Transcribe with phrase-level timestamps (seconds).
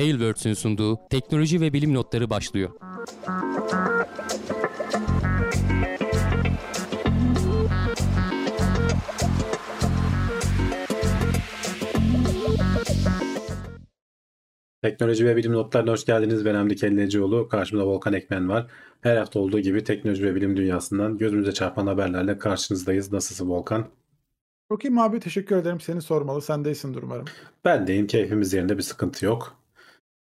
[0.00, 2.70] Tailwords'ün sunduğu teknoloji ve bilim notları başlıyor.
[14.82, 16.44] Teknoloji ve bilim notlarına hoş geldiniz.
[16.44, 17.48] Ben Hamdi Kellecioğlu.
[17.48, 18.66] Karşımda Volkan Ekmen var.
[19.00, 23.12] Her hafta olduğu gibi teknoloji ve bilim dünyasından gözümüze çarpan haberlerle karşınızdayız.
[23.12, 23.86] Nasılsın Volkan?
[24.68, 25.20] Çok iyiyim abi.
[25.20, 25.80] Teşekkür ederim.
[25.80, 26.42] Seni sormalı.
[26.42, 27.24] Sen deysin umarım.
[27.64, 28.06] Ben deyim.
[28.06, 29.59] Keyfimiz yerinde bir sıkıntı yok.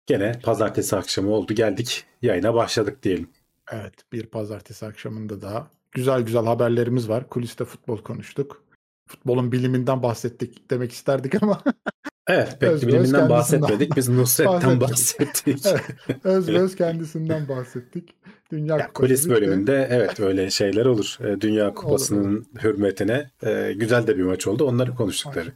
[0.09, 1.54] Gene pazartesi akşamı oldu.
[1.54, 2.05] Geldik.
[2.22, 3.30] Yayına başladık diyelim.
[3.72, 3.94] Evet.
[4.13, 7.30] Bir pazartesi akşamında daha güzel güzel haberlerimiz var.
[7.30, 8.63] Kuliste futbol konuştuk.
[9.08, 11.63] Futbolun biliminden bahsettik demek isterdik ama
[12.27, 13.95] Evet pek öz, biliminden bahsetmedik.
[13.95, 15.66] Biz Nusret'ten bahsettik.
[15.66, 15.85] evet,
[16.26, 18.16] öz öz kendisinden bahsettik.
[18.52, 19.88] Dünya ya, kulis bölümünde de...
[19.91, 21.18] evet öyle şeyler olur.
[21.23, 22.46] E, Dünya Kupası'nın olur.
[22.63, 24.63] hürmetine e, güzel de bir maç oldu.
[24.63, 25.54] Onları konuştuk tabii.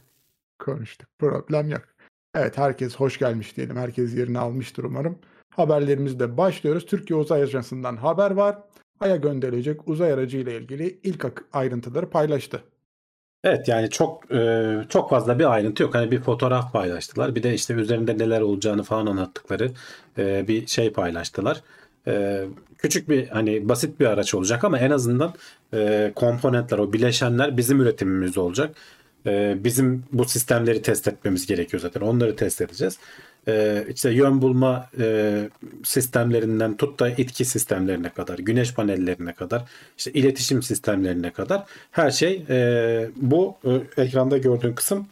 [0.58, 1.08] Konuştuk.
[1.18, 1.82] Problem yok.
[2.34, 3.76] Evet herkes hoş gelmiş diyelim.
[3.76, 5.18] Herkes yerini almıştır umarım.
[5.50, 6.86] Haberlerimizde başlıyoruz.
[6.86, 8.58] Türkiye Uzay Ajansı'ndan haber var.
[9.00, 12.62] Ay'a gönderilecek uzay aracı ile ilgili ilk ayrıntıları paylaştı.
[13.44, 15.94] Evet yani çok e, çok fazla bir ayrıntı yok.
[15.94, 17.34] Hani bir fotoğraf paylaştılar.
[17.34, 19.70] Bir de işte üzerinde neler olacağını falan anlattıkları
[20.18, 21.62] e, bir şey paylaştılar.
[22.06, 22.44] E,
[22.78, 25.34] küçük bir hani basit bir araç olacak ama en azından
[26.14, 28.76] komponentler o bileşenler bizim üretimimiz olacak.
[29.64, 32.00] Bizim bu sistemleri test etmemiz gerekiyor zaten.
[32.00, 32.98] Onları test edeceğiz
[33.48, 35.48] e, işte yön bulma e,
[35.84, 39.64] sistemlerinden tut da itki sistemlerine kadar, güneş panellerine kadar,
[39.98, 45.06] işte iletişim sistemlerine kadar her şey e, bu e, ekranda gördüğün kısım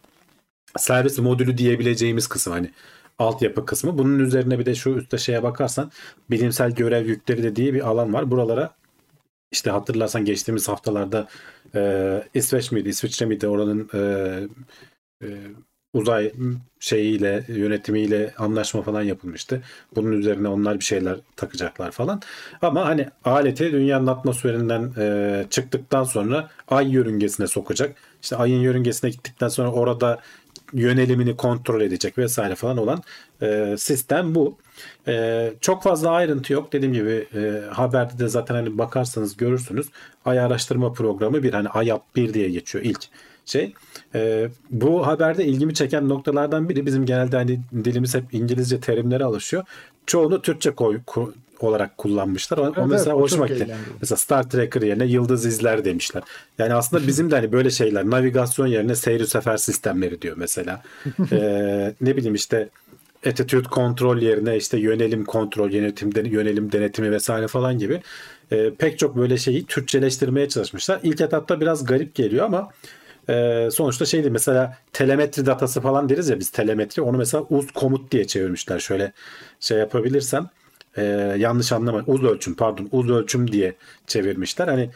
[0.77, 2.71] servis modülü diyebileceğimiz kısım hani
[3.19, 3.97] altyapı kısmı.
[3.97, 5.91] Bunun üzerine bir de şu üstte şeye bakarsan
[6.29, 8.31] bilimsel görev yükleri de diye bir alan var.
[8.31, 8.75] Buralara
[9.51, 11.27] işte hatırlarsan geçtiğimiz haftalarda
[11.75, 13.99] e, İsveç miydi, İsviçre miydi oranın e,
[15.23, 15.27] e,
[15.93, 16.31] uzay
[16.79, 19.61] şeyiyle yönetimiyle anlaşma falan yapılmıştı.
[19.95, 22.21] Bunun üzerine onlar bir şeyler takacaklar falan.
[22.61, 27.95] Ama hani aleti dünyanın atmosferinden e, çıktıktan sonra ay yörüngesine sokacak.
[28.21, 30.21] İşte ayın yörüngesine gittikten sonra orada
[30.73, 33.01] yönelimini kontrol edecek vesaire falan olan
[33.41, 34.57] e, sistem bu.
[35.07, 36.73] E, çok fazla ayrıntı yok.
[36.73, 39.87] Dediğim gibi e, haberde de zaten hani bakarsanız görürsünüz.
[40.25, 43.09] Ay araştırma programı bir hani AYAP 1 diye geçiyor ilk
[43.45, 43.73] şey.
[44.15, 49.63] E, bu haberde ilgimi çeken noktalardan biri bizim genelde hani dilimiz hep İngilizce terimlere alışıyor.
[50.05, 52.57] Çoğunu Türkçe koy, ko, olarak kullanmışlar.
[52.57, 53.75] O, evet, o mesela evet, hoşuma gitti.
[54.01, 56.23] Mesela Star Tracker yerine Yıldız izler demişler.
[56.57, 60.81] Yani aslında bizim de hani böyle şeyler navigasyon yerine seyir sefer sistemleri diyor mesela.
[61.31, 62.69] ee, ne bileyim işte
[63.27, 68.01] attitude kontrol yerine işte yönelim kontrol, yönetim, yönelim denetimi vesaire falan gibi
[68.51, 70.99] e, pek çok böyle şeyi Türkçeleştirmeye çalışmışlar.
[71.03, 72.69] İlk etapta biraz garip geliyor ama
[73.29, 78.11] e, sonuçta şeydi mesela telemetri datası falan deriz ya biz telemetri onu mesela uz komut
[78.11, 78.79] diye çevirmişler.
[78.79, 79.11] Şöyle
[79.59, 80.49] şey yapabilirsem
[80.97, 81.03] e,
[81.37, 83.75] yanlış anlama uz ölçüm pardon uz ölçüm diye
[84.07, 84.67] çevirmişler.
[84.67, 84.89] Hani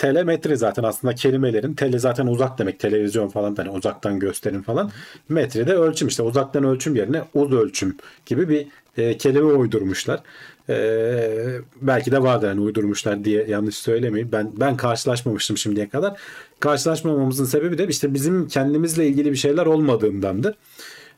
[0.00, 4.90] telemetri zaten aslında kelimelerin tele zaten uzak demek televizyon falan hani uzaktan gösterim falan.
[5.28, 7.96] Metre de ölçüm işte uzaktan ölçüm yerine uz ölçüm
[8.26, 8.66] gibi bir
[8.96, 10.20] e, kelime uydurmuşlar.
[10.68, 14.32] Ee, belki de vardır yani uydurmuşlar diye yanlış söylemeyin.
[14.32, 16.20] Ben ben karşılaşmamıştım şimdiye kadar.
[16.60, 20.56] Karşılaşmamamızın sebebi de işte bizim kendimizle ilgili bir şeyler olmadığındandı.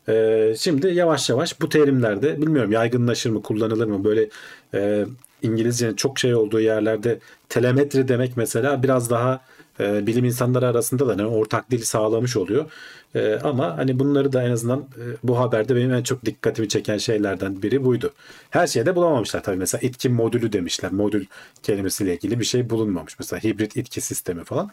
[0.08, 4.28] Ee, şimdi yavaş yavaş bu terimlerde bilmiyorum yaygınlaşır mı kullanılır mı böyle
[4.74, 5.06] e,
[5.42, 9.40] İngilizcenin çok şey olduğu yerlerde telemetri demek mesela biraz daha
[9.80, 12.70] e, bilim insanları arasında da yani ortak dil sağlamış oluyor.
[13.14, 16.98] E, ama hani bunları da en azından e, bu haberde benim en çok dikkatimi çeken
[16.98, 18.12] şeylerden biri buydu.
[18.50, 19.56] Her şeyde bulamamışlar tabii.
[19.56, 20.92] Mesela itki modülü demişler.
[20.92, 21.26] Modül
[21.62, 23.18] kelimesiyle ilgili bir şey bulunmamış.
[23.18, 24.70] Mesela hibrit itki sistemi falan.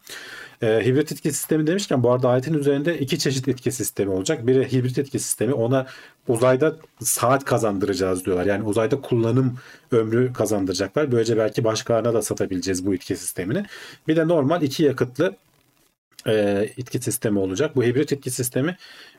[0.62, 4.48] E, hibrit itki sistemi demişken bu arada ayetin üzerinde iki çeşit itki sistemi olacak.
[4.48, 5.54] Biri hibrit itki sistemi.
[5.54, 5.88] Ona
[6.28, 8.46] uzayda saat kazandıracağız diyorlar.
[8.46, 9.58] Yani uzayda kullanım
[9.92, 11.12] ömrü kazandıracaklar.
[11.12, 13.66] Böylece belki başkalarına da satabileceğiz bu itki sistemini.
[14.08, 15.36] Bir de normal iki yakıtlı
[16.28, 17.76] e, itki sistemi olacak.
[17.76, 18.78] Bu hibrit itki sistemi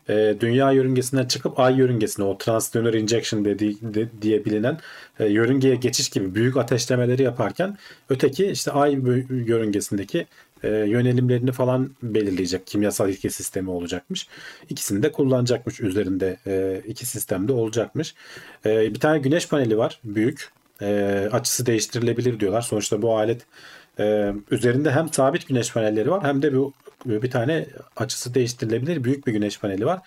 [0.08, 4.78] e, dünya yörüngesinden çıkıp ay yörüngesine o transdönör injection dediği, de, diye bilinen
[5.18, 7.78] e, yörüngeye geçiş gibi büyük ateşlemeleri yaparken
[8.08, 8.98] öteki işte ay
[9.30, 10.26] yörüngesindeki
[10.62, 14.26] e, yönelimlerini falan belirleyecek kimyasal ilke sistemi olacakmış.
[14.68, 18.14] İkisini de kullanacakmış üzerinde e, iki sistemde olacakmış.
[18.66, 20.50] E, bir tane güneş paneli var büyük.
[20.82, 22.62] E, açısı değiştirilebilir diyorlar.
[22.62, 23.42] Sonuçta bu alet
[23.98, 26.72] e, üzerinde hem sabit güneş panelleri var hem de bu
[27.06, 27.66] bir tane
[27.96, 30.00] açısı değiştirilebilir büyük bir güneş paneli var.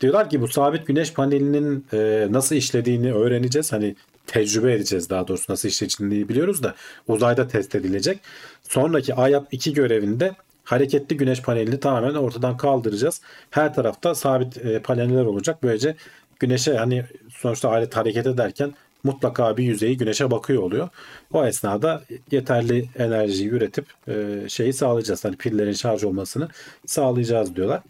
[0.00, 3.72] Diyorlar ki bu sabit güneş panelinin e, nasıl işlediğini öğreneceğiz.
[3.72, 3.96] Hani
[4.26, 6.74] tecrübe edeceğiz daha doğrusu nasıl işlediğini biliyoruz da
[7.08, 8.20] uzayda test edilecek.
[8.62, 10.34] Sonraki AYAP 2 görevinde
[10.64, 13.20] hareketli güneş panelini tamamen ortadan kaldıracağız.
[13.50, 15.62] Her tarafta sabit e, paneller olacak.
[15.62, 15.96] Böylece
[16.40, 18.74] güneşe hani sonuçta alet hareket ederken
[19.06, 20.88] mutlaka bir yüzeyi güneşe bakıyor oluyor.
[21.32, 25.24] O esnada yeterli enerjiyi üretip e, şeyi sağlayacağız.
[25.24, 26.48] Hani pillerin şarj olmasını
[26.86, 27.82] sağlayacağız diyorlar.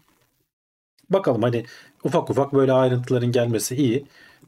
[1.09, 1.65] Bakalım hani
[2.03, 4.05] ufak ufak böyle ayrıntıların gelmesi iyi.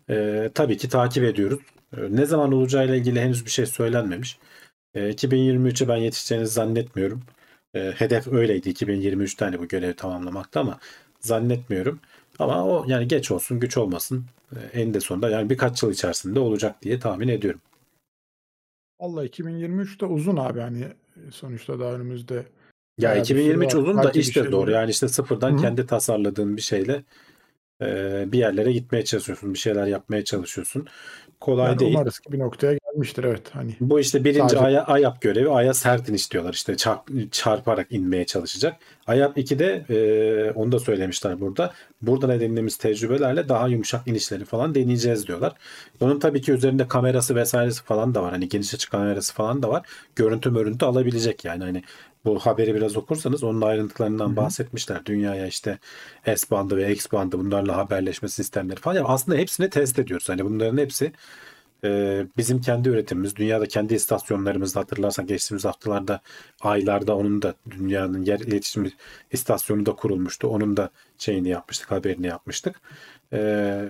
[0.10, 1.60] E, tabii ki takip ediyoruz.
[1.98, 4.39] E, ne zaman olacağıyla ilgili henüz bir şey söylenmemiş.
[4.94, 7.22] E, 2023'e ben yetişeceğini zannetmiyorum.
[7.75, 10.80] E, hedef öyleydi 2023'te hani bu görevi tamamlamakta ama
[11.19, 12.00] zannetmiyorum.
[12.39, 14.25] Ama o yani geç olsun güç olmasın
[14.74, 17.62] en de sonunda yani birkaç yıl içerisinde olacak diye tahmin ediyorum.
[19.00, 20.88] Vallahi 2023 de uzun abi hani
[21.31, 22.46] sonuçta daha önümüzde
[22.98, 23.81] Ya bayağı bir süre 2023 var.
[23.81, 24.68] uzun da işte şey doğru olur.
[24.72, 25.62] yani işte sıfırdan Hı hı.
[25.62, 27.04] kendi tasarladığın bir şeyle
[27.81, 27.86] e,
[28.31, 30.88] bir yerlere gitmeye çalışıyorsun bir şeyler yapmaya çalışıyorsun.
[31.40, 31.92] Kolay Yani değil.
[31.92, 33.75] umarız ki bir noktaya gelmiştir evet hani.
[33.80, 35.50] Bu işte birinci Sadece- aya, AYAP görevi.
[35.50, 36.53] Aya sert iniş diyorlar.
[36.53, 38.75] İşte çarp- çarparak inmeye çalışacak.
[39.07, 41.74] AYAP 2'de e, onu da söylemişler burada.
[42.01, 45.53] Buradan edindiğimiz tecrübelerle daha yumuşak inişleri falan deneyeceğiz diyorlar.
[46.00, 48.31] Bunun tabii ki üzerinde kamerası vesairesi falan da var.
[48.31, 49.88] Hani geniş açı kamerası falan da var.
[50.15, 51.63] Görüntü mörüntü alabilecek yani.
[51.63, 51.83] Hani
[52.25, 54.36] bu haberi biraz okursanız onun ayrıntılarından Hı hı.
[54.36, 55.06] bahsetmişler.
[55.06, 55.77] Dünyaya işte
[56.25, 58.95] S bandı ve X bandı bunlarla haberleşme sistemleri falan.
[58.95, 60.30] Yani aslında hepsini test ediyoruz.
[60.30, 61.12] Hani bunların hepsi
[61.84, 66.22] ee, bizim kendi üretimimiz, dünyada kendi istasyonlarımızda hatırlarsan geçtiğimiz haftalarda,
[66.62, 68.92] aylarda onun da dünyanın yer iletişim
[69.31, 70.48] istasyonu da kurulmuştu.
[70.48, 72.81] Onun da şeyini yapmıştık, haberini yapmıştık.
[73.34, 73.90] Ee,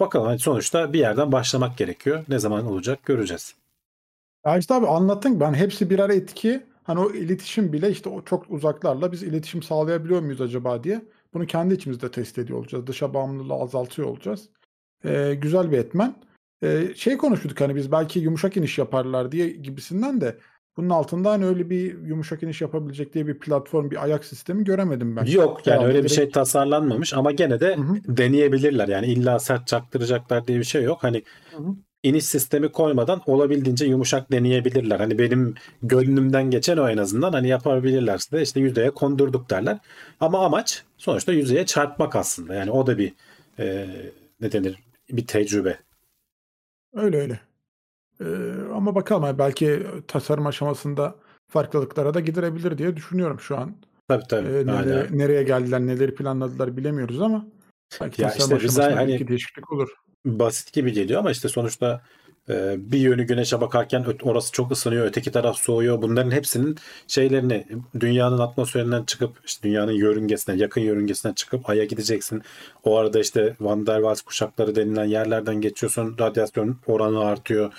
[0.00, 2.24] bakalım hani sonuçta bir yerden başlamak gerekiyor.
[2.28, 3.54] Ne zaman olacak göreceğiz.
[4.46, 6.62] Ya işte abi anlattın ben hepsi birer etki.
[6.84, 11.02] Hani o iletişim bile işte o çok uzaklarla biz iletişim sağlayabiliyor muyuz acaba diye.
[11.34, 12.86] Bunu kendi içimizde test ediyor olacağız.
[12.86, 14.48] Dışa bağımlılığı azaltıyor olacağız.
[15.04, 16.14] Ee, güzel bir etmen.
[16.62, 20.38] Ee, şey konuştuk hani biz belki yumuşak iniş yaparlar diye gibisinden de
[20.76, 25.16] bunun altında hani öyle bir yumuşak iniş yapabilecek diye bir platform, bir ayak sistemi göremedim
[25.16, 25.24] ben.
[25.24, 27.96] Yok yani Herhalde öyle bir direkt- şey tasarlanmamış ama gene de Hı hı.
[28.16, 28.88] deneyebilirler.
[28.88, 30.98] Yani illa sert çaktıracaklar diye bir şey yok.
[31.04, 31.22] Hani
[31.52, 31.74] Hı hı.
[32.02, 35.00] iniş sistemi koymadan olabildiğince yumuşak deneyebilirler.
[35.00, 39.78] Hani benim gönlümden geçen o en azından hani yapabilirlerse de işte yüzeye kondurduk derler.
[40.20, 42.54] Ama amaç sonuçta yüzeye çarpmak aslında.
[42.54, 43.12] Yani o da bir
[43.58, 43.86] e,
[44.40, 44.76] ne denir
[45.10, 45.78] bir tecrübe.
[46.94, 47.40] Öyle öyle.
[48.20, 48.24] Ee,
[48.74, 51.14] ama bakalım hani belki tasarım aşamasında
[51.48, 53.76] farklılıklara da gidirebilir diye düşünüyorum şu an.
[54.08, 54.48] Tabii tabii.
[54.48, 54.80] Ee, Hala.
[54.82, 57.46] nereye, nereye geldiler, neleri planladılar bilemiyoruz ama
[58.00, 59.88] belki Ya tasarım işte aşamasında hani- belki değişiklik olur.
[60.24, 62.02] basit gibi geliyor ama işte sonuçta
[62.76, 66.02] bir yönü güneşe bakarken orası çok ısınıyor, öteki taraf soğuyor.
[66.02, 66.76] Bunların hepsinin
[67.06, 67.66] şeylerini
[68.00, 72.42] dünyanın atmosferinden çıkıp işte dünyanın yörüngesine, yakın yörüngesine çıkıp aya gideceksin.
[72.84, 76.16] O arada işte Van der Waals kuşakları denilen yerlerden geçiyorsun.
[76.20, 77.72] Radyasyon oranı artıyor.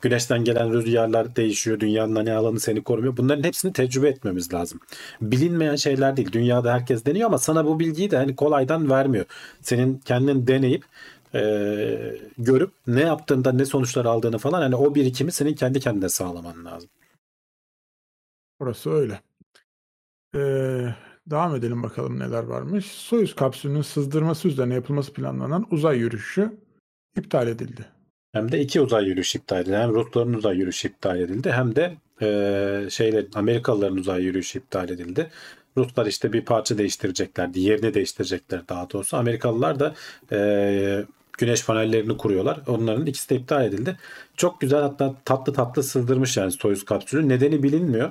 [0.00, 1.80] Güneşten gelen rüzgarlar değişiyor.
[1.80, 3.16] Dünyanın hani alanı seni korumuyor.
[3.16, 4.80] Bunların hepsini tecrübe etmemiz lazım.
[5.20, 6.32] Bilinmeyen şeyler değil.
[6.32, 9.24] Dünyada herkes deniyor ama sana bu bilgiyi de hani kolaydan vermiyor.
[9.62, 10.84] Senin kendin deneyip
[11.34, 11.40] e,
[12.38, 16.90] görüp ne yaptığında ne sonuçlar aldığını falan hani o birikimi senin kendi kendine sağlaman lazım.
[18.60, 19.20] Burası öyle.
[20.34, 20.94] Ee,
[21.26, 22.86] devam edelim bakalım neler varmış.
[22.86, 26.52] Soyuz kapsülünün sızdırması üzerine yapılması planlanan uzay yürüyüşü
[27.16, 27.86] iptal edildi.
[28.32, 29.76] Hem de iki uzay yürüyüşü iptal edildi.
[29.76, 35.30] Hem Rusların uzay yürüyüşü iptal edildi hem de e, şeyler Amerikalıların uzay yürüyüşü iptal edildi.
[35.76, 37.60] Ruslar işte bir parça değiştireceklerdi.
[37.60, 39.16] Yerini değiştirecekler daha doğrusu.
[39.16, 39.94] Amerikalılar da
[40.32, 41.04] e,
[41.38, 42.60] güneş panellerini kuruyorlar.
[42.66, 43.96] Onların ikisi de iptal edildi.
[44.36, 47.28] Çok güzel hatta tatlı tatlı sızdırmış yani Soyuz kapsülü.
[47.28, 48.10] Nedeni bilinmiyor.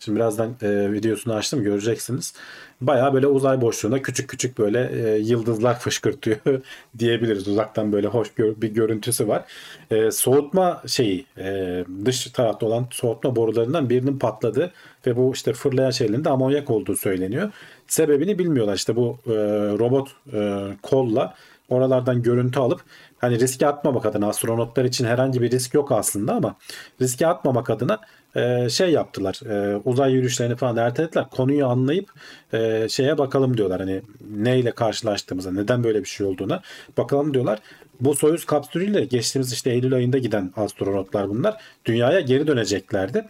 [0.00, 2.34] Şimdi birazdan e, videosunu açtım göreceksiniz.
[2.80, 6.38] Bayağı böyle uzay boşluğunda küçük küçük böyle e, yıldızlar fışkırtıyor
[6.98, 7.48] diyebiliriz.
[7.48, 9.44] Uzaktan böyle hoş gör- bir görüntüsü var.
[9.90, 14.72] E, soğutma şeyi e, dış tarafta olan soğutma borularından birinin patladı
[15.06, 17.52] ve bu işte fırlayan şeylerin de amonyak olduğu söyleniyor.
[17.86, 18.74] Sebebini bilmiyorlar.
[18.74, 19.32] İşte bu e,
[19.78, 21.34] robot e, kolla
[21.68, 22.80] oralardan görüntü alıp
[23.18, 26.56] hani riske atmamak adına astronotlar için herhangi bir risk yok aslında ama
[27.00, 27.98] riske atmamak adına
[28.36, 29.40] e, şey yaptılar.
[29.50, 31.24] E, uzay yürüyüşlerini falan ertelediler.
[31.30, 32.08] Konuyu anlayıp
[32.52, 33.80] e, şeye bakalım diyorlar.
[33.80, 36.62] Hani neyle karşılaştığımıza, neden böyle bir şey olduğuna
[36.96, 37.58] bakalım diyorlar.
[38.00, 41.56] Bu Soyuz kapsülüyle geçtiğimiz işte Eylül ayında giden astronotlar bunlar.
[41.84, 43.24] Dünyaya geri döneceklerdi.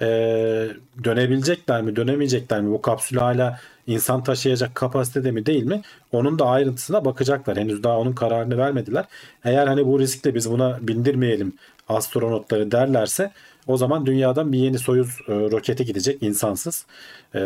[0.00, 0.06] E,
[1.04, 2.70] dönebilecekler mi, dönemeyecekler mi?
[2.70, 5.82] Bu kapsül hala insan taşıyacak kapasitede mi değil mi?
[6.12, 7.56] Onun da ayrıntısına bakacaklar.
[7.56, 9.04] Henüz daha onun kararını vermediler.
[9.44, 11.52] Eğer hani bu riskle biz buna bindirmeyelim
[11.88, 13.32] astronotları derlerse
[13.66, 16.86] o zaman dünyadan bir yeni Soyuz e, roketi gidecek insansız
[17.34, 17.40] e,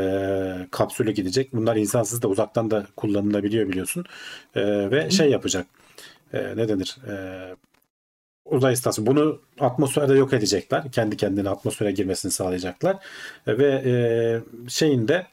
[0.71, 1.53] kapsülü gidecek.
[1.53, 4.05] Bunlar insansız da uzaktan da kullanılabiliyor biliyorsun.
[4.55, 5.67] E, ve şey yapacak.
[6.33, 6.97] E, ne denir?
[7.09, 7.15] E,
[8.45, 9.07] uzay istasyonu.
[9.07, 10.93] Bunu atmosferde yok edecekler.
[10.93, 12.97] Kendi kendine atmosfere girmesini sağlayacaklar.
[13.47, 13.95] Ve e,
[14.69, 15.27] şeyinde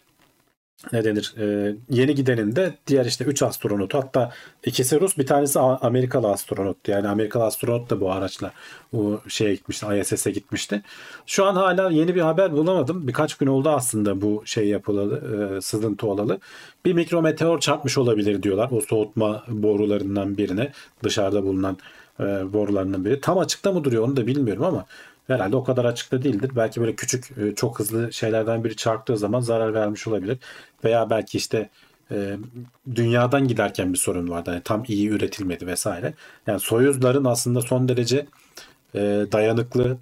[0.91, 4.31] ne denir e, yeni gidenin de diğer işte 3 astronotu hatta
[4.65, 8.51] ikisi Rus bir tanesi Amerikalı astronot yani Amerikalı astronot da bu araçla
[8.93, 10.81] bu şeye gitmişti ISS'e gitmişti.
[11.25, 13.07] Şu an hala yeni bir haber bulamadım.
[13.07, 16.39] Birkaç gün oldu aslında bu şey yapılalı e, sızıntı olalı.
[16.85, 20.71] Bir mikrometeor çarpmış olabilir diyorlar o soğutma borularından birine
[21.03, 21.77] dışarıda bulunan
[22.19, 22.23] e,
[22.53, 23.21] borularından biri.
[23.21, 24.85] Tam açıkta mı duruyor onu da bilmiyorum ama
[25.27, 26.51] herhalde o kadar açıkta değildir.
[26.55, 30.37] Belki böyle küçük e, çok hızlı şeylerden biri çarptığı zaman zarar vermiş olabilir.
[30.83, 31.69] Veya belki işte
[32.11, 32.37] e,
[32.95, 34.49] dünyadan giderken bir sorun vardı.
[34.49, 36.13] Yani tam iyi üretilmedi vesaire.
[36.47, 38.25] Yani Soyuzların aslında son derece
[38.95, 38.99] e,
[39.31, 39.97] dayanıklı,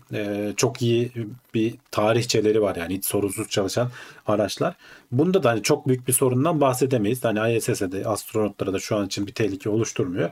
[0.58, 1.12] çok iyi
[1.54, 3.90] bir tarihçeleri var yani hiç sorunsuz çalışan
[4.28, 4.75] araçlar.
[5.12, 7.24] Bunda da hani çok büyük bir sorundan bahsedemeyiz.
[7.24, 10.30] Hani ISS'e de astronotlara da şu an için bir tehlike oluşturmuyor.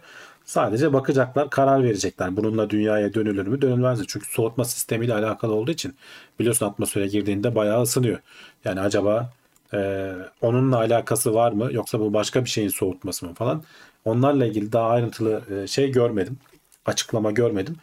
[0.50, 2.38] Sadece bakacaklar, karar verecekler.
[2.38, 4.06] Bununla dünyaya dönülür mü, dönülmez mi?
[4.08, 5.96] Çünkü soğutma sistemiyle alakalı olduğu için
[6.40, 8.20] biliyorsun atmosfere girdiğinde bayağı ısınıyor.
[8.66, 9.34] Yani acaba
[9.74, 13.64] e, onunla alakası var mı yoksa bu başka bir şeyin soğutması mı falan.
[14.06, 16.38] Onlarla ilgili daha ayrıntılı e, şey görmedim.
[16.86, 17.76] Açıklama görmedim.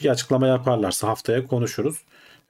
[0.00, 1.96] Bir açıklama yaparlarsa haftaya konuşuruz.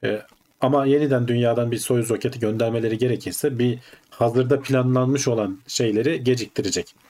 [0.03, 0.21] E,
[0.61, 7.06] ama yeniden dünyadan bir Soyuz roketi göndermeleri gerekirse bir hazırda planlanmış olan şeyleri geciktirecek.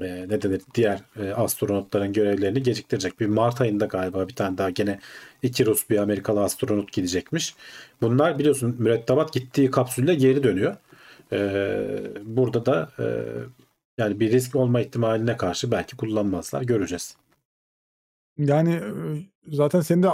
[0.00, 3.20] E, ne denir diğer e, astronotların görevlerini geciktirecek.
[3.20, 4.98] Bir Mart ayında galiba bir tane daha gene
[5.42, 7.54] iki Rus bir Amerikalı astronot gidecekmiş.
[8.02, 10.76] Bunlar biliyorsun mürettebat gittiği kapsülle geri dönüyor.
[11.32, 11.38] E,
[12.22, 13.04] burada da e,
[13.98, 16.62] yani bir risk olma ihtimaline karşı belki kullanmazlar.
[16.62, 17.16] Göreceğiz.
[18.38, 18.82] Yani e,
[19.48, 20.08] zaten senin de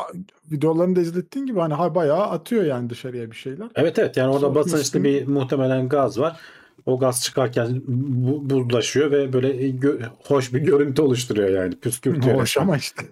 [0.52, 3.69] videolarını da izlettiğin gibi hani ha bayağı atıyor yani dışarıya bir şeyler.
[3.75, 6.40] Evet evet yani orada basınçlı bir muhtemelen gaz var.
[6.87, 11.81] O gaz çıkarken bu, buzlaşıyor ve böyle gö- hoş bir görüntü oluşturuyor yani.
[11.81, 12.37] Püskürtüyor.
[12.40, 13.07] Hoş ama işte.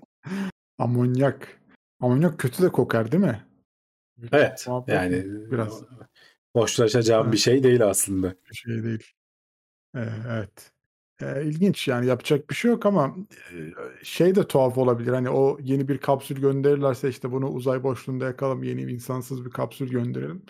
[0.79, 1.61] Amonyak.
[2.01, 3.47] Amonyak kötü de kokar değil mi?
[4.33, 5.83] Evet Muhabbet yani biraz.
[6.57, 7.33] hoşlaşacağım Evet.
[7.33, 8.35] bir şey değil aslında.
[8.51, 9.13] Bir şey değil.
[9.97, 10.73] Ee, evet.
[11.23, 13.17] Ee, ilginç yani yapacak bir şey yok ama
[13.53, 15.13] e, şey de tuhaf olabilir.
[15.13, 19.51] Hani o yeni bir kapsül gönderirlerse işte bunu uzay boşluğunda yakalım yeni bir insansız bir
[19.51, 20.43] kapsül gönderelim.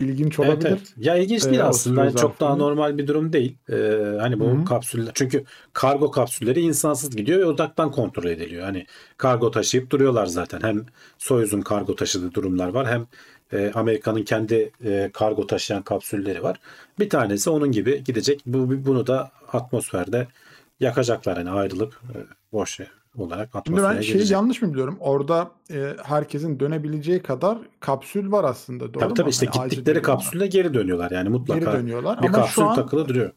[0.00, 0.68] İlginç Evet, olabilir.
[0.68, 0.94] evet.
[0.96, 2.04] Ya ilginç değil Ee, aslında.
[2.04, 3.58] Yani çok daha normal bir durum değil.
[3.70, 3.74] Ee,
[4.20, 4.64] hani bu Hı hı.
[4.64, 8.64] kapsüller çünkü kargo kapsülleri insansız gidiyor ve uzaktan kontrol ediliyor.
[8.64, 10.60] Hani kargo taşıyıp duruyorlar zaten.
[10.62, 10.86] Hem
[11.18, 13.06] Soyuz'un kargo taşıdığı durumlar var hem
[13.52, 16.60] e, Amerika'nın kendi e, kargo taşıyan kapsülleri var.
[16.98, 18.42] Bir tanesi onun gibi gidecek.
[18.46, 20.28] Bu bunu da atmosferde
[20.80, 22.16] yakacaklar hani ayrılıp e,
[22.52, 22.80] boş
[23.16, 24.30] olarak Şimdi atmosfere ben şeyi gelecek.
[24.30, 24.96] yanlış mı biliyorum?
[25.00, 28.94] Orada e, herkesin dönebileceği kadar kapsül var aslında.
[28.94, 29.14] Doğru Tabii mu?
[29.14, 31.10] tabii işte Hani gittikleri kapsülle geri dönüyorlar.
[31.10, 32.22] Yani geri mutlaka dönüyorlar.
[32.22, 33.32] bir Ama kapsül şu an takılı duruyor.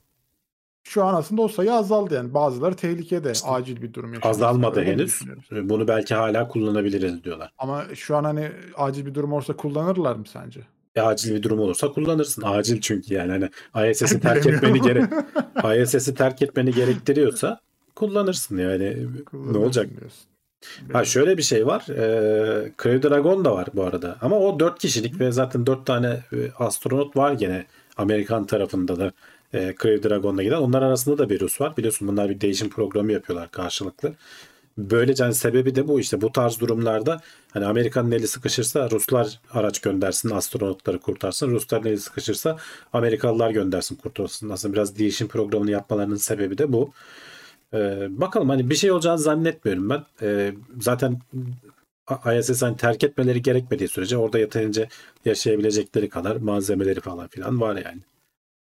[0.84, 2.34] şu an aslında o sayı azaldı yani.
[2.34, 3.34] Bazıları tehlikede.
[3.46, 4.28] acil bir durum yaşadı.
[4.30, 5.22] Azalmadı Öyle henüz.
[5.52, 7.54] Bunu belki hala kullanabiliriz diyorlar.
[7.58, 10.62] Ama şu an hani acil bir durum olsa kullanırlar mı sence?
[10.96, 12.44] E, acil bir durum olursa kullanırsın.
[12.46, 15.06] Acil çünkü yani hani ISS'i terk etmeni gerek
[15.84, 17.60] ISS'i terk etmeni gerektiriyorsa
[17.96, 19.08] kullanırsın yani.
[19.34, 19.90] Ne olacak?
[19.90, 20.26] diyorsun.
[20.94, 21.82] Ha şöyle bir şey var.
[21.90, 24.18] E, Crew Dragon da var bu arada.
[24.22, 27.66] Ama o 4 kişilik ve zaten 4 tane e, astronot var gene
[27.98, 29.12] Amerikan tarafında da
[29.54, 30.58] e, Crew Dragon'la giden.
[30.58, 31.78] Onlar arasında da bir Rus var.
[31.78, 34.14] Biliyorsun bunlar bir değişim programı yapıyorlar karşılıklı.
[34.78, 37.22] Böylece hani sebebi de bu işte bu tarz durumlarda
[37.52, 41.52] hani Amerika'nın eli sıkışırsa Ruslar araç göndersin astronotları kurtarsın.
[41.52, 42.58] Rusların eli sıkışırsa
[42.94, 44.50] Amerikalılar göndersin kurtarsın.
[44.50, 46.94] Aslında biraz değişim programını yapmalarının sebebi de bu.
[47.74, 50.04] Ee, bakalım hani bir şey olacağını zannetmiyorum ben.
[50.22, 51.20] Ee, zaten
[52.40, 54.88] ISS hani terk etmeleri gerekmediği sürece orada yeterince
[55.26, 58.02] yaşayabilecekleri kadar malzemeleri falan filan var yani.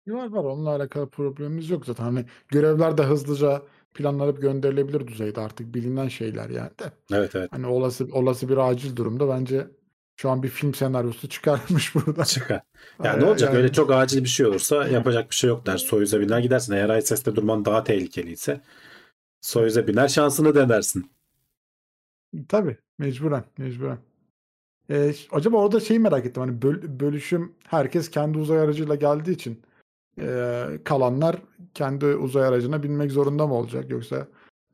[0.08, 2.04] Var var onunla alakalı problemimiz yok zaten.
[2.04, 3.62] Hani görevler de hızlıca
[3.94, 6.92] planlanıp gönderilebilir düzeyde artık bilinen şeyler yani de.
[7.14, 7.50] Evet evet.
[7.54, 9.68] Hani olası olası bir acil durumda bence
[10.16, 12.26] şu an bir film senaryosu çıkarmış burada.
[12.26, 12.62] Çıkar.
[13.04, 15.78] Yani ne olacak Yani- öyle çok acil bir şey olursa yapacak bir şey yok der.
[15.78, 16.74] Soyuz'a biner gidersin.
[16.74, 18.62] Eğer ISS'te durman daha tehlikeliyse
[19.42, 21.12] Soyuz'a biner şansını denersin.
[22.50, 23.98] Tabii mecburen mecburen.
[24.90, 29.62] Ee, acaba orada şeyi merak ettim hani böl- bölüşüm herkes kendi uzay aracıyla geldiği için
[30.22, 31.36] e, kalanlar
[31.74, 34.28] kendi uzay aracına binmek zorunda mı olacak yoksa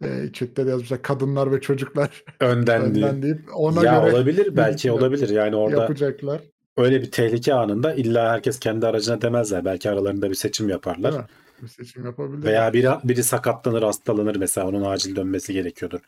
[0.03, 4.91] e, chatte de yazmışlar kadınlar ve çocuklar Önden önden deyip ona Ya göre olabilir belki
[4.91, 6.41] olabilir yani orada yapacaklar.
[6.77, 9.65] öyle bir tehlike anında illa herkes kendi aracına demezler.
[9.65, 11.25] Belki aralarında bir seçim yaparlar.
[11.61, 12.43] Bir seçim yapabilir.
[12.43, 15.99] Veya biri, biri sakatlanır, hastalanır mesela onun acil dönmesi gerekiyordur.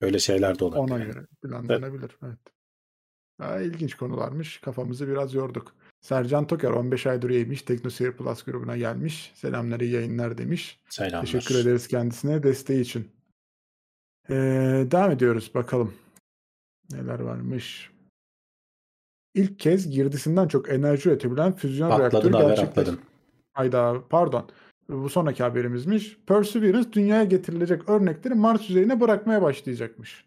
[0.00, 0.94] Öyle şeyler de olabilir.
[0.94, 2.16] Ona göre planlanabilir.
[2.22, 2.38] Evet.
[3.38, 4.60] Ha, ilginç konularmış.
[4.60, 5.74] Kafamızı biraz yorduk.
[6.00, 7.62] Sercan Toker 15 aydır üyeymiş.
[7.62, 9.32] TeknoSeyir Plus grubuna gelmiş.
[9.34, 10.80] Selamları yayınlar demiş.
[10.88, 11.20] Selamlar.
[11.20, 13.08] Teşekkür ederiz kendisine desteği için.
[14.30, 14.34] Ee,
[14.90, 15.94] devam ediyoruz bakalım.
[16.90, 17.90] Neler varmış.
[19.34, 22.94] İlk kez girdisinden çok enerji üretebilen füzyon reaktörü Atladın haber gerçekleşti.
[23.52, 24.50] Hayda pardon.
[24.92, 26.16] Bu sonraki haberimizmiş.
[26.26, 30.24] Perseverance dünyaya getirilecek örnekleri Mars yüzeyine bırakmaya başlayacakmış.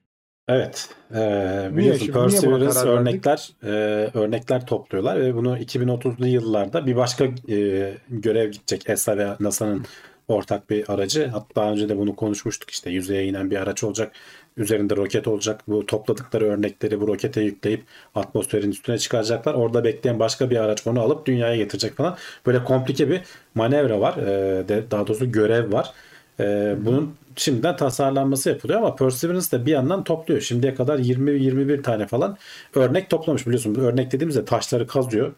[0.48, 0.90] Evet.
[1.16, 2.88] Ee, biliyorsun şimdi- niye buna Perseverance verdik?
[2.88, 3.70] örnekler e,
[4.14, 9.86] örnekler topluyorlar ve bunu 2030'lu yıllarda bir başka e, görev gidecek ESA ve NASA'nın
[10.28, 11.28] ortak bir aracı.
[11.28, 14.12] Hatta daha önce de bunu konuşmuştuk işte yüzeye inen bir araç olacak.
[14.58, 15.62] Üzerinde roket olacak.
[15.68, 17.84] Bu topladıkları örnekleri bu rokete yükleyip
[18.16, 19.54] atmosferin üstüne çıkaracaklar.
[19.54, 22.18] Orada bekleyen başka bir araç onu alıp dünyaya getirecek falan.
[22.46, 23.22] Böyle komplike bir
[23.56, 24.18] manevra var.
[24.18, 25.94] Ee, daha doğrusu görev var.
[26.40, 30.42] Ee, bunun şimdiden tasarlanması yapılıyor ama Perseverance de bir yandan topluyor.
[30.42, 32.38] Şimdiye kadar 20-21 tane falan
[32.76, 33.76] örnek toplamış biliyorsun.
[33.76, 35.34] Bu örnek dediğimizde taşları kazıyor.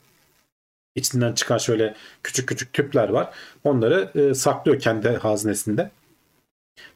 [0.96, 3.30] İçinden çıkan şöyle küçük küçük tüpler var.
[3.64, 5.92] Onları e, saklıyor kendi haznesinde.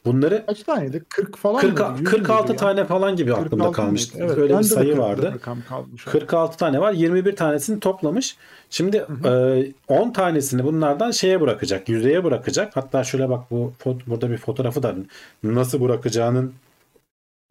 [0.06, 1.04] Bunları Kaç taneydi?
[1.10, 1.94] 40 falan 40, mıydı?
[2.00, 2.58] Yüz 46 müydü ya?
[2.58, 4.18] tane falan gibi aklımda 46 kalmıştı.
[4.18, 4.28] mıydı?
[4.34, 5.40] Evet, Öyle bir sayı 40 vardı.
[5.70, 6.04] kalmış.
[6.06, 6.92] 46 tane var.
[6.94, 8.38] 21 tanesini toplamış.
[8.70, 11.90] Şimdi e, 10 tanesini bunlardan şeye bırakacak.
[11.90, 12.76] Yüzeye bırakacak.
[12.76, 13.74] Hatta şöyle bak bu
[14.08, 14.96] burada bir fotoğrafı da
[15.44, 16.54] nasıl bırakacağının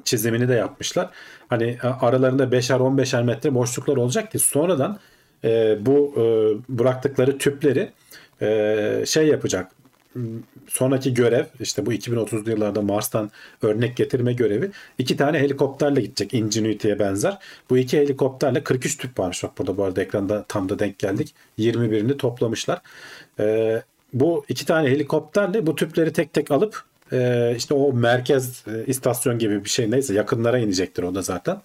[0.05, 1.11] çizimini de yapmışlar.
[1.49, 4.99] Hani e, aralarında 5'er 15'er metre boşluklar olacak ki sonradan
[5.45, 6.23] e, bu e,
[6.79, 7.93] bıraktıkları tüpleri
[8.43, 9.73] e, şey yapacak.
[10.69, 13.31] Sonraki görev işte bu 2030'lu yıllarda Mars'tan
[13.63, 17.39] örnek getirme görevi iki tane helikopterle gidecek Ingenuity'ye benzer.
[17.71, 21.35] Bu iki helikopterle 43 tüp varmış bak burada bu arada ekranda tam da denk geldik.
[21.59, 22.81] 21'ini toplamışlar.
[23.41, 23.83] E,
[24.13, 29.39] bu iki tane helikopterle bu tüpleri tek tek alıp e, işte o merkez e, istasyon
[29.39, 31.61] gibi bir şey neyse yakınlara inecektir o da zaten.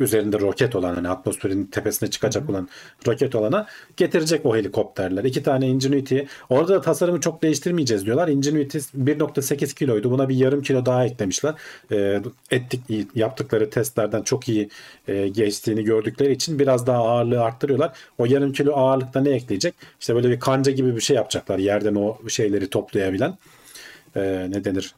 [0.00, 2.68] Üzerinde roket olan hani atmosferin tepesine çıkacak olan
[3.06, 5.24] roket olana getirecek o helikopterler.
[5.24, 6.18] İki tane Ingenuity.
[6.48, 8.28] Orada da tasarımı çok değiştirmeyeceğiz diyorlar.
[8.28, 10.10] Ingenuity 1.8 kiloydu.
[10.10, 11.54] Buna bir yarım kilo daha eklemişler.
[11.92, 12.80] E, ettik
[13.14, 14.68] yaptıkları testlerden çok iyi
[15.08, 17.92] e, geçtiğini gördükleri için biraz daha ağırlığı arttırıyorlar.
[18.18, 19.74] O yarım kilo ağırlıkta ne ekleyecek?
[20.00, 21.58] İşte böyle bir kanca gibi bir şey yapacaklar.
[21.58, 23.34] Yerden o şeyleri toplayabilen
[24.16, 24.94] e, ne denir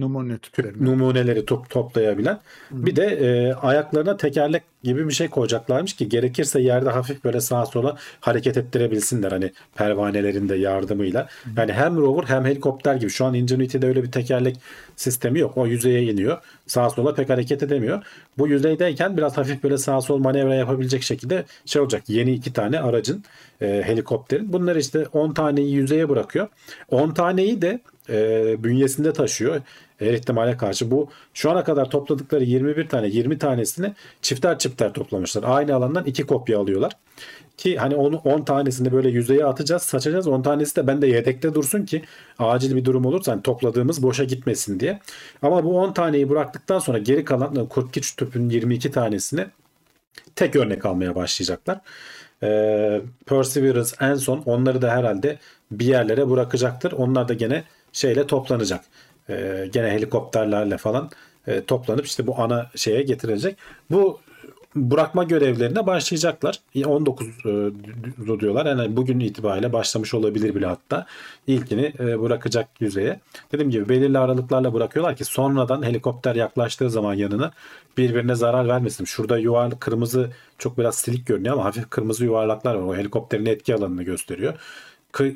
[0.00, 0.84] Numune tüplerini.
[0.84, 2.40] numuneleri top, toplayabilen.
[2.70, 7.66] Bir de e, ayaklarına tekerlek gibi bir şey koyacaklarmış ki gerekirse yerde hafif böyle sağa
[7.66, 11.28] sola hareket ettirebilsinler hani pervanelerin de yardımıyla.
[11.56, 13.10] Yani hem rover hem helikopter gibi.
[13.10, 14.56] Şu an Ingenuity'de öyle bir tekerlek
[14.96, 15.56] sistemi yok.
[15.56, 16.38] O yüzeye iniyor.
[16.66, 18.02] Sağa sola pek hareket edemiyor.
[18.38, 22.02] Bu yüzeydeyken biraz hafif böyle sağa sol manevra yapabilecek şekilde şey olacak.
[22.08, 23.24] Yeni iki tane aracın
[23.60, 24.52] e, helikopterin.
[24.52, 26.48] Bunları işte 10 taneyi yüzeye bırakıyor.
[26.90, 29.60] 10 taneyi de e, bünyesinde taşıyor.
[29.98, 35.44] Her ihtimale karşı bu şu ana kadar topladıkları 21 tane 20 tanesini çifter çifter toplamışlar.
[35.46, 36.92] Aynı alandan iki kopya alıyorlar.
[37.56, 40.26] Ki hani onu 10 tanesini böyle yüzeye atacağız, saçacağız.
[40.26, 42.02] 10 tanesi de bende yedekte dursun ki
[42.38, 45.00] acil bir durum olursa hani topladığımız boşa gitmesin diye.
[45.42, 49.46] Ama bu 10 taneyi bıraktıktan sonra geri kalan 42 tüpün 22 tanesini
[50.36, 51.80] tek örnek almaya başlayacaklar.
[52.42, 55.38] Ee, Perseverance en son onları da herhalde
[55.70, 56.92] bir yerlere bırakacaktır.
[56.92, 58.84] Onlar da gene şeyle toplanacak.
[59.30, 61.10] Ee, gene helikopterlerle falan
[61.46, 63.56] e, toplanıp işte bu ana şeye getirilecek.
[63.90, 64.20] Bu
[64.76, 66.60] bırakma görevlerine başlayacaklar.
[66.86, 67.30] 19 e,
[68.40, 68.66] diyorlar.
[68.66, 71.06] Yani bugün itibariyle başlamış olabilir bile hatta.
[71.46, 73.20] İlkini e, bırakacak yüzeye.
[73.52, 77.52] Dediğim gibi belirli aralıklarla bırakıyorlar ki sonradan helikopter yaklaştığı zaman yanına
[77.96, 79.04] birbirine zarar vermesin.
[79.04, 82.82] Şurada yuvarlak kırmızı çok biraz silik görünüyor ama hafif kırmızı yuvarlaklar var.
[82.82, 84.54] O helikopterin etki alanını gösteriyor.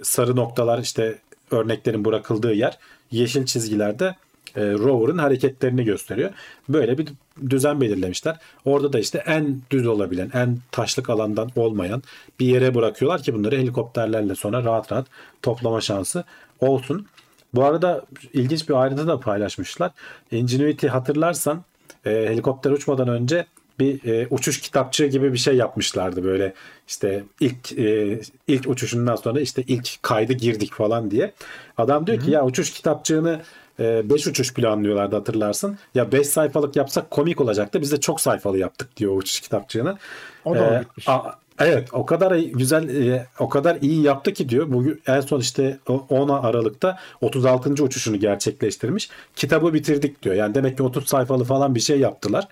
[0.02, 1.18] Sarı noktalar işte
[1.50, 2.78] örneklerin bırakıldığı yer.
[3.12, 4.16] Yeşil çizgilerde
[4.56, 6.30] e, rover'ın hareketlerini gösteriyor.
[6.68, 7.08] Böyle bir
[7.50, 8.36] düzen belirlemişler.
[8.64, 12.02] Orada da işte en düz olabilen, en taşlık alandan olmayan
[12.40, 15.06] bir yere bırakıyorlar ki bunları helikopterlerle sonra rahat rahat
[15.42, 16.24] toplama şansı
[16.60, 17.06] olsun.
[17.54, 19.90] Bu arada ilginç bir ayrıntı da paylaşmışlar.
[20.30, 21.64] Ingenuity hatırlarsan
[22.06, 23.46] e, helikopter uçmadan önce
[23.78, 26.54] bir e, uçuş kitapçığı gibi bir şey yapmışlardı böyle
[26.88, 31.32] işte ilk e, ilk uçuşundan sonra işte ilk kaydı girdik falan diye.
[31.78, 33.40] Adam diyor ki ya uçuş kitapçığını
[33.78, 35.78] 5 uçuş planlıyorlardı hatırlarsın.
[35.94, 37.80] Ya 5 sayfalık yapsak komik olacaktı.
[37.80, 39.98] Biz de çok sayfalı yaptık diyor uçuş kitapçığını.
[40.44, 41.08] O da Ee, gitmiş.
[41.08, 44.72] a- Evet o kadar güzel e, o kadar iyi yaptı ki diyor.
[44.72, 47.82] Bugün en son işte o- 10 Aralık'ta 36.
[47.84, 49.10] uçuşunu gerçekleştirmiş.
[49.36, 50.34] Kitabı bitirdik diyor.
[50.34, 52.48] Yani demek ki 30 sayfalı falan bir şey yaptılar.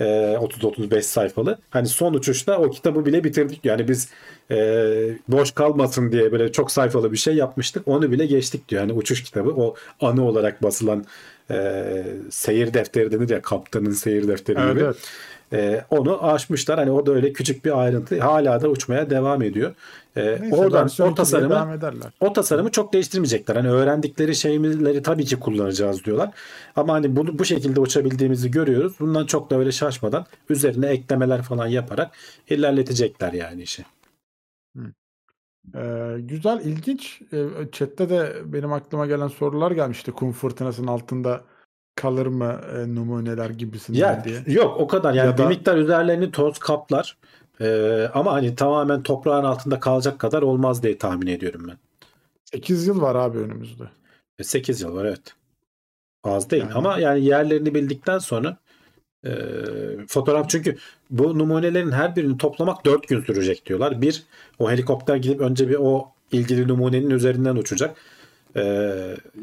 [0.00, 0.04] Ee,
[0.40, 1.58] 30-35 sayfalı.
[1.70, 3.64] Hani son uçuşta o kitabı bile bitirdik.
[3.64, 4.08] Yani biz
[4.50, 4.56] e,
[5.28, 7.88] boş kalmasın diye böyle çok sayfalı bir şey yapmıştık.
[7.88, 8.82] Onu bile geçtik diyor.
[8.82, 11.04] Yani uçuş kitabı o anı olarak basılan
[11.50, 11.84] e,
[12.30, 14.84] seyir defteri denir ya kaptanın seyir defteri Evet, gibi.
[14.84, 14.96] evet.
[15.52, 16.78] Ee, onu aşmışlar.
[16.78, 18.20] Hani o da öyle küçük bir ayrıntı.
[18.20, 19.74] Hala da uçmaya devam ediyor.
[20.16, 21.80] Ee, Neyse, oradan o tasarımı
[22.20, 23.56] o tasarımı çok değiştirmeyecekler.
[23.56, 26.30] Hani öğrendikleri şeyleri tabii ki kullanacağız diyorlar.
[26.76, 28.96] Ama hani bunu bu şekilde uçabildiğimizi görüyoruz.
[29.00, 32.10] Bundan çok da öyle şaşmadan üzerine eklemeler falan yaparak
[32.48, 33.84] ilerletecekler yani işi.
[35.74, 37.22] Ee, güzel, ilginç.
[37.32, 40.12] Ee, chatte de benim aklıma gelen sorular gelmişti.
[40.12, 41.40] Kum fırtınasının altında
[41.94, 44.42] kalır mı e, numuneler gibisinden Ya diye.
[44.46, 47.16] yok o kadar yani Ya bir da- miktar üzerlerini toz kaplar
[47.60, 51.76] Ee, ama hani tamamen toprağın altında kalacak kadar olmaz diye tahmin ediyorum ben.
[52.44, 53.84] 8 yıl var abi önümüzde.
[54.42, 55.34] 8 yıl var evet.
[56.24, 58.56] Az değil Yani- ama yani yerlerini bildikten sonra
[59.26, 59.30] e,
[60.08, 60.76] fotoğraf çünkü
[61.10, 64.02] bu numunelerin her birini toplamak 4 gün sürecek diyorlar.
[64.02, 64.22] Bir
[64.58, 67.96] o helikopter gidip önce bir o ilgili numunenin üzerinden uçacak.
[68.56, 68.62] E,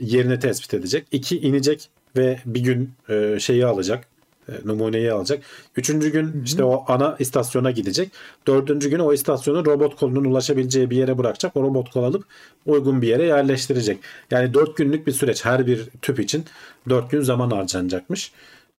[0.01, 1.07] yerini tespit edecek.
[1.11, 4.07] İki inecek ve bir gün e, şeyi alacak.
[4.49, 5.43] E, numuneyi alacak.
[5.75, 8.11] Üçüncü gün işte o ana istasyona gidecek.
[8.47, 11.55] Dördüncü gün o istasyonu robot kolunun ulaşabileceği bir yere bırakacak.
[11.55, 12.25] O robot kol alıp
[12.65, 13.99] uygun bir yere yerleştirecek.
[14.31, 16.45] Yani dört günlük bir süreç her bir tüp için
[16.89, 18.31] dört gün zaman harcanacakmış.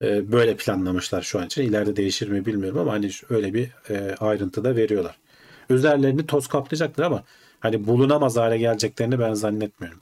[0.02, 1.62] E, böyle planlamışlar şu an için.
[1.62, 5.18] İleride değişir mi bilmiyorum ama hani öyle bir e, ayrıntı da veriyorlar.
[5.70, 7.24] Üzerlerini toz kaplayacaktır ama
[7.60, 10.00] hani bulunamaz hale geleceklerini ben zannetmiyorum.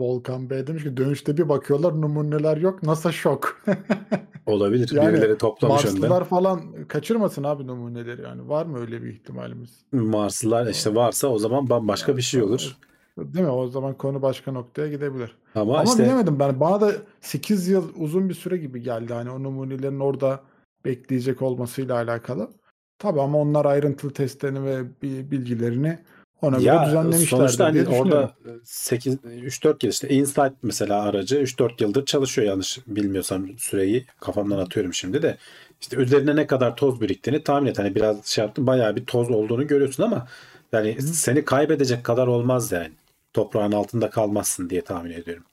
[0.00, 2.82] Volkan Bey demiş ki dönüşte bir bakıyorlar numuneler yok.
[2.82, 3.62] NASA şok.
[4.46, 4.90] Olabilir.
[4.92, 6.00] Yani Birileri toplamış önden.
[6.00, 8.48] Marslılar falan kaçırmasın abi numuneleri yani.
[8.48, 9.70] Var mı öyle bir ihtimalimiz?
[9.92, 12.76] Marslılar işte varsa o zaman bambaşka bir şey olur.
[13.18, 13.50] Değil mi?
[13.50, 15.36] O zaman konu başka noktaya gidebilir.
[15.54, 16.60] Ama, Ama işte bilemedim ben.
[16.60, 19.12] Bana da 8 yıl uzun bir süre gibi geldi.
[19.14, 20.40] Hani o numunelerin orada
[20.84, 22.50] bekleyecek olmasıyla alakalı.
[22.98, 25.98] Tabii ama onlar ayrıntılı testlerini ve bi- bilgilerini
[26.42, 28.30] ona göre ya düzenlemişlerdir sonuçta hani orada
[28.64, 34.94] 8 3-4 yıl işte Insight mesela aracı 3-4 yıldır çalışıyor yanlış bilmiyorsam süreyi kafamdan atıyorum
[34.94, 35.36] şimdi de
[35.80, 37.78] işte üzerine ne kadar toz biriktiğini tahmin et.
[37.78, 40.28] Hani biraz şey yaptım bayağı bir toz olduğunu görüyorsun ama
[40.72, 42.90] yani seni kaybedecek kadar olmaz yani.
[43.32, 45.44] Toprağın altında kalmazsın diye tahmin ediyorum.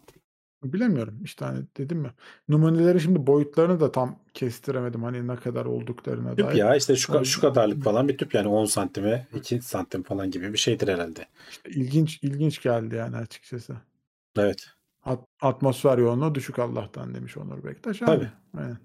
[0.73, 2.13] Bilemiyorum işte hani dedim ya.
[2.49, 5.03] Numunelerin şimdi boyutlarını da tam kestiremedim.
[5.03, 6.56] Hani ne kadar olduklarına Tüp dair.
[6.56, 10.32] ya işte şu, Yani- şu kadarlık falan bir tüp yani 10 santime 2 santim falan
[10.32, 11.25] gibi bir şeydir herhalde.
[11.49, 13.75] İşte ilginç ilginç geldi yani açıkçası.
[14.38, 14.65] Evet.
[15.06, 18.01] At- atmosfer yoğunluğu düşük Allah'tan demiş Onur Bektaş.
[18.01, 18.06] abi.
[18.12, 18.30] Tabii.
[18.58, 18.77] Aynen.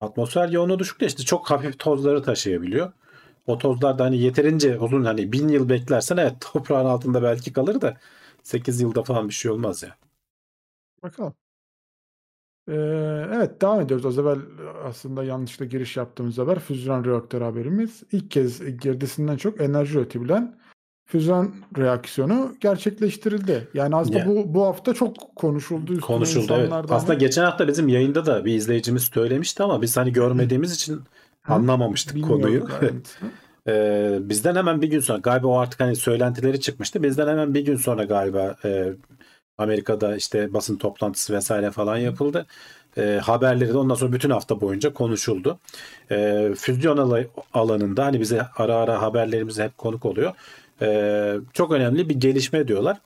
[0.00, 2.92] Atmosfer yoğunluğu düşük de işte çok hafif tozları taşıyabiliyor.
[3.46, 7.80] O tozlar da hani yeterince uzun hani bin yıl beklersen evet toprağın altında belki kalır
[7.80, 7.96] da
[8.42, 9.96] 8 yılda falan bir şey olmaz ya.
[11.06, 11.34] Bakalım.
[12.68, 12.74] Ee,
[13.34, 14.06] evet devam ediyoruz.
[14.06, 14.38] Az evvel
[14.84, 18.02] aslında yanlışlıkla giriş yaptığımız haber füzyon reaktör haberimiz.
[18.12, 20.58] İlk kez girdisinden çok enerji üretebilen
[21.04, 23.68] füzyon reaksiyonu gerçekleştirildi.
[23.74, 24.26] Yani aslında Ya.
[24.26, 26.00] bu bu hafta çok konuşuldu.
[26.00, 26.72] Konuşuldu evet.
[26.72, 31.00] Aslında hani geçen hafta bizim yayında da bir izleyicimiz söylemişti ama biz hani görmediğimiz için
[31.48, 32.68] anlamamıştık konuyu.
[33.68, 37.02] Ee, bizden hemen bir gün sonra galiba o artık hani söylentileri çıkmıştı.
[37.02, 38.92] Bizden hemen bir gün sonra galiba e,
[39.58, 42.46] Amerika'da işte basın toplantısı vesaire falan yapıldı.
[42.98, 45.58] E, haberleri de ondan sonra bütün hafta boyunca konuşuldu.
[46.10, 50.32] E, füzyon ala- alanında hani bize ara ara haberlerimize hep konuk oluyor.
[50.82, 52.96] E, çok önemli bir gelişme diyorlar.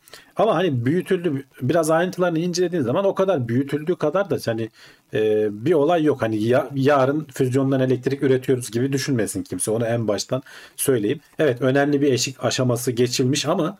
[0.40, 4.68] Ama hani büyütüldü biraz ayrıntılarını incelediğin zaman o kadar büyütüldüğü kadar da hani
[5.14, 6.22] e, bir olay yok.
[6.22, 9.70] Hani ya- yarın füzyondan elektrik üretiyoruz gibi düşünmesin kimse.
[9.70, 10.42] Onu en baştan
[10.76, 11.20] söyleyeyim.
[11.38, 13.78] Evet önemli bir eşik aşaması geçilmiş ama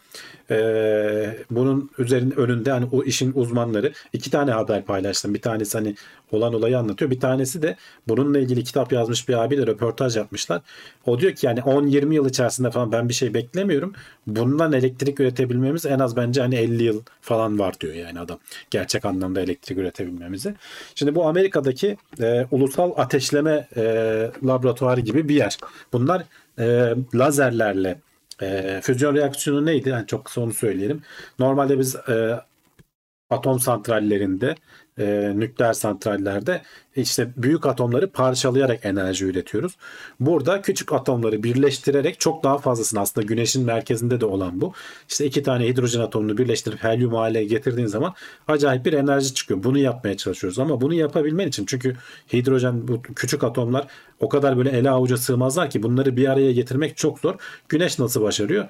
[0.51, 5.35] e, bunun üzerinde önünde hani o işin uzmanları iki tane haber paylaştım.
[5.35, 5.95] Bir tanesi hani
[6.33, 7.11] olan olayı anlatıyor.
[7.11, 7.77] Bir tanesi de
[8.09, 10.63] bununla ilgili kitap yazmış bir abiyle röportaj yapmışlar.
[11.07, 13.93] O diyor ki yani 10-20 yıl içerisinde falan ben bir şey beklemiyorum.
[14.27, 18.39] Bundan elektrik üretebilmemiz en az bence hani 50 yıl falan var diyor yani adam.
[18.71, 20.55] Gerçek anlamda elektrik üretebilmemizi.
[20.95, 23.83] Şimdi bu Amerika'daki e, ulusal ateşleme e,
[24.45, 25.59] laboratuvarı gibi bir yer.
[25.93, 26.23] Bunlar
[26.59, 28.01] e, lazerlerle
[28.43, 29.89] e, füzyon reaksiyonu neydi?
[29.89, 31.03] Yani çok kısa onu söyleyelim.
[31.39, 32.41] Normalde biz e,
[33.31, 34.55] atom santrallerinde,
[35.01, 36.63] e, nükleer santrallerde
[36.97, 39.77] işte büyük atomları parçalayarak enerji üretiyoruz.
[40.21, 44.73] Burada küçük atomları birleştirerek çok daha fazlasını aslında güneşin merkezinde de olan bu.
[45.09, 48.15] İşte iki tane hidrojen atomunu birleştirip helyum hale getirdiğin zaman
[48.49, 49.65] acayip bir enerji çıkıyor.
[49.65, 51.97] Bunu yapmaya çalışıyoruz ama bunu yapabilmen için çünkü
[52.33, 53.87] hidrojen bu küçük atomlar
[54.21, 57.35] o kadar böyle ele avuca sığmazlar ki bunları bir araya getirmek çok zor.
[57.69, 58.69] Güneş nasıl başarıyor?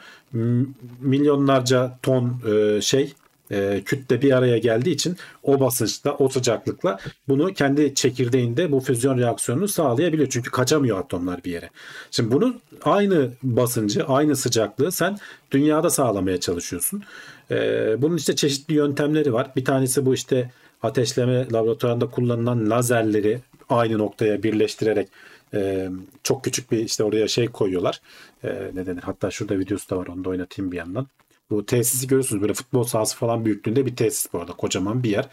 [1.00, 3.14] Milyonlarca ton e, şey
[3.50, 9.18] e, kütle bir araya geldiği için o basınçta, o sıcaklıkla bunu kendi çekirdeğinde bu füzyon
[9.18, 10.28] reaksiyonunu sağlayabiliyor.
[10.28, 11.70] Çünkü kaçamıyor atomlar bir yere.
[12.10, 15.18] Şimdi bunu aynı basıncı, aynı sıcaklığı sen
[15.50, 17.02] dünyada sağlamaya çalışıyorsun.
[17.50, 17.56] E,
[18.02, 19.50] bunun işte çeşitli yöntemleri var.
[19.56, 20.50] Bir tanesi bu işte
[20.82, 25.08] ateşleme laboratuvarında kullanılan lazerleri aynı noktaya birleştirerek
[25.54, 25.88] e,
[26.22, 28.00] çok küçük bir işte oraya şey koyuyorlar.
[28.44, 29.02] E, ne denir?
[29.02, 30.06] Hatta şurada videosu da var.
[30.06, 31.06] Onu da oynatayım bir yandan.
[31.50, 35.28] Bu tesisi görüyorsunuz böyle futbol sahası falan büyüklüğünde bir tesis bu arada kocaman bir yer.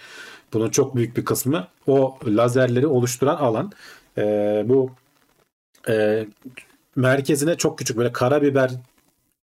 [0.53, 3.71] Bunun çok büyük bir kısmı o lazerleri oluşturan alan.
[4.17, 4.91] Ee, bu
[5.89, 6.27] e,
[6.95, 8.71] merkezine çok küçük böyle karabiber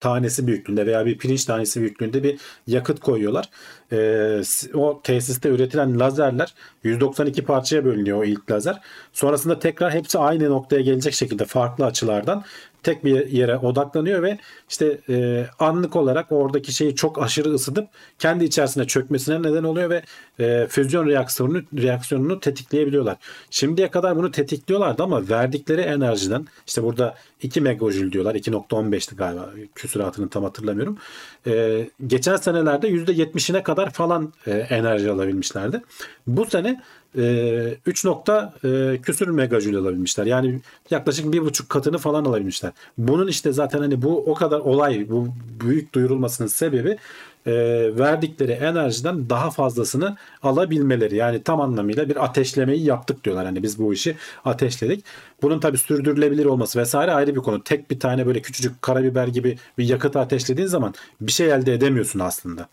[0.00, 3.50] tanesi büyüklüğünde veya bir pirinç tanesi büyüklüğünde bir yakıt koyuyorlar.
[3.92, 4.42] Ee,
[4.74, 8.80] o tesiste üretilen lazerler 192 parçaya bölünüyor o ilk lazer.
[9.12, 12.44] Sonrasında tekrar hepsi aynı noktaya gelecek şekilde farklı açılardan
[12.84, 14.38] tek bir yere odaklanıyor ve
[14.70, 20.02] işte e, anlık olarak oradaki şeyi çok aşırı ısıtıp kendi içerisine çökmesine neden oluyor ve
[20.38, 23.16] e, füzyon reaksiyonunu reaksiyonunu tetikleyebiliyorlar.
[23.50, 28.34] Şimdiye kadar bunu tetikliyorlardı ama verdikleri enerjiden işte burada 2 megajül diyorlar.
[28.34, 29.50] 2.15'ti galiba.
[29.74, 30.98] Küsuratını tam hatırlamıyorum.
[31.46, 35.82] E, geçen senelerde %70'ine kadar falan e, enerji alabilmişlerdi.
[36.26, 36.82] Bu sene
[37.18, 40.26] e, 3 nokta e, küsür megajül alabilmişler.
[40.26, 42.72] Yani yaklaşık bir buçuk katını falan alabilmişler.
[42.98, 45.28] Bunun işte zaten hani bu o kadar olay, bu
[45.60, 46.98] büyük duyurulmasının sebebi
[47.46, 47.52] e,
[47.98, 51.16] verdikleri enerjiden daha fazlasını alabilmeleri.
[51.16, 53.46] Yani tam anlamıyla bir ateşlemeyi yaptık diyorlar.
[53.46, 55.04] Hani biz bu işi ateşledik.
[55.42, 57.64] Bunun tabi sürdürülebilir olması vesaire ayrı bir konu.
[57.64, 62.20] Tek bir tane böyle küçücük karabiber gibi bir yakıtı ateşlediğin zaman bir şey elde edemiyorsun
[62.20, 62.68] aslında.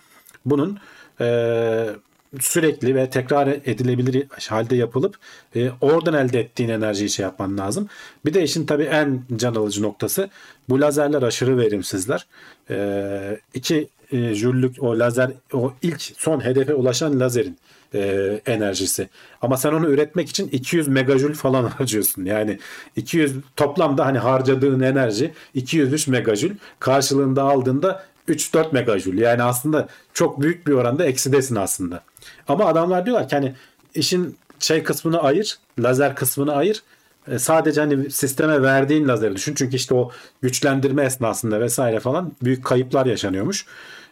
[0.46, 0.80] Bunun
[1.22, 1.90] e,
[2.40, 5.16] sürekli ve tekrar edilebilir halde yapılıp
[5.56, 7.88] e, oradan elde ettiğin enerjiyi şey yapman lazım.
[8.26, 10.30] Bir de işin tabii en can alıcı noktası
[10.70, 12.28] bu lazerler aşırı verimsizler.
[12.70, 17.58] E, iki e, jüllük o lazer o ilk son hedefe ulaşan lazerin
[17.94, 19.10] e, enerjisi.
[19.42, 22.26] Ama sen onu üretmek için 200 megajül falan harcıyorsun.
[22.26, 22.60] Yani
[22.96, 29.18] 200 toplamda hani harcadığın enerji 203 megajül karşılığında aldığında 3-4 megajül.
[29.18, 32.04] Yani aslında çok büyük bir oranda eksidesin aslında.
[32.48, 33.54] Ama adamlar diyorlar ki hani
[33.96, 36.84] işin şey kısmını ayır, lazer kısmını ayır.
[37.28, 39.56] E, sadece hani sisteme verdiğin lazeri düşün.
[39.56, 43.66] Çünkü işte o güçlendirme esnasında vesaire falan büyük kayıplar yaşanıyormuş.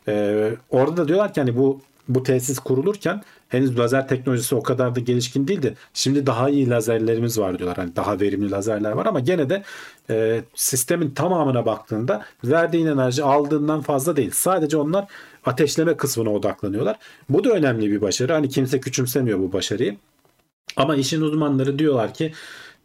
[0.07, 4.95] Ee, orada da diyorlar ki hani bu bu tesis kurulurken henüz lazer teknolojisi o kadar
[4.95, 5.75] da gelişkin değildi.
[5.93, 7.77] Şimdi daha iyi lazerlerimiz var diyorlar.
[7.77, 9.63] Hani daha verimli lazerler var ama gene de
[10.09, 14.31] e, sistemin tamamına baktığında verdiğin enerji aldığından fazla değil.
[14.33, 15.05] Sadece onlar
[15.45, 16.97] ateşleme kısmına odaklanıyorlar.
[17.29, 18.33] Bu da önemli bir başarı.
[18.33, 19.97] Hani kimse küçümsemiyor bu başarıyı.
[20.75, 22.33] Ama işin uzmanları diyorlar ki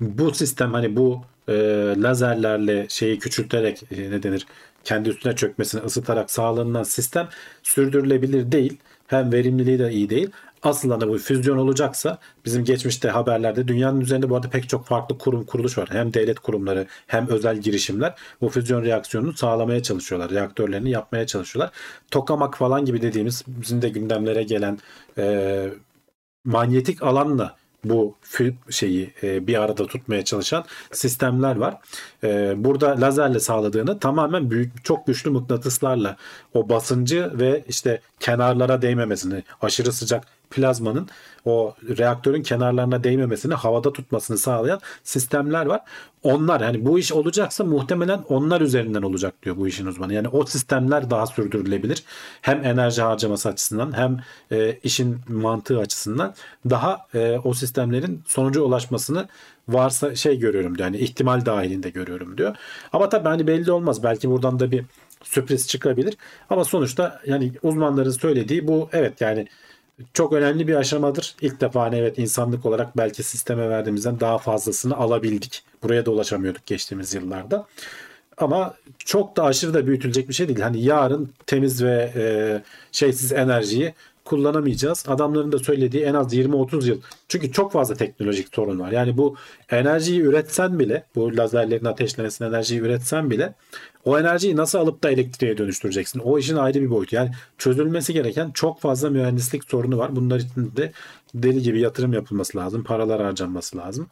[0.00, 1.54] bu sistem hani bu e,
[1.98, 4.46] lazerlerle şeyi küçülterek e, ne denir
[4.84, 7.28] kendi üstüne çökmesini ısıtarak sağlanan sistem
[7.62, 8.78] sürdürülebilir değil.
[9.06, 10.30] Hem verimliliği de iyi değil.
[10.64, 15.18] Asıl hani bu füzyon olacaksa bizim geçmişte haberlerde dünyanın üzerinde bu arada pek çok farklı
[15.18, 15.88] kurum kuruluş var.
[15.92, 20.30] Hem devlet kurumları hem özel girişimler bu füzyon reaksiyonunu sağlamaya çalışıyorlar.
[20.30, 21.74] Reaktörlerini yapmaya çalışıyorlar.
[22.10, 24.78] Tokamak falan gibi dediğimiz bizim de gündemlere gelen
[25.18, 25.68] e,
[26.44, 28.16] manyetik alanla bu
[28.70, 31.76] şeyi e, bir arada tutmaya çalışan sistemler var.
[32.24, 36.16] E, burada lazerle sağladığını tamamen büyük çok güçlü mıknatıslarla
[36.54, 40.24] o basıncı ve işte kenarlara değmemesini aşırı sıcak
[40.54, 41.08] plazmanın
[41.44, 45.80] o reaktörün kenarlarına değmemesini, havada tutmasını sağlayan sistemler var.
[46.22, 50.14] Onlar yani bu iş olacaksa muhtemelen onlar üzerinden olacak diyor bu işin uzmanı.
[50.14, 52.04] Yani o sistemler daha sürdürülebilir.
[52.40, 54.20] Hem enerji harcaması açısından hem
[54.52, 56.34] e, işin mantığı açısından
[56.70, 59.28] daha e, o sistemlerin sonuca ulaşmasını
[59.68, 60.88] varsa şey görüyorum diyor.
[60.88, 62.56] Yani ihtimal dahilinde görüyorum diyor.
[62.92, 64.02] Ama tabii hani belli olmaz.
[64.02, 64.84] Belki buradan da bir
[65.22, 66.16] sürpriz çıkabilir.
[66.50, 69.46] Ama sonuçta yani uzmanların söylediği bu evet yani
[70.14, 71.34] çok önemli bir aşamadır.
[71.40, 75.62] İlk defa hani evet insanlık olarak belki sisteme verdiğimizden daha fazlasını alabildik.
[75.82, 77.66] Buraya da ulaşamıyorduk geçtiğimiz yıllarda.
[78.36, 80.60] Ama çok da aşırı da büyütülecek bir şey değil.
[80.60, 82.24] Hani yarın temiz ve e,
[82.92, 83.94] şeysiz enerjiyi
[84.24, 85.04] kullanamayacağız.
[85.08, 87.00] Adamların da söylediği en az 20-30 yıl.
[87.28, 88.92] Çünkü çok fazla teknolojik sorun var.
[88.92, 89.36] Yani bu
[89.70, 93.54] enerjiyi üretsen bile, bu lazerlerin ateşlemesinin enerjiyi üretsen bile
[94.04, 96.18] o enerjiyi nasıl alıp da elektriğe dönüştüreceksin?
[96.20, 97.16] O işin ayrı bir boyutu.
[97.16, 100.16] Yani çözülmesi gereken çok fazla mühendislik sorunu var.
[100.16, 100.92] Bunlar için de
[101.34, 102.84] deli gibi yatırım yapılması lazım.
[102.84, 104.06] Paralar harcanması lazım.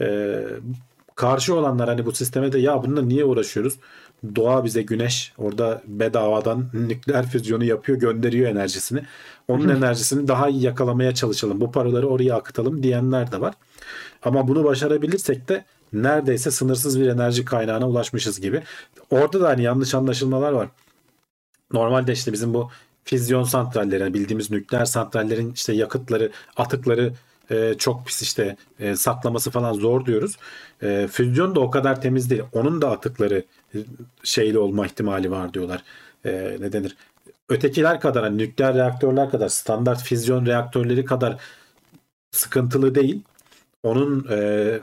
[0.00, 0.44] Ee,
[1.14, 3.78] karşı olanlar hani bu sisteme de ya bununla niye uğraşıyoruz?
[4.36, 9.02] Doğa bize güneş orada bedavadan nükleer füzyonu yapıyor gönderiyor enerjisini.
[9.48, 11.60] Onun enerjisini daha iyi yakalamaya çalışalım.
[11.60, 13.54] Bu paraları oraya akıtalım diyenler de var.
[14.22, 18.62] Ama bunu başarabilirsek de neredeyse sınırsız bir enerji kaynağına ulaşmışız gibi.
[19.10, 20.68] Orada da hani yanlış anlaşılmalar var.
[21.72, 22.70] Normalde işte bizim bu
[23.04, 27.12] füzyon santralleri yani bildiğimiz nükleer santrallerin işte yakıtları, atıkları
[27.50, 30.36] e, çok pis işte e, saklaması falan zor diyoruz.
[30.82, 32.42] E, füzyon da o kadar temiz değil.
[32.52, 33.44] Onun da atıkları
[34.22, 35.82] şeyli olma ihtimali var diyorlar.
[36.24, 36.96] E, ne denir?
[37.48, 41.36] Ötekiler kadar hani nükleer reaktörler kadar standart füzyon reaktörleri kadar
[42.30, 43.22] sıkıntılı değil.
[43.82, 44.80] Onun e,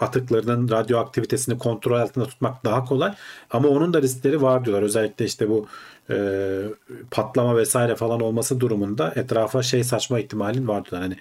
[0.00, 3.14] atıklarının radyoaktivitesini kontrol altında tutmak daha kolay.
[3.50, 4.82] Ama onun da riskleri var diyorlar.
[4.82, 5.66] Özellikle işte bu
[6.10, 6.16] e,
[7.10, 11.10] patlama vesaire falan olması durumunda etrafa şey saçma ihtimalin var diyorlar.
[11.10, 11.16] Hani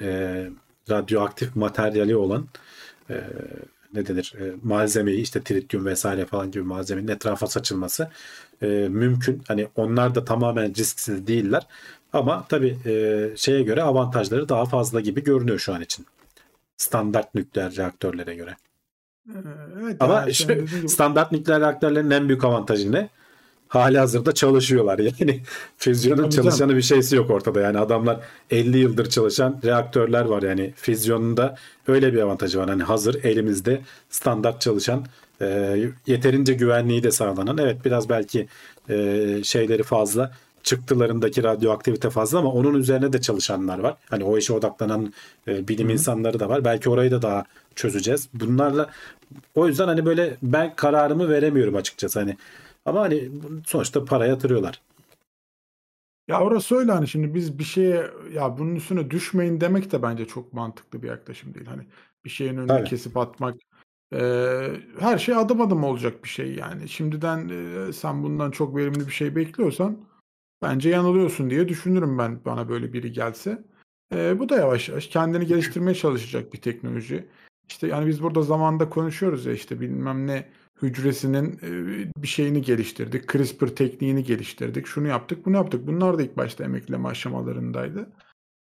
[0.00, 0.50] e,
[0.90, 2.46] radyoaktif materyali olan
[3.10, 3.24] e,
[3.96, 8.10] ne denir e, malzemeyi işte tritium vesaire falan gibi malzemenin etrafa saçılması
[8.62, 9.42] e, mümkün.
[9.48, 11.66] Hani onlar da tamamen risksiz değiller.
[12.12, 16.06] Ama tabii e, şeye göre avantajları daha fazla gibi görünüyor şu an için.
[16.76, 18.56] Standart nükleer reaktörlere göre.
[19.28, 19.38] Ee,
[19.82, 23.08] Evet, Ama yani şu standart nükleer reaktörlerin en büyük avantajı ne?
[23.68, 24.98] Hali hazırda çalışıyorlar.
[24.98, 25.40] Yani
[25.78, 27.60] füzyonun Tabii çalışanı bir şeysi yok ortada.
[27.60, 30.42] Yani adamlar 50 yıldır çalışan reaktörler var.
[30.42, 31.56] Yani füzyonunda
[31.88, 32.68] öyle bir avantajı var.
[32.68, 35.04] Hani hazır elimizde standart çalışan
[35.40, 37.58] e, yeterince güvenliği de sağlanan.
[37.58, 38.48] Evet biraz belki
[38.88, 43.96] e, şeyleri fazla çıktılarındaki radyoaktivite fazla ama onun üzerine de çalışanlar var.
[44.10, 45.12] Hani o işe odaklanan
[45.48, 46.64] e, bilim insanları da var.
[46.64, 48.28] Belki orayı da daha çözeceğiz.
[48.34, 48.90] Bunlarla
[49.54, 52.36] o yüzden hani böyle ben kararımı veremiyorum açıkçası hani.
[52.86, 53.30] Ama hani
[53.66, 54.82] sonuçta para yatırıyorlar.
[56.28, 60.26] Ya orası öyle hani şimdi biz bir şeye ya bunun üstüne düşmeyin demek de bence
[60.26, 61.66] çok mantıklı bir yaklaşım değil.
[61.66, 61.82] Hani
[62.24, 62.84] bir şeyin önünü Tabii.
[62.84, 63.54] kesip atmak
[64.12, 66.88] eee, her şey adım adım olacak bir şey yani.
[66.88, 69.98] Şimdiden eee, sen bundan çok verimli bir şey bekliyorsan
[70.62, 73.64] bence yanılıyorsun diye düşünürüm ben bana böyle biri gelse.
[74.12, 77.28] Eee, bu da yavaş yavaş kendini geliştirmeye çalışacak bir teknoloji.
[77.68, 80.48] İşte yani biz burada zamanda konuşuyoruz ya işte bilmem ne
[80.82, 83.32] hücresinin eee, bir şeyini geliştirdik.
[83.32, 84.86] CRISPR tekniğini geliştirdik.
[84.86, 85.86] Şunu yaptık, bunu yaptık.
[85.86, 88.08] Bunlar da ilk başta emekleme aşamalarındaydı.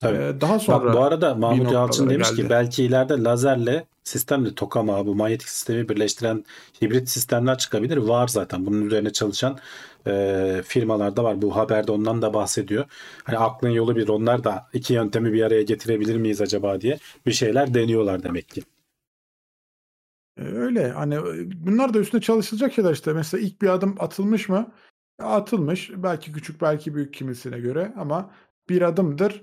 [0.01, 0.17] Tabii.
[0.19, 2.51] Eee, daha Bak sonra bu arada Mahmut Yalçın demiş ki geldi.
[2.51, 6.45] belki ileride lazerle sistemle tokama bu manyetik sistemi birleştiren
[6.83, 7.97] hibrit sistemler çıkabilir.
[7.97, 8.67] Var zaten.
[8.67, 9.59] Bunun üzerine çalışan
[10.07, 11.43] e, firmalarda var.
[11.43, 12.85] Bu haberde ondan da bahsediyor.
[13.25, 14.09] Hani aklın yolu bir.
[14.09, 18.63] Onlar da iki yöntemi bir araya getirebilir miyiz acaba diye bir şeyler deniyorlar demek ki.
[20.41, 23.13] Eee, öyle hani eee, bunlar da üstüne çalışılacak şeyler işte.
[23.13, 24.73] Mesela ilk bir adım atılmış mı?
[25.19, 25.91] Atılmış.
[25.97, 28.31] Belki küçük, belki büyük kimisine göre ama
[28.69, 29.43] bir adımdır.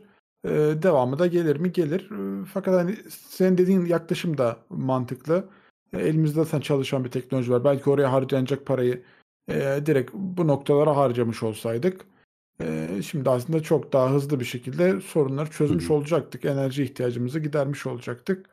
[0.83, 1.71] Devamı da gelir mi?
[1.71, 2.09] Gelir.
[2.53, 5.49] Fakat hani senin dediğin yaklaşım da mantıklı.
[5.93, 7.63] E, elimizde zaten çalışan bir teknoloji var.
[7.63, 9.03] Belki oraya harcanacak parayı
[9.85, 12.05] direkt bu noktalara harcamış olsaydık
[13.03, 16.45] şimdi aslında çok daha hızlı bir şekilde sorunları çözmüş olacaktık.
[16.45, 18.49] Enerji ihtiyacımızı gidermiş olacaktık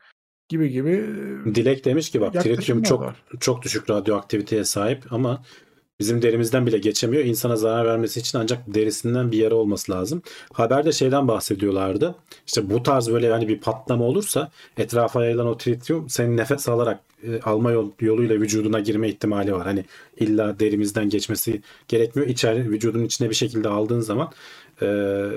[0.48, 1.06] gibi gibi
[1.54, 3.16] Dilek demiş ki bak tritium çok var.
[3.40, 5.42] çok düşük radyoaktiviteye sahip ama
[6.00, 7.24] bizim derimizden bile geçemiyor.
[7.24, 10.22] İnsana zarar vermesi için ancak derisinden bir yara olması lazım.
[10.52, 12.14] Haberde şeyden bahsediyorlardı.
[12.46, 17.00] İşte bu tarz böyle hani bir patlama olursa etrafa yayılan o tritium senin nefes alarak
[17.22, 19.66] e, alma yol, yoluyla vücuduna girme ihtimali var.
[19.66, 19.84] Hani
[20.16, 22.28] illa derimizden geçmesi gerekmiyor.
[22.28, 24.32] İçeri vücudun içine bir şekilde aldığın zaman
[24.80, 24.86] e,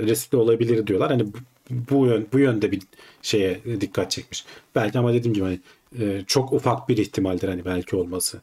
[0.06, 1.10] riskli olabilir diyorlar.
[1.12, 1.26] Hani
[1.70, 2.82] bu, yön bu yönde bir
[3.22, 4.46] şeye dikkat çekmiş.
[4.76, 5.60] Belki ama dediğim gibi hani
[6.00, 8.41] e, çok ufak bir ihtimaldir hani belki olması.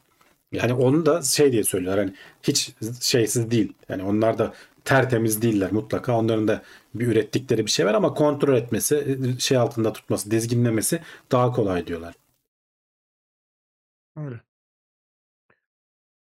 [0.55, 2.13] Yani onu da şey diye söylüyorlar hani
[2.43, 3.73] hiç şeysiz değil.
[3.89, 4.53] Yani onlar da
[4.85, 6.17] tertemiz değiller mutlaka.
[6.17, 6.61] Onların da
[6.95, 10.99] bir ürettikleri bir şey var ama kontrol etmesi, şey altında tutması, dizginlemesi
[11.31, 12.15] daha kolay diyorlar.
[14.15, 14.41] Öyle.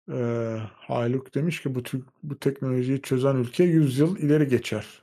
[0.09, 1.83] Eee, Haluk demiş ki bu
[2.23, 5.01] bu teknolojiyi çözen ülke 100 yıl ileri geçer.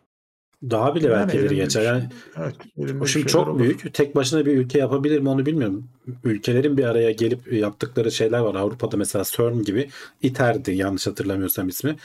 [0.62, 1.80] Daha bile Yani belki bir geçer.
[1.80, 2.04] şey- Yani
[2.36, 3.58] evet, elinde o şimdi çok olur.
[3.58, 3.94] büyük.
[3.94, 5.88] Tek başına bir ülke yapabilir mi onu bilmiyorum.
[6.24, 8.54] Ülkelerin bir araya gelip yaptıkları şeyler var.
[8.54, 9.88] Avrupa'da mesela CERN gibi
[10.22, 11.96] ITER'di yanlış hatırlamıyorsam ismi.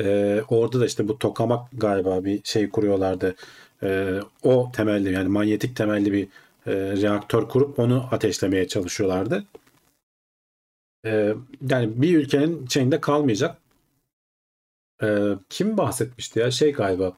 [0.00, 3.34] Ee, orada da işte bu tokamak galiba bir şey kuruyorlardı.
[3.82, 6.24] Ee, o temelli yani manyetik temelli bir
[6.66, 9.44] e, reaktör kurup onu ateşlemeye çalışıyorlardı.
[11.06, 11.34] Ee,
[11.70, 13.56] yani bir ülkenin şeyinde kalmayacak.
[15.02, 16.50] Ee, kim bahsetmişti ya?
[16.50, 17.16] Şey galiba.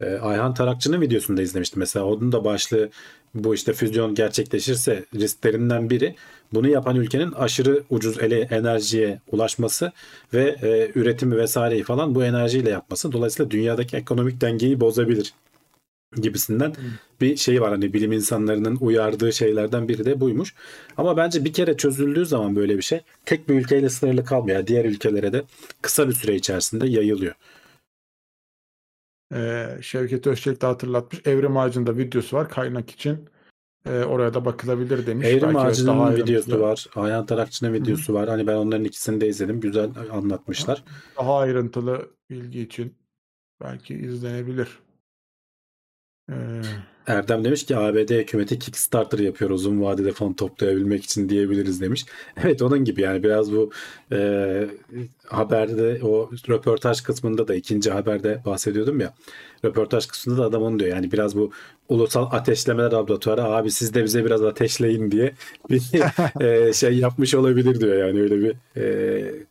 [0.00, 2.06] Ee, Ayhan Tarakçı'nın videosunda izlemiştim mesela.
[2.06, 2.90] Onun da başlığı
[3.34, 6.14] bu işte füzyon gerçekleşirse risklerinden biri
[6.52, 9.92] bunu yapan ülkenin aşırı ucuz ele enerjiye ulaşması
[10.34, 13.12] ve e, üretimi vesaireyi falan bu enerjiyle yapması.
[13.12, 15.34] Dolayısıyla dünyadaki ekonomik dengeyi bozabilir
[16.22, 16.74] gibisinden
[17.20, 17.70] bir şey var.
[17.70, 20.54] Hani bilim insanlarının uyardığı şeylerden biri de buymuş.
[20.96, 24.66] Ama bence bir kere çözüldüğü zaman böyle bir şey tek bir ülkeyle sınırlı kalmıyor.
[24.66, 25.42] Diğer ülkelere de
[25.82, 27.34] kısa bir süre içerisinde yayılıyor.
[29.82, 31.22] Şevket Özçelik de hatırlatmış.
[31.26, 33.28] Evrim Ağacı'nda videosu var kaynak için.
[33.86, 35.26] Oraya da bakılabilir demiş.
[35.26, 36.86] Evrim Belki evet, Ağacı'nın daha videosu ayrıntılı, var.
[36.94, 38.28] Ayhan Tarakçı'nın videosu var.
[38.28, 39.60] Hani ben onların ikisini de izledim.
[39.60, 40.84] Güzel anlatmışlar.
[41.18, 42.94] daha ayrıntılı bilgi için
[43.60, 44.78] belki izlenebilir.
[46.30, 46.62] Eee,
[47.06, 52.06] Erdem demiş ki ABD hükümeti Kickstarter yapıyor uzun vadede fon toplayabilmek için diyebiliriz demiş.
[52.44, 53.70] Evet onun gibi yani biraz bu
[54.12, 54.68] e,
[55.26, 59.14] haberde o röportaj kısmında da ikinci haberde bahsediyordum ya.
[59.64, 61.50] Röportaj kısmında da adam onu diyor yani biraz bu
[61.88, 65.34] ulusal ateşlemeler laboratuvarı abi siz de bize biraz ateşleyin diye
[65.70, 65.82] bir
[66.68, 69.44] e, şey yapmış olabilir diyor yani öyle bir e,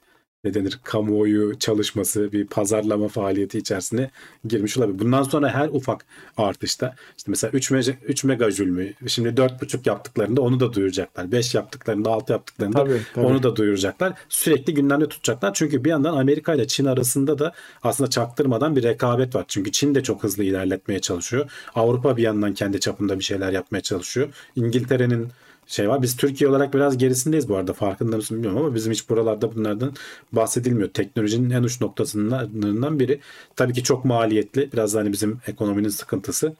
[0.43, 4.11] ne denir kamuoyu çalışması bir pazarlama faaliyeti içerisine
[4.47, 4.99] girmiş olabilir.
[4.99, 6.05] Bundan sonra her ufak
[6.37, 11.31] artışta işte mesela 3, me 3 megajül mü şimdi 4,5 yaptıklarında onu da duyuracaklar.
[11.31, 13.25] 5 yaptıklarında 6 yaptıklarında Tabii, tabii.
[13.25, 14.13] onu da duyuracaklar.
[14.29, 15.53] Sürekli gündemde tutacaklar.
[15.53, 19.45] Çünkü bir yandan Amerika ile Çin arasında da aslında çaktırmadan bir rekabet var.
[19.47, 21.51] Çünkü Çin de çok hızlı ilerletmeye çalışıyor.
[21.75, 24.29] Avrupa bir yandan kendi çapında bir şeyler yapmaya çalışıyor.
[24.55, 25.27] İngiltere'nin
[25.67, 26.01] şey var.
[26.01, 27.73] Biz Türkiye olarak biraz gerisindeyiz bu arada.
[27.73, 29.93] Farkında mısın bilmiyorum ama bizim hiç buralarda bunlardan
[30.31, 30.89] bahsedilmiyor.
[30.89, 33.19] Teknolojinin en uç noktasından biri.
[33.55, 34.71] Tabii ki çok maliyetli.
[34.73, 36.55] Biraz da hani bizim ekonominin sıkıntısı.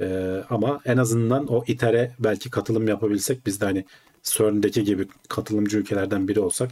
[0.00, 3.84] Ee, ama en azından o İTER'e belki katılım yapabilsek biz de hani
[4.22, 6.70] CERN'deki gibi katılımcı ülkelerden biri olsak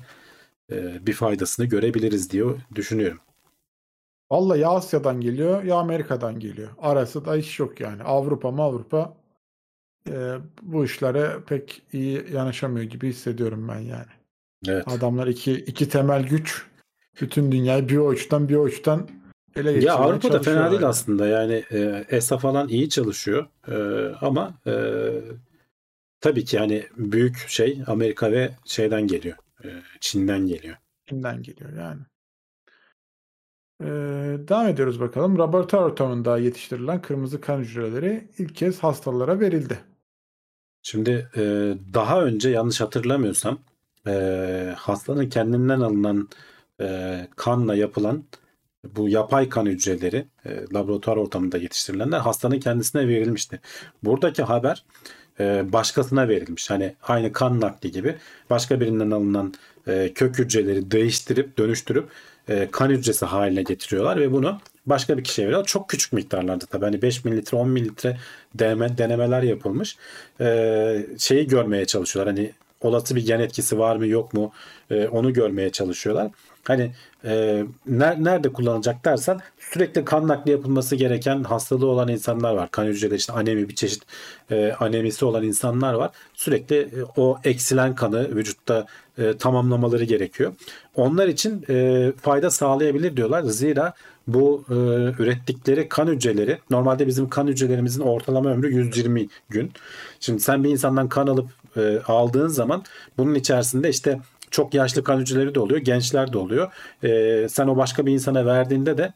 [0.73, 2.45] e, bir faydasını görebiliriz diye
[2.75, 3.21] düşünüyorum.
[4.31, 6.69] Vallahi ya Asya'dan geliyor ya Amerika'dan geliyor.
[6.79, 8.03] Arası da hiç yok yani.
[8.03, 9.17] Avrupa mı Avrupa
[10.09, 14.13] e, bu işlere pek iyi yanaşamıyor gibi hissediyorum ben yani.
[14.67, 14.89] Evet.
[14.89, 16.67] Adamlar iki, iki temel güç
[17.21, 19.09] bütün dünyayı bir uçtan bir uçtan
[19.57, 20.91] ele Ya geçirmeye Avrupa da fena çalışıyorlar değil yani.
[20.91, 21.27] aslında.
[21.27, 23.47] Yani e, ESA falan iyi çalışıyor.
[23.69, 23.77] E,
[24.21, 24.73] ama e,
[26.21, 29.37] tabii ki hani büyük şey Amerika ve şeyden geliyor.
[29.65, 29.69] E,
[30.01, 30.77] Çin'den geliyor.
[31.09, 32.01] Çin'den geliyor yani.
[33.81, 33.87] Ee,
[34.49, 35.39] devam ediyoruz bakalım.
[35.39, 39.79] Laboratuvar ortamında yetiştirilen kırmızı kan hücreleri ilk kez hastalara verildi.
[40.83, 41.43] Şimdi e,
[41.95, 43.59] daha önce yanlış hatırlamıyorsam
[44.07, 46.29] e, hastanın kendinden alınan
[46.81, 48.25] e, kanla yapılan
[48.97, 53.61] bu yapay kan hücreleri e, laboratuvar ortamında yetiştirilenler hastanın kendisine verilmişti.
[54.03, 54.85] Buradaki haber
[55.41, 56.71] e, başkasına verilmiş.
[56.71, 58.17] Hani aynı kan nakli gibi
[58.51, 59.55] başka birinden alınan
[59.87, 62.09] e, kök hücreleri değiştirip dönüştürüp
[62.49, 65.67] e, kan hücresi haline getiriyorlar ve bunu başka bir kişiye veriyorlar.
[65.67, 66.85] Çok küçük miktarlarda tabii.
[66.85, 68.17] Hani 5 mililitre 10 mililitre
[68.55, 69.97] deneme, denemeler yapılmış.
[71.19, 72.35] Şeyi görmeye çalışıyorlar.
[72.35, 74.53] Hani olası bir gen etkisi var mı yok mu
[74.91, 76.31] e, onu görmeye çalışıyorlar.
[76.65, 76.91] Hani
[77.25, 82.71] e, ner- nerede kullanılacak dersen sürekli kan nakli yapılması gereken hastalığı olan insanlar var.
[82.71, 84.03] Kan hücreleri işte anemi bir çeşit
[84.51, 86.11] e, anemisi olan insanlar var.
[86.35, 88.87] Sürekli e, o eksilen kanı vücutta
[89.19, 90.53] e, tamamlamaları gerekiyor.
[90.95, 93.43] Onlar için e, fayda sağlayabilir diyorlar.
[93.43, 93.93] Zira
[94.27, 94.75] bu e,
[95.23, 99.73] ürettikleri kan hücreleri normalde bizim kan hücrelerimizin ortalama ömrü 120 gün.
[100.21, 101.49] Şimdi sen bir insandan kan alıp
[101.79, 102.85] e, aldığın zaman
[103.19, 104.21] bunun içerisinde işte
[104.51, 106.73] çok yaşlı kan hücreleri de oluyor, gençler de oluyor.
[107.03, 109.13] E, sen o başka bir insana verdiğinde de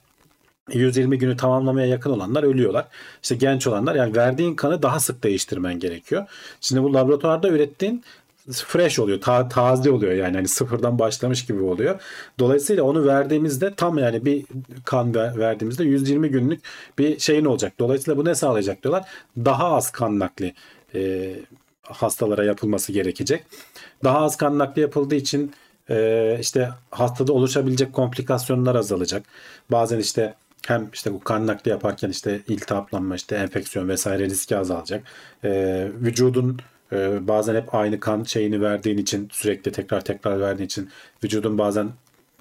[0.72, 2.86] 120 günü tamamlamaya yakın olanlar ölüyorlar.
[3.22, 6.26] İşte genç olanlar yani verdiğin kanı daha sık değiştirmen gerekiyor.
[6.60, 8.04] Şimdi bu laboratuvarda ürettiğin
[8.50, 9.20] fresh oluyor.
[9.20, 12.00] ta- taze oluyor yani hani sıfırdan başlamış gibi oluyor.
[12.38, 14.44] Dolayısıyla onu verdiğimizde tam yani bir
[14.84, 16.60] kan ver- verdiğimizde 120 günlük
[16.98, 17.72] bir şeyin olacak.
[17.78, 19.04] Dolayısıyla bu ne sağlayacak diyorlar?
[19.36, 20.54] Daha az kan nakli
[20.94, 21.32] e,
[21.82, 23.44] hastalara yapılması gerekecek.
[24.04, 25.52] Daha az kan nakli yapıldığı için
[25.90, 29.22] e, işte hastada oluşabilecek komplikasyonlar azalacak.
[29.70, 30.34] Bazen işte
[30.66, 35.04] hem işte bu kan nakli yaparken işte iltihaplanma, işte enfeksiyon vesaire riski azalacak.
[35.44, 35.50] E,
[36.00, 36.58] vücudun
[36.92, 40.90] e, bazen hep aynı kan şeyini verdiğin için sürekli tekrar tekrar verdiğin için
[41.24, 41.90] vücudun bazen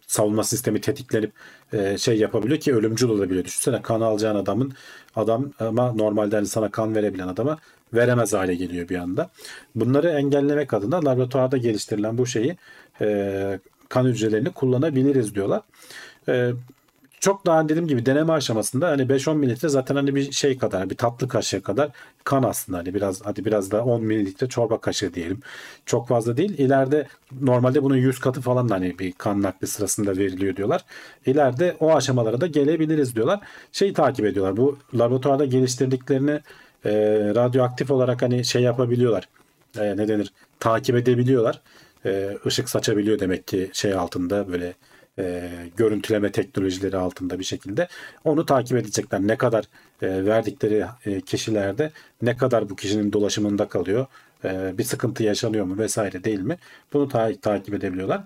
[0.08, 1.32] savunma sistemi tetiklenip
[1.74, 3.46] e, şey yapabiliyor ki ölümcül olabiliyor.
[3.46, 4.74] Düşünsene kan alacağın adamın
[5.16, 7.58] adam ama normalde hani sana kan verebilen adama
[7.94, 9.30] veremez hale geliyor bir anda.
[9.76, 12.58] Bunları engellemek adına laboratuvarda geliştirilen bu şeyi
[13.02, 15.62] e, kan hücrelerini kullanabiliriz diyorlar.
[16.28, 16.52] E,
[17.22, 20.98] çok daha dediğim gibi deneme aşamasında hani 5-10 mililitre zaten hani bir şey kadar bir
[20.98, 21.90] tatlı kaşığı kadar
[22.24, 25.40] kan aslında hani biraz hadi biraz da 10 mililitre çorba kaşığı diyelim.
[25.86, 26.58] Çok fazla değil.
[26.58, 27.08] İleride
[27.42, 30.86] normalde bunun 100 katı falan da hani bir kan nakli sırasında veriliyor diyorlar.
[31.26, 33.40] İleride o aşamalara da gelebiliriz diyorlar.
[33.72, 34.58] Şeyi takip ediyorlar.
[34.58, 36.40] Bu laboratuvarda geliştirdiklerini
[36.86, 36.92] e,
[37.36, 39.30] radyoaktif olarak hani şey yapabiliyorlar.
[39.80, 40.34] E, ne denir?
[40.60, 41.62] Takip edebiliyorlar.
[42.06, 44.74] E, ışık saçabiliyor demek ki şey altında böyle
[45.20, 47.88] e, görüntüleme teknolojileri altında bir şekilde
[48.24, 49.22] onu takip edecekler.
[49.22, 49.66] Ne kadar
[50.02, 54.06] e, verdikleri e, kişilerde ne kadar bu kişinin dolaşımında kalıyor,
[54.44, 56.58] e, bir sıkıntı yaşanıyor mu vesaire değil mi?
[56.94, 58.24] Bunu ta- takip edebiliyorlar.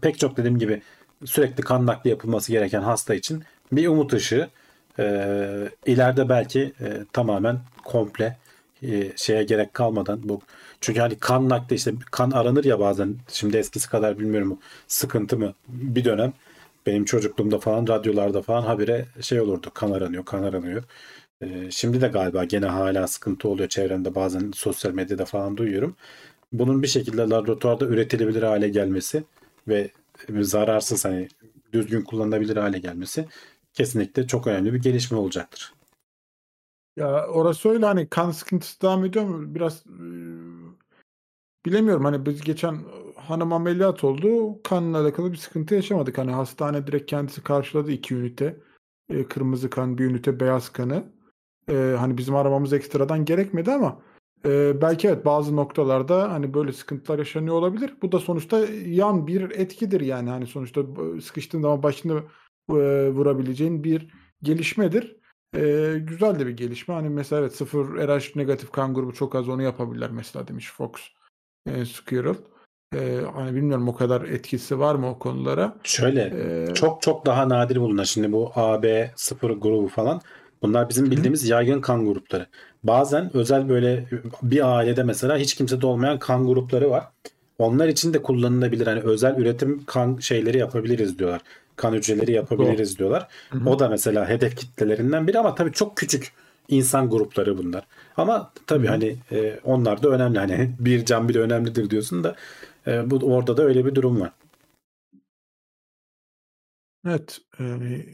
[0.00, 0.82] Pek çok dediğim gibi
[1.24, 3.42] sürekli kan nakli yapılması gereken hasta için
[3.72, 4.48] bir umut ışığı.
[4.98, 5.04] E,
[5.86, 8.36] ileride belki e, tamamen komple
[8.82, 10.40] e, şeye gerek kalmadan bu
[10.80, 15.54] çünkü hani kan nakli işte kan aranır ya bazen şimdi eskisi kadar bilmiyorum sıkıntı mı
[15.68, 16.32] bir dönem
[16.86, 20.84] benim çocukluğumda falan radyolarda falan habire şey olurdu kan aranıyor kan aranıyor.
[21.40, 25.96] E, şimdi de galiba gene hala sıkıntı oluyor çevremde bazen sosyal medyada falan duyuyorum.
[26.52, 29.24] Bunun bir şekilde laboratuvarda üretilebilir hale gelmesi
[29.68, 29.90] ve
[30.40, 31.28] zararsız hani
[31.72, 33.26] düzgün kullanılabilir hale gelmesi
[33.72, 35.74] kesinlikle çok önemli bir gelişme olacaktır.
[36.96, 39.54] Ya orası öyle hani kan sıkıntısı devam ediyor mu?
[39.54, 40.04] Biraz e,
[41.66, 42.78] bilemiyorum hani biz geçen
[43.16, 44.62] hanım ameliyat oldu.
[44.62, 46.18] Kanla alakalı bir sıkıntı yaşamadık.
[46.18, 48.56] Hani hastane direkt kendisi karşıladı iki ünite.
[49.08, 51.04] E, kırmızı kan, bir ünite beyaz kanı.
[51.68, 54.02] E, hani bizim aramamız ekstradan gerekmedi ama
[54.46, 57.94] e, belki evet bazı noktalarda hani böyle sıkıntılar yaşanıyor olabilir.
[58.02, 60.30] Bu da sonuçta yan bir etkidir yani.
[60.30, 62.22] Hani sonuçta b- sıkıştığın zaman başını
[62.70, 64.08] e, vurabileceğin bir
[64.42, 65.16] gelişmedir.
[65.56, 66.94] E, güzel de bir gelişme.
[66.94, 70.90] Hani mesela evet sıfır RH negatif kan grubu çok az onu yapabilirler mesela demiş Fox
[71.66, 72.36] e, Squirrel.
[72.94, 75.76] E, hani bilmiyorum o kadar etkisi var mı o konulara.
[75.82, 80.20] Şöyle E, çok çok daha nadir bulunan şimdi bu AB sıfır grubu falan
[80.62, 82.46] bunlar bizim bildiğimiz yaygın kan grupları.
[82.84, 84.08] Bazen özel böyle
[84.42, 87.04] bir ailede mesela hiç kimsede olmayan kan grupları var.
[87.58, 88.86] Onlar için de kullanılabilir.
[88.86, 91.40] Hani özel üretim kan şeyleri yapabiliriz diyorlar.
[91.82, 93.28] Kan hücreleri yapabiliriz diyorlar.
[93.50, 93.68] Hı hı.
[93.70, 96.32] O da mesela hedef kitlelerinden biri ama tabii çok küçük
[96.68, 97.86] insan grupları bunlar.
[98.16, 98.92] Ama tabii Hı hı.
[98.92, 100.38] hani e, onlar da önemli.
[100.38, 102.36] Hani bir can bile önemlidir diyorsun da
[102.86, 104.32] e, bu orada da öyle bir durum var.
[107.06, 107.38] Evet.
[107.58, 108.06] Yani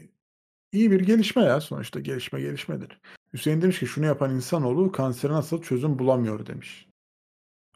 [0.71, 2.99] iyi bir gelişme ya sonuçta gelişme gelişmedir.
[3.33, 6.87] Hüseyin demiş ki şunu yapan insanoğlu kansere nasıl çözüm bulamıyor demiş.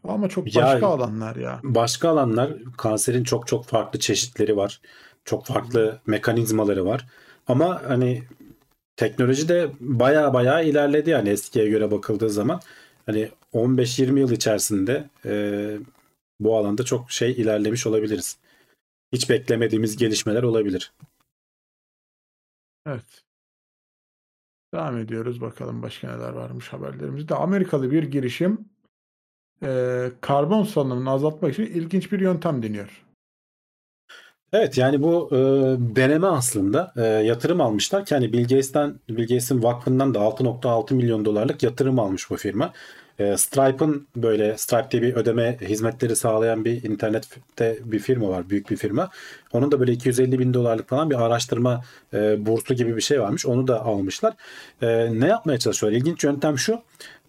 [0.04, 1.60] Ama çok Ya- başka alanlar ya.
[1.64, 4.82] Başka alanlar kanserin çok çok farklı çeşitleri var.
[5.26, 7.06] Çok farklı mekanizmaları var.
[7.48, 8.24] Ama hani
[8.96, 12.62] teknoloji de baya baya ilerledi yani eskiye göre bakıldığı zaman.
[13.06, 15.78] Hani 15-20 yıl içerisinde e,
[16.40, 18.38] bu alanda çok şey ilerlemiş olabiliriz.
[19.14, 20.94] Hiç beklemediğimiz gelişmeler olabilir.
[22.88, 23.24] Evet.
[24.74, 27.36] Devam ediyoruz bakalım başka neler varmış haberlerimizde.
[27.36, 28.66] Amerikalı bir girişim
[29.62, 33.04] eee, karbon salınımını azaltmak için ilginç bir yöntem deniyor.
[34.54, 35.38] Evet yani bu e,
[35.96, 41.26] deneme aslında e, yatırım almışlar ki hani Bill Gates'ten Bill Gates'in vakfından da 6.6 milyon
[41.26, 42.74] dolarlık yatırım almış bu firma.
[43.20, 48.70] E, Stripe'ın böyle Stripe diye bir ödeme hizmetleri sağlayan bir internette bir firma var büyük
[48.70, 49.10] bir firma.
[49.54, 51.84] Onun da böyle 250 bin dolarlık falan bir araştırma
[52.14, 54.34] e, bursu gibi bir şey varmış onu da almışlar.
[54.82, 56.00] E, ne yapmaya çalışıyorlar?
[56.00, 56.82] İlginç yöntem şu.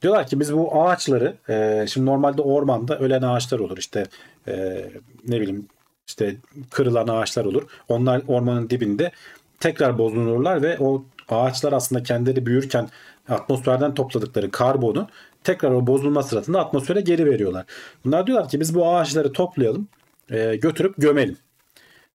[0.03, 4.07] Diyorlar ki biz bu ağaçları e, şimdi normalde ormanda ölen ağaçlar olur işte
[4.49, 4.85] e,
[5.29, 5.69] ne bileyim
[6.07, 6.37] işte
[6.71, 7.63] kırılan ağaçlar olur.
[7.89, 9.13] Onlar ormanın dibinde
[9.61, 12.89] tekrar bozulurlar ve o ağaçlar aslında kendileri büyürken
[13.29, 15.09] atmosferden topladıkları karbonu
[15.45, 17.65] tekrar o bozulma sırasında atmosfere geri veriyorlar.
[18.05, 19.89] Bunlar diyorlar ki biz bu ağaçları toplayalım,
[20.31, 21.37] e, götürüp gömelim.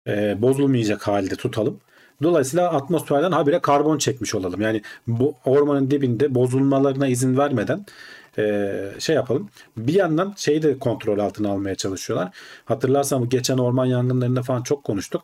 [0.06, 1.80] E, bozulmayacak halde tutalım.
[2.22, 4.60] Dolayısıyla atmosferden habire karbon çekmiş olalım.
[4.60, 7.86] Yani bu ormanın dibinde bozulmalarına izin vermeden
[8.38, 9.48] e, şey yapalım.
[9.76, 12.28] Bir yandan şeyi de kontrol altına almaya çalışıyorlar.
[12.64, 15.22] Hatırlarsan bu geçen orman yangınlarında falan çok konuştuk.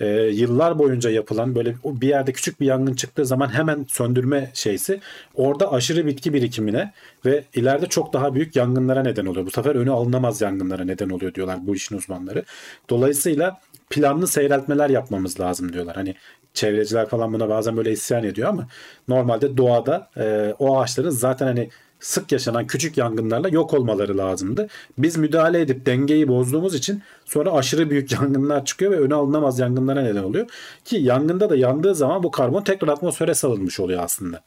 [0.00, 5.00] E, yıllar boyunca yapılan böyle bir yerde küçük bir yangın çıktığı zaman hemen söndürme şeysi
[5.34, 6.92] orada aşırı bitki birikimine
[7.24, 9.46] ve ileride çok daha büyük yangınlara neden oluyor.
[9.46, 12.44] Bu sefer önü alınamaz yangınlara neden oluyor diyorlar bu işin uzmanları.
[12.90, 15.96] Dolayısıyla planlı seyreltmeler yapmamız lazım diyorlar.
[15.96, 16.14] Hani
[16.54, 18.68] çevreciler falan buna bazen böyle isyan ediyor ama
[19.08, 21.70] normalde doğada e, o ağaçların zaten hani
[22.00, 24.68] sık yaşanan küçük yangınlarla yok olmaları lazımdı.
[24.98, 30.02] Biz müdahale edip dengeyi bozduğumuz için sonra aşırı büyük yangınlar çıkıyor ve öne alınamaz yangınlara
[30.02, 30.46] neden oluyor.
[30.84, 34.42] Ki yangında da yandığı zaman bu karbon tekrar atmosfere salınmış oluyor aslında.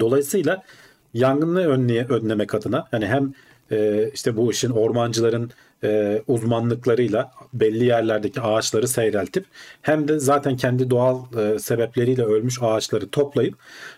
[0.00, 0.62] Dolayısıyla
[1.14, 3.32] yangını önleye, önlemek adına yani hem
[3.70, 5.50] e, işte bu işin ormancıların
[5.84, 9.44] e, uzmanlıklarıyla belli yerlerdeki ağaçları seyreltip
[9.82, 13.54] hem de zaten kendi doğal e, sebepleriyle ölmüş ağaçları toplayıp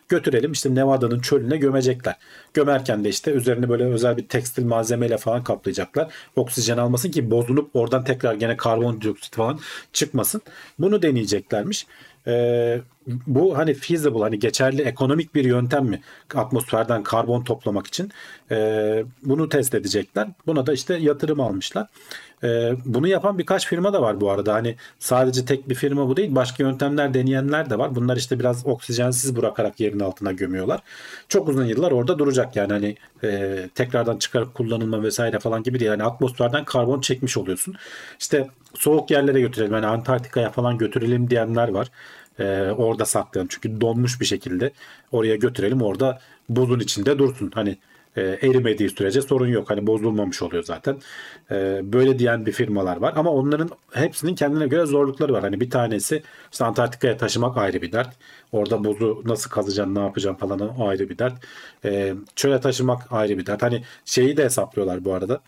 [0.09, 2.15] götürelim işte Nevada'nın çölüne gömecekler.
[2.55, 6.13] Gömerken de işte üzerine böyle özel bir tekstil malzemeyle falan kaplayacaklar.
[6.37, 9.61] Oksijen almasın ki bozulup oradan tekrar gene karbondioksit falan
[9.93, 10.43] çıkmasın.
[10.79, 11.87] Bunu deneyeceklermiş.
[12.27, 12.81] Ee,
[13.27, 16.01] bu hani feasible hani geçerli ekonomik bir yöntem mi
[16.35, 18.13] atmosferden karbon toplamak için
[18.51, 20.29] Ee, bunu test edecekler.
[20.47, 21.87] Buna da işte yatırım almışlar.
[22.45, 24.55] Ee, bunu yapan birkaç firma da var bu arada.
[24.55, 26.35] Hani sadece tek bir firma bu değil.
[26.35, 27.95] Başka yöntemler deneyenler de var.
[27.95, 30.81] Bunlar işte biraz oksijensiz bırakarak yerin altına gömüyorlar.
[31.29, 35.91] Çok uzun yıllar orada duracak yani hani e, tekrardan çıkarıp kullanılma vesaire falan gibi değil.
[35.91, 37.75] Yani atmosferden karbon çekmiş oluyorsun.
[38.21, 39.73] İşte soğuk yerlere götürelim.
[39.73, 41.89] Yani Antarktika'ya falan götürelim diyenler var.
[42.39, 43.49] Ee, orada saklayalım.
[43.49, 44.73] Çünkü donmuş bir şekilde
[45.13, 45.83] oraya götürelim.
[45.83, 47.51] Orada buzun içinde dursun.
[47.55, 47.79] Hani
[48.17, 49.71] e, erimediği sürece sorun yok.
[49.71, 50.99] Hani bozulmamış oluyor zaten.
[51.51, 53.13] E, böyle diyen bir firmalar var.
[53.17, 55.43] Ama onların hepsinin kendine göre zorlukları var.
[55.43, 58.17] Hani bir tanesi işte Antarktika'ya taşımak ayrı bir dert.
[58.53, 61.45] Orada buzu nasıl kazacaksın, ne yapacaksın falan o ayrı bir dert.
[61.85, 63.63] E, çöle taşımak ayrı bir dert.
[63.63, 65.41] Hani şeyi de hesaplıyorlar bu arada.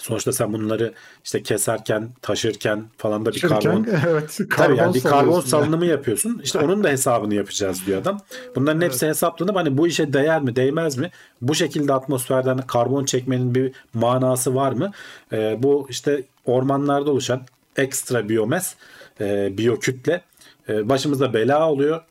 [0.00, 0.92] Sonuçta sen bunları
[1.24, 5.56] işte keserken, taşırken falan da bir Taşırken, karbon evet, Tabii karbon yani bir karbon salıyorsun
[5.56, 5.62] ya.
[5.62, 6.40] salınımı yapıyorsun.
[6.44, 8.20] İşte onun da hesabını yapacağız diyor adam.
[8.56, 11.10] Bunların hepsi hesaplanıp hani bu işe değer mi, değmez mi?
[11.42, 14.92] Bu şekilde atmosferden karbon çekmenin bir manası var mı?
[15.32, 17.42] Ee, bu işte ormanlarda oluşan
[17.76, 18.74] ekstra biyomes,
[19.20, 20.22] e, biyokütle
[20.68, 22.02] e, başımıza bela oluyor.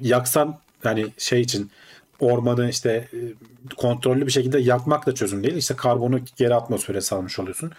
[0.00, 1.70] Yaksan yani şey için
[2.20, 3.18] ormanı işte e,
[3.76, 5.56] kontrollü bir şekilde yakmak da çözüm değil.
[5.56, 7.72] İşte karbonu geri atmosfere salmış oluyorsun.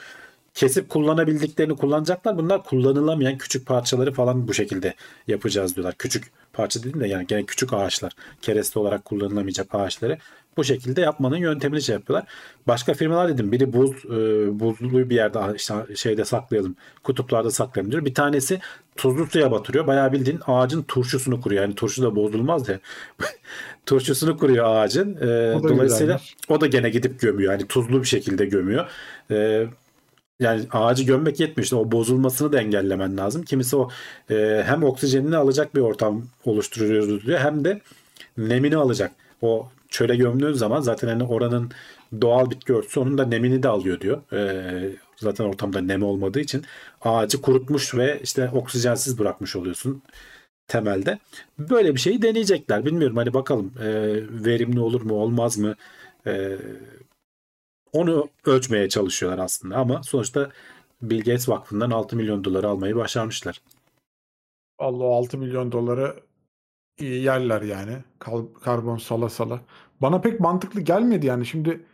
[0.54, 2.38] Kesip kullanabildiklerini kullanacaklar.
[2.38, 4.96] Bunlar kullanılamayan küçük parçaları falan bu şekilde
[5.28, 5.96] yapacağız diyorlar.
[5.98, 8.12] Küçük parça dedim de yani gene küçük ağaçlar.
[8.42, 10.18] Kereste olarak kullanılamayacak ağaçları
[10.58, 12.30] bu şekilde yapmanın yöntemini şey yapıyorlar.
[12.68, 18.06] Başka firmalar dedim biri buz e, buzlu bir yerde işte şeyde saklayalım kutuplarda saklayalım diyor.
[18.06, 18.60] Bir tanesi
[18.96, 19.88] tuzlu suya batırıyor.
[19.88, 21.62] Bayağı bildiğin ağacın turşusunu kuruyor.
[21.62, 22.80] Yani turşu da bozulmaz ya.
[23.86, 25.16] turşusunu kuruyor ağacın.
[25.16, 26.36] E, da dolayısıyla güzelmiş.
[26.50, 27.52] o da gene gidip gömüyor.
[27.52, 28.90] Yani tuzlu bir şekilde gömüyor.
[29.32, 29.68] E,
[30.40, 31.64] yani ağacı gömmek yetmiyor.
[31.64, 33.44] İşte o bozulmasını da engellemen lazım.
[33.44, 33.90] Kimisi o
[34.32, 37.82] e, hem oksijenini alacak bir ortam oluşturuyoruz diyor hem de
[38.38, 39.12] nemini alacak.
[39.42, 41.72] O çöle gömdüğün zaman zaten hani oranın
[42.22, 44.22] doğal bitki örtüsü onun da nemini de alıyor diyor.
[44.34, 46.66] E, zaten ortamda nem olmadığı için
[47.02, 50.02] ağacı kurutmuş ve işte oksijensiz bırakmış oluyorsun
[50.68, 51.20] temelde.
[51.60, 52.86] Böyle bir şeyi deneyecekler.
[52.86, 53.86] Bilmiyorum hani bakalım e,
[54.46, 55.76] verimli olur mu olmaz mı?
[56.28, 56.58] E,
[57.94, 60.50] onu ölçmeye çalışıyorlar aslında ama sonuçta
[61.02, 63.62] Bill Gates Vakfı'ndan 6 milyon doları almayı başarmışlar.
[64.80, 66.16] Allah 6 milyon doları
[67.00, 67.98] yerler yani.
[68.20, 69.62] Kal- karbon sala sala.
[70.02, 71.46] Bana pek mantıklı gelmedi yani.
[71.46, 71.86] Şimdi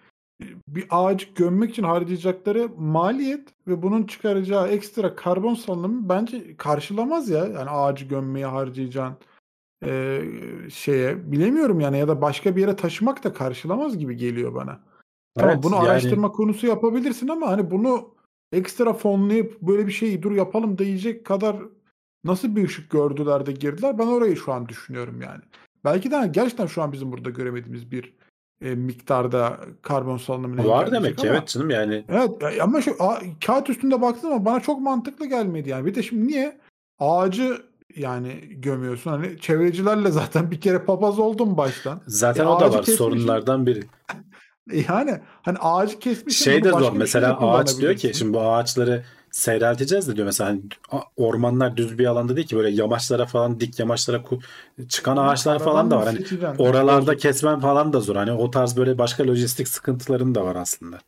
[0.67, 7.45] bir ağacı gömmek için harcayacakları maliyet ve bunun çıkaracağı ekstra karbon salınımı bence karşılamaz ya.
[7.45, 9.13] Yani ağacı gömmeye harcayacağın
[9.85, 10.21] e,
[10.69, 14.79] şeye bilemiyorum yani ya da başka bir yere taşımak da karşılamaz gibi geliyor bana.
[15.35, 18.15] Tamam Evet, bunu yani- araştırma konusu yapabilirsin ama hani bunu
[18.51, 21.55] ekstra fonlayıp böyle bir şeyi dur yapalım diyecek kadar
[22.23, 25.41] nasıl bir ışık gördüler de girdiler ben orayı şu an düşünüyorum yani.
[25.83, 28.13] Belki de hani gerçekten şu an bizim burada göremediğimiz bir
[28.61, 32.95] e, miktarda karbon salınımını Var demek ki ama- evet canım yani Evet e, ama şu
[33.03, 35.85] a- kağıt üstünde baktım ama bana çok mantıklı gelmedi yani.
[35.85, 36.57] Bir de şimdi niye
[36.99, 37.57] ağacı
[37.95, 42.01] yani gömüyorsun hani çevrecilerle zaten bir kere papaz oldum baştan.
[42.07, 42.95] zaten E, o da var kesmişsin.
[42.97, 43.83] sorunlardan biri.
[44.89, 50.07] Yani hani ağacı kesmişsin Şey de zor mesela ağaç diyor ki şimdi bu ağaçları seyrelteceğiz
[50.07, 50.61] de diyor mesela hani
[51.17, 54.23] ormanlar düz bir alanda değil ki böyle yamaçlara falan dik yamaçlara
[54.89, 56.05] çıkan ağaçlar Aradan falan da var.
[56.05, 56.19] Hani
[56.57, 58.15] oralarda kesmen falan da zor.
[58.15, 60.99] Hani o tarz böyle başka lojistik sıkıntıların da var aslında.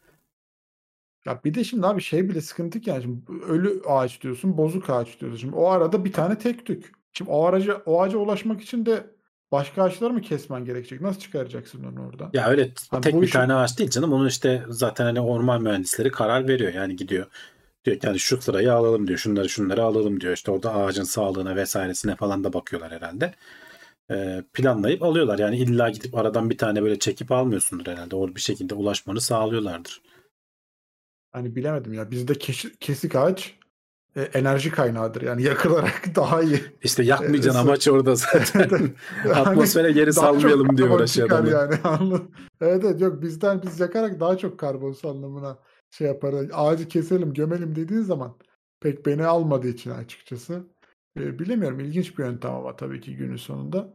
[1.25, 4.89] Ya bir de şimdi abi şey bile sıkıntı ki yani şimdi ölü ağaç diyorsun, bozuk
[4.89, 5.37] ağaç diyorsun.
[5.37, 6.91] Şimdi o arada bir tane tek tük.
[7.13, 9.07] Şimdi o araca o ağaca ulaşmak için de
[9.51, 11.01] başka ağaçları mı kesmen gerekecek?
[11.01, 12.29] Nasıl çıkaracaksın onu oradan?
[12.33, 14.13] Ya öyle Abi tek bir işi- tane ağaç değil canım.
[14.13, 16.73] Onun işte zaten hani orman mühendisleri karar veriyor.
[16.73, 17.25] Yani gidiyor.
[17.85, 19.19] Diyor ki yani şu sırayı alalım diyor.
[19.19, 20.33] Şunları şunları alalım diyor.
[20.33, 23.33] İşte orada ağacın sağlığına vesairesine falan da bakıyorlar herhalde.
[24.11, 25.39] Ee, planlayıp alıyorlar.
[25.39, 28.15] Yani illa gidip aradan bir tane böyle çekip almıyorsundur herhalde.
[28.15, 30.01] Orada bir şekilde ulaşmanı sağlıyorlardır.
[31.31, 32.11] Hani bilemedim ya.
[32.11, 33.55] Bizde keş- kesik ağaç
[34.15, 35.21] e, enerji kaynağıdır.
[35.21, 36.61] Yani yakılarak daha iyi.
[36.83, 38.69] İşte yakmayacaksın Ee, amaç orada zaten.
[39.25, 41.51] Yani Atmosfere geri salmayalım diyor uğraşıyor adamlar.
[41.83, 42.21] yani.
[42.61, 45.57] evet evet yok bizden biz yakarak daha çok karbon salınımına
[45.93, 46.33] şey yapar.
[46.53, 48.37] Ağacı keselim gömelim dediğin zaman
[48.79, 50.67] pek beni almadığı için açıkçası.
[51.19, 53.93] E, bilemiyorum ilginç bir yöntem ama tabii ki günün sonunda.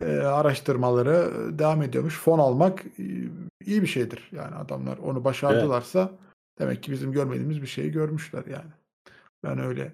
[0.00, 2.18] E, araştırmaları devam ediyormuş.
[2.18, 3.04] Fon almak e,
[3.66, 4.28] iyi bir şeydir.
[4.32, 6.12] Yani adamlar onu başardılarsa
[6.58, 8.70] demek ki bizim görmediğimiz bir şeyi görmüşler yani.
[9.44, 9.92] Ben öyle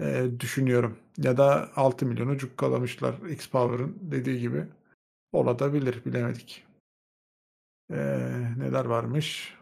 [0.00, 0.98] e, düşünüyorum.
[1.18, 4.66] Ya da 6 milyonu cukkalamışlar X-Power'ın dediği gibi.
[5.32, 6.66] Olabilir bilemedik.
[7.90, 7.96] E,
[8.58, 9.59] neler varmış?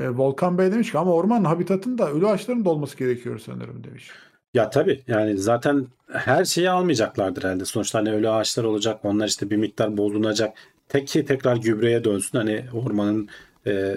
[0.00, 4.10] E, Volkan Bey demiş ki ama orman habitatında ölü ağaçların da olması gerekiyor sanırım demiş.
[4.54, 7.64] Ya tabii yani zaten her şeyi almayacaklardır herhalde.
[7.64, 9.04] Sonuçta hani öyle ağaçlar olacak.
[9.04, 10.56] Onlar işte bir miktar bozulacak.
[10.88, 12.38] Tek ki tekrar gübreye dönsün.
[12.38, 13.28] Hani ormanın
[13.66, 13.96] e,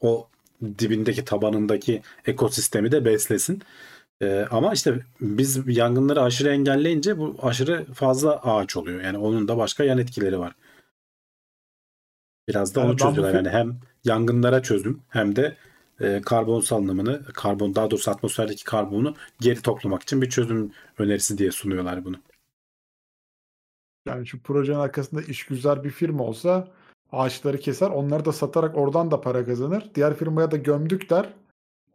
[0.00, 0.28] o
[0.78, 3.62] dibindeki tabanındaki ekosistemi de beslesin.
[4.22, 9.02] E, ama işte biz yangınları aşırı engelleyince bu aşırı fazla ağaç oluyor.
[9.02, 10.52] Yani onun da başka yan etkileri var.
[12.48, 13.34] Biraz da Yani onu çözüyorlar.
[13.34, 15.56] Yani hem yangınlara çözüm hem de
[16.00, 21.50] e, karbon salınımını, karbon daha doğrusu atmosferdeki karbonu geri toplamak için bir çözüm önerisi diye
[21.50, 22.16] sunuyorlar bunu.
[24.06, 26.68] Yani şu projenin arkasında işgüzar bir firma olsa
[27.12, 29.90] ağaçları keser, onları da satarak oradan da para kazanır.
[29.94, 31.32] Diğer firmaya da gömdük der,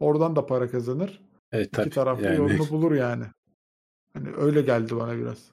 [0.00, 1.20] oradan da para kazanır.
[1.52, 1.90] Evet İki tabii.
[1.90, 3.24] taraflı Yani yolunu bulur yani.
[4.14, 5.51] Hani öyle geldi bana biraz.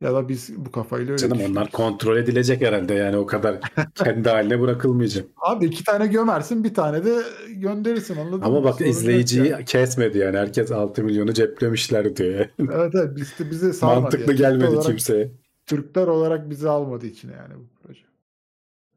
[0.00, 3.60] Ya da biz bu kafayla öyle canım onlar kontrol edilecek herhalde yani o kadar
[3.94, 5.26] kendi haline bırakılmayacak.
[5.36, 8.64] Abi iki tane gömersin, bir tane de gönderirsin anladın Ama mı?
[8.64, 9.64] bak Sorun izleyiciyi yani.
[9.64, 10.36] kesmedi yani.
[10.38, 12.46] Herkes 6 milyonu ceplemişler diyor.
[12.58, 14.00] Evet evet biz de, bizi sarmadı.
[14.00, 14.38] Mantıklı yani.
[14.38, 15.32] Gelmedi olarak, kimseye.
[15.66, 18.00] Türkler olarak bizi almadığı için yani bu proje.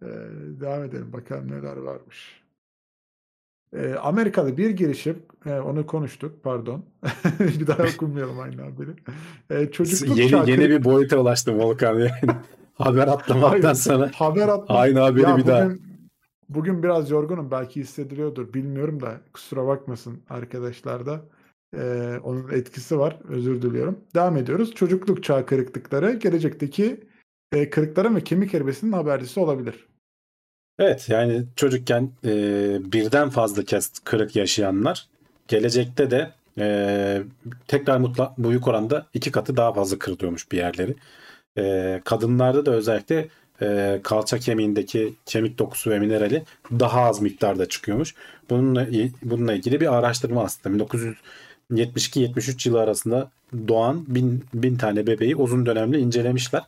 [0.02, 0.08] Ee,
[0.62, 2.41] devam edelim bakalım neler varmış.
[3.76, 6.86] E, Amerikalı bir girişim, e, onu konuştuk pardon.
[7.40, 8.92] bir daha okumayalım aynı haberi.
[9.50, 12.12] E, çocukluk Yeni, çağı yeni bir boyuta ulaştım Volkan yani.
[12.74, 14.76] Haber atlamaktan Hayır, sonra haber atma.
[14.76, 15.66] aynı haberi Ya bir daha.
[15.66, 15.82] bugün,
[16.50, 21.22] bugün biraz yorgunum belki hissediliyordur bilmiyorum da kusura bakmasın arkadaşlar da.
[21.78, 24.00] Ee, onun etkisi var özür diliyorum.
[24.16, 24.76] Devam ediyoruz.
[24.76, 27.00] Çocukluk çağı kırıklıkları gelecekteki
[27.52, 29.88] e, kırıkların ve kemik erimesinin habercisi olabilir.
[30.82, 32.32] Evet yani çocukken e,
[32.92, 35.08] birden fazla kez kırık yaşayanlar
[35.48, 37.24] gelecekte de e,
[37.68, 40.96] tekrar mutlak büyük oranda iki katı daha fazla kırılıyormuş bir yerleri.
[41.58, 43.28] E, kadınlarda da özellikle
[43.62, 48.16] e, kalça kemiğindeki kemik dokusu ve minerali daha az miktarda çıkıyormuş.
[48.50, 48.88] Bununla,
[49.24, 50.84] bununla ilgili bir araştırma aslında
[51.72, 53.32] 1972-73 yılı arasında
[53.68, 56.64] doğan bin, bin tane bebeği uzun dönemli incelemişler.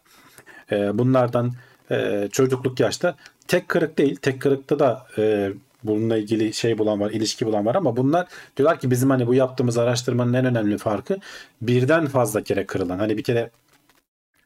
[0.72, 1.54] E, bunlardan
[1.92, 3.16] e, çocukluk yaşta
[3.48, 4.16] tek kırık değil.
[4.16, 5.52] Tek kırıkta da e,
[5.84, 8.28] bununla ilgili şey bulan var, ilişki bulan var ama bunlar
[8.58, 11.18] diyorlar ki bizim hani bu yaptığımız araştırmanın en önemli farkı
[11.62, 13.00] birden fazla kere kırılan.
[13.00, 13.50] Hani bir kere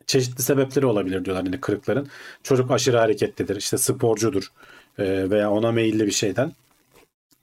[0.08, 2.08] çeşitli sebepleri olabilir diyorlar hani kırıkların.
[2.44, 4.52] Çocuk aşırı hareketlidir, işte sporcudur
[5.00, 6.52] e, veya ona meyilli bir şeyden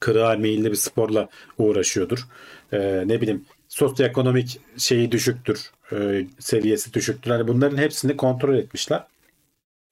[0.00, 1.28] kırığa meyilli bir sporla
[1.58, 2.26] uğraşıyordur.
[2.72, 7.30] E, ne bileyim sosyoekonomik şeyi düşüktür, e, seviyesi düşüktür.
[7.30, 9.04] Hani bunların hepsini kontrol etmişler.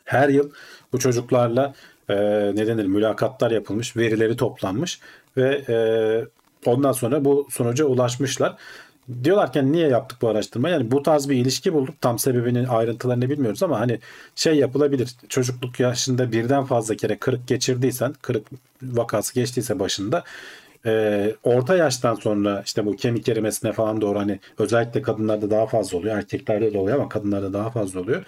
[0.05, 0.51] Her yıl
[0.93, 1.75] bu çocuklarla
[2.09, 2.15] e,
[2.57, 5.01] ne denir mülakatlar yapılmış, verileri toplanmış
[5.37, 5.77] ve e,
[6.71, 8.57] ondan sonra bu sonuca ulaşmışlar.
[9.25, 10.69] Diyorlarken niye yaptık bu araştırma?
[10.69, 12.01] Yani bu tarz bir ilişki bulduk.
[12.01, 13.99] Tam sebebinin ayrıntılarını bilmiyoruz ama hani
[14.35, 15.11] şey yapılabilir.
[15.29, 18.47] Çocukluk yaşında birden fazla kere kırık geçirdiysen, kırık
[18.83, 20.25] vakası geçtiyse başında
[20.87, 25.99] e, orta yaştan sonra işte bu kemik erimesine falan doğru hani özellikle kadınlarda daha fazla
[25.99, 26.17] oluyor.
[26.17, 28.25] Erkeklerde de oluyor ama kadınlarda daha fazla oluyor.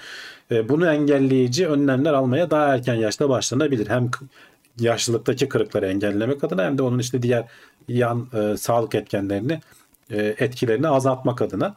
[0.51, 3.89] E, bunu engelleyici önlemler almaya daha erken yaşta başlanabilir.
[3.89, 4.11] Hem
[4.81, 7.45] yaşlılıktaki kırıkları engellemek adına hem de onun işte diğer
[7.89, 9.61] yan e, sağlık etkenlerini
[10.11, 11.77] e, etkilerini azaltmak adına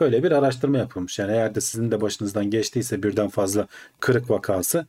[0.00, 1.18] böyle bir araştırma yapılmış.
[1.18, 3.66] Yani eğer de sizin de başınızdan geçtiyse birden fazla
[4.00, 4.86] kırık vakası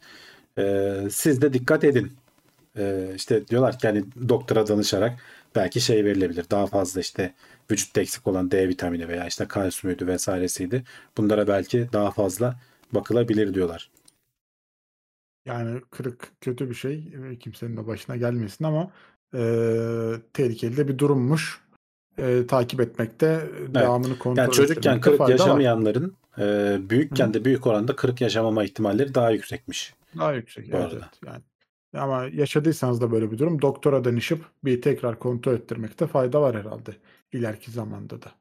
[0.58, 2.18] e, siz de dikkat edin.
[2.78, 5.20] E, işte diyorlar ki hani doktora danışarak
[5.56, 6.46] belki şey verilebilir.
[6.52, 7.34] Daha fazla işte
[7.72, 10.84] vücutta eksik olan D vitamini veya işte kalsiyumuydu vesairesiydi.
[11.18, 12.60] Bunlara belki daha fazla
[12.92, 13.90] bakılabilir diyorlar.
[15.46, 17.14] Yani kırık kötü bir şey.
[17.32, 18.92] e, Kimsenin de başına gelmesin ama
[19.34, 19.42] e,
[20.34, 21.62] tehlikeli de bir durummuş.
[22.18, 25.30] E, takip etmekte, devamını kontrol Yani çocukken kırık var.
[25.30, 29.94] yaşamayanların e, büyükken de büyük oranda kırık yaşamama ihtimalleri daha yüksekmiş.
[30.18, 30.72] Daha yüksek.
[30.72, 30.96] Bu Evet, arada.
[30.96, 31.20] evet.
[31.26, 31.42] Yani.
[31.94, 36.92] Ama yaşadıysanız da böyle bir durum doktora danışıp bir tekrar kontrol ettirmekte fayda var herhalde
[37.34, 38.32] ileriki zamanda da.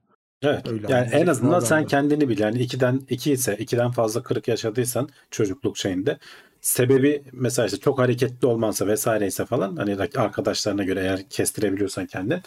[0.42, 0.68] Evet.
[0.68, 2.38] Öyle yani en azından bir sen kendini bil.
[2.38, 6.18] Yani ikiden iki ise ikiden fazla kırık yaşadıysan çocukluk şeyinde
[6.61, 12.40] sebebi mesela işte çok hareketli olmansa vesaire ise falan hani arkadaşlarına göre eğer kestirebiliyorsan kendin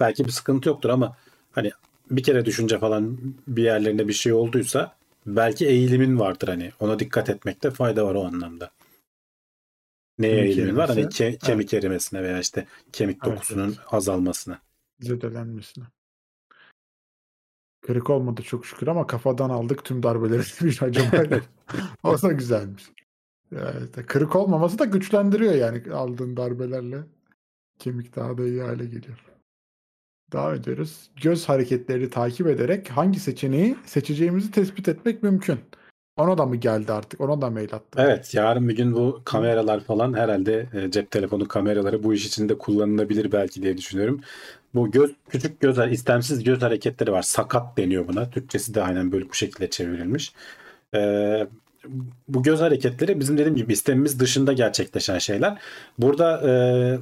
[0.00, 1.16] belki bir sıkıntı yoktur ama
[1.52, 1.72] hani
[2.10, 4.94] bir kere düşünce falan bir yerlerinde bir şey olduysa
[5.26, 8.70] belki eğilimin vardır hani ona dikkat etmekte fayda var o anlamda.
[10.18, 10.88] Neye eğilimin var?
[10.88, 13.78] Hani ke- kemik erimesine veya işte kemik Evet, dokusunun evet.
[13.90, 14.58] azalmasına.
[15.00, 15.84] zedelenmesine.
[17.86, 21.40] Kırık olmadı çok şükür ama kafadan aldık tüm darbeleri bir acaba.
[22.02, 22.84] o da güzelmiş.
[23.52, 27.02] Evet, kırık olmaması da güçlendiriyor yani aldığın darbelerle.
[27.78, 29.24] Kemik daha da iyi hale geliyor.
[30.32, 31.10] Devam ediyoruz.
[31.22, 35.60] Göz hareketleri takip ederek hangi seçeneği seçeceğimizi tespit etmek mümkün.
[36.16, 37.20] Ona da mı geldi artık?
[37.20, 37.98] Ona da mail attı.
[37.98, 42.48] Evet yarın bir gün bu kameralar falan herhalde e, cep telefonu kameraları bu iş için
[42.48, 44.20] de kullanılabilir belki diye düşünüyorum.
[44.74, 47.22] Bu göz küçük göz istemsiz göz hareketleri var.
[47.22, 48.30] Sakat deniyor buna.
[48.30, 50.32] Türkçesi de aynen böyle bu şekilde çevrilmiş.
[50.94, 51.46] Ee,
[52.28, 55.58] bu göz hareketleri bizim dediğim gibi istemimiz dışında gerçekleşen şeyler.
[55.98, 56.52] Burada e,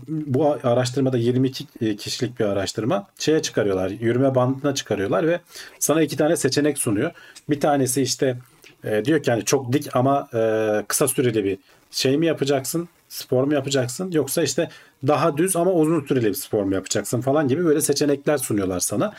[0.08, 3.90] bu araştırmada 22 kişilik bir araştırma şeye çıkarıyorlar.
[3.90, 5.40] Yürüme bandına çıkarıyorlar ve
[5.78, 7.10] sana iki tane seçenek sunuyor.
[7.50, 8.36] Bir tanesi işte
[8.84, 11.58] e, diyor ki hani çok dik ama e, kısa süreli bir
[11.90, 12.88] şey mi yapacaksın?
[13.08, 14.10] Spor mu yapacaksın?
[14.10, 14.68] Yoksa işte
[15.06, 19.14] daha düz ama uzun süreli bir spor mu yapacaksın falan gibi böyle seçenekler sunuyorlar sana.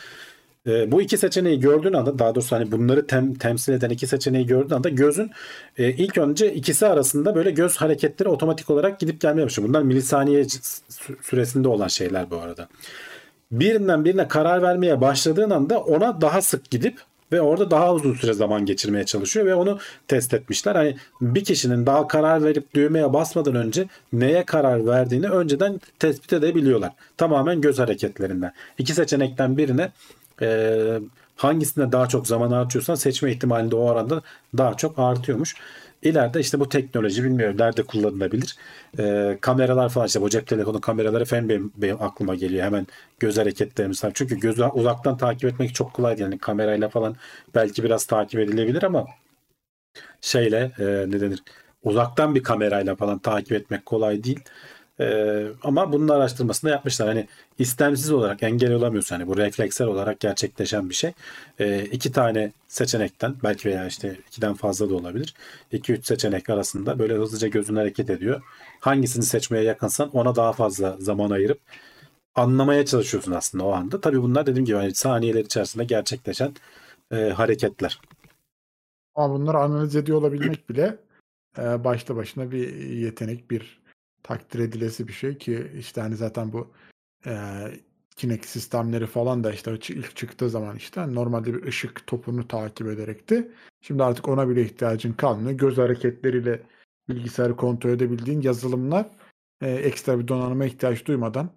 [0.68, 4.45] E, bu iki seçeneği gördüğün anda daha doğrusu hani bunları tem, temsil eden iki seçeneği
[4.47, 5.32] gördüğün anda gözün
[5.78, 9.70] e, ilk önce ikisi arasında böyle göz hareketleri otomatik olarak gidip gelmeye başlıyor.
[9.70, 12.68] Bunlar milisaniye sü- süresinde olan şeyler bu arada.
[13.51, 16.99] Birinden birine karar vermeye başladığın anda ona daha sık gidip
[17.34, 20.76] ve orada daha uzun süre zaman geçirmeye çalışıyor ve onu test etmişler.
[20.76, 26.92] Hani bir kişinin daha karar verip düğmeye basmadan önce neye karar verdiğini önceden tespit edebiliyorlar.
[27.18, 28.54] Tamamen göz hareketlerinden.
[28.78, 29.92] İki seçenekten birine
[30.42, 31.00] e,
[31.36, 34.22] hangisine daha çok zaman harcıyorsan seçme ihtimali de o arada
[34.58, 35.56] daha çok artıyormuş.
[36.04, 38.56] İleride işte bu teknoloji bilmiyorum nerede kullanılabilir.
[38.99, 42.66] Ee, kameralar falan işte bu cep telefonu kameraları falan benim, benim aklıma geliyor.
[42.66, 42.88] Hemen
[43.20, 44.12] göz hareketlerimiz falan.
[44.16, 46.20] Çünkü gözü uzaktan takip etmek çok kolay.
[46.20, 47.16] Yani kamerayla falan
[47.56, 49.08] belki biraz takip edilebilir ama
[50.22, 51.43] şeyle e, ne denir?
[51.84, 54.39] Uzaktan bir kamerayla falan takip etmek kolay değil.
[55.00, 57.08] Ee, ama bunun araştırmasını yapmışlar.
[57.08, 57.28] Hani
[57.60, 59.16] istemsiz olarak engel olamıyorsun.
[59.16, 61.12] Hani bu refleksler olarak gerçekleşen bir şey.
[61.60, 65.34] Ee, iki tane seçenekten belki veya işte ikiden fazla da olabilir.
[65.72, 68.41] 2-3 seçenek arasında böyle hızlıca gözün hareket ediyor.
[68.80, 71.60] Hangisini seçmeye yakınsan ona daha fazla zaman ayırıp
[72.36, 74.02] anlamaya çalışıyorsun aslında o anda.
[74.02, 76.54] Tabii bunlar dediğim gibi hani saniyeler içerisinde gerçekleşen
[77.12, 78.02] e, hareketler.
[79.16, 80.98] Ama bunları analiz ediyor olabilmek bile
[81.58, 83.83] e, başta başına bir yetenek, bir
[84.24, 86.68] takdir edilesi bir şey ki işte hani zaten bu
[87.26, 87.34] e,
[88.16, 93.52] Kinect sistemleri falan da işte ilk çıktığı zaman işte normalde bir ışık topunu takip ederekti.
[93.82, 95.52] Şimdi artık ona bile ihtiyacın kalmıyor.
[95.52, 96.62] Göz hareketleriyle
[97.10, 99.06] bilgisayarı kontrol edebildiğin yazılımlar
[99.62, 101.50] e, ekstra bir donanıma ihtiyaç duymadan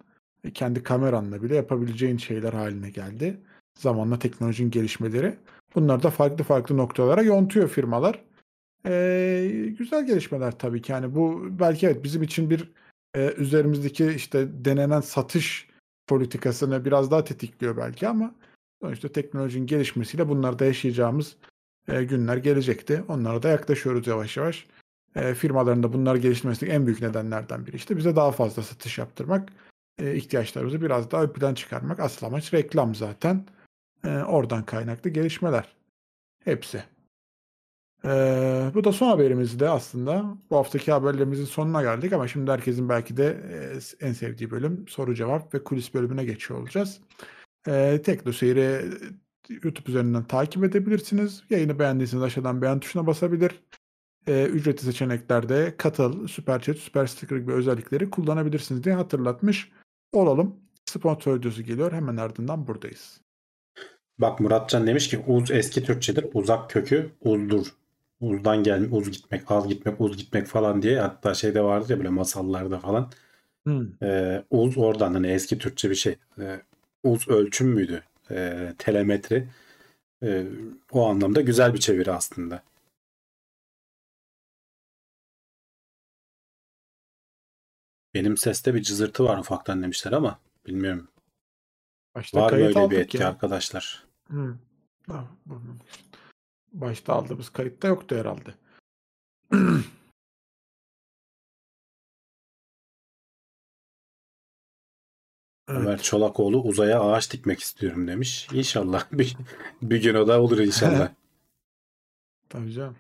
[0.45, 3.41] e, kendi kameranla bile yapabileceğin şeyler haline geldi.
[3.79, 5.37] Zamanla teknolojinin gelişmeleri.
[5.75, 8.25] Bunlar da farklı farklı noktalara yontuyor firmalar.
[8.87, 10.93] Ee, güzel gelişmeler tabii ki.
[10.93, 12.71] Yani bu belki evet bizim için bir
[13.15, 15.69] e, üzerimizdeki işte denenen satış
[16.07, 18.35] politikasını biraz daha tetikliyor belki ama
[18.83, 21.37] sonuçta teknolojinin gelişmesiyle bunlarda yaşayacağımız
[21.89, 23.05] e, günler gelecekti.
[23.09, 24.67] Onlara da yaklaşıyoruz yavaş yavaş.
[25.17, 29.53] E, firmaların da bunlar geliştirmesinin en büyük nedenlerden biri işte bize daha fazla satış yaptırmak,
[29.99, 32.01] e, ihtiyaçlarımızı biraz daha ön çıkarmak.
[32.01, 33.45] Asıl amaç reklam zaten.
[34.05, 35.77] E, oradan kaynaklı gelişmeler.
[36.45, 36.96] Hepsi.
[38.05, 40.25] Ee, bu da son haberimizdi aslında.
[40.51, 43.41] Bu haftaki haberlerimizin sonuna geldik ama şimdi herkesin belki de
[44.01, 47.01] en sevdiği bölüm soru cevap ve kulis bölümüne geçiyor olacağız.
[47.69, 48.85] Ee, Tekno Seyri
[49.63, 51.45] YouTube üzerinden takip edebilirsiniz.
[51.51, 53.63] Yayını beğendiyseniz aşağıdan beğen tuşuna basabilir.
[54.29, 59.73] Ee, ücretli seçeneklerde katıl, süper chat, süper sticker gibi özellikleri kullanabilirsiniz diye hatırlatmış
[60.13, 60.57] olalım.
[60.85, 61.93] Sponsor videosu geliyor.
[61.93, 63.21] Hemen ardından buradayız.
[64.19, 66.27] Bak Muratcan demiş ki uz eski Türkçedir.
[66.35, 67.67] Uzak kökü uzdur
[68.21, 72.09] uzdan gel uz gitmek, az gitmek, uz gitmek falan diye hatta şeyde vardı ya böyle
[72.09, 73.11] masallarda falan.
[73.65, 74.03] Hmm.
[74.03, 76.17] E, uz oradan hani eski Türkçe bir şey.
[76.41, 76.61] E,
[77.03, 78.03] uz ölçüm müydü?
[78.31, 79.49] E, telemetri.
[80.23, 80.47] E,
[80.93, 82.63] o anlamda güzel bir çeviri aslında.
[88.15, 91.09] Benim seste bir cızırtı var ufaktan demişler ama bilmiyorum.
[92.15, 93.29] Başta var mı öyle bir etki ya.
[93.29, 94.05] arkadaşlar?
[94.27, 94.55] Hmm.
[96.81, 98.55] Başta aldığımız kayıtta yoktu herhalde.
[105.69, 105.81] Evet.
[105.81, 108.49] Ömer Çolakoğlu uzaya ağaç dikmek istiyorum demiş.
[108.53, 109.37] İnşallah bir,
[109.83, 111.09] bir gün o da olur inşallah.
[112.49, 112.97] Tabii canım.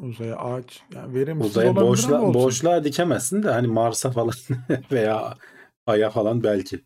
[0.00, 4.32] Uzaya ağaç yani verimsiz Uzaya boşla, boşluğa dikemezsin de hani Mars'a falan
[4.92, 5.34] veya
[5.86, 6.80] Ay'a falan belki.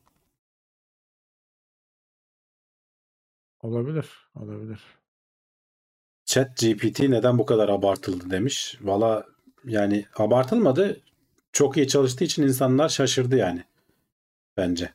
[3.62, 4.80] Olabilir, olabilir.
[6.24, 8.78] Chat GPT neden bu kadar abartıldı demiş.
[8.80, 9.26] Valla
[9.64, 11.00] yani abartılmadı.
[11.52, 13.64] Çok iyi çalıştığı için insanlar şaşırdı yani.
[14.56, 14.92] Bence.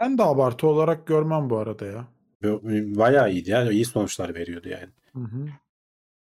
[0.00, 2.08] Ben de abartı olarak görmem bu arada ya.
[2.96, 3.70] Bayağı iyiydi yani.
[3.70, 4.88] iyi sonuçlar veriyordu yani.
[5.12, 5.46] Hı hı.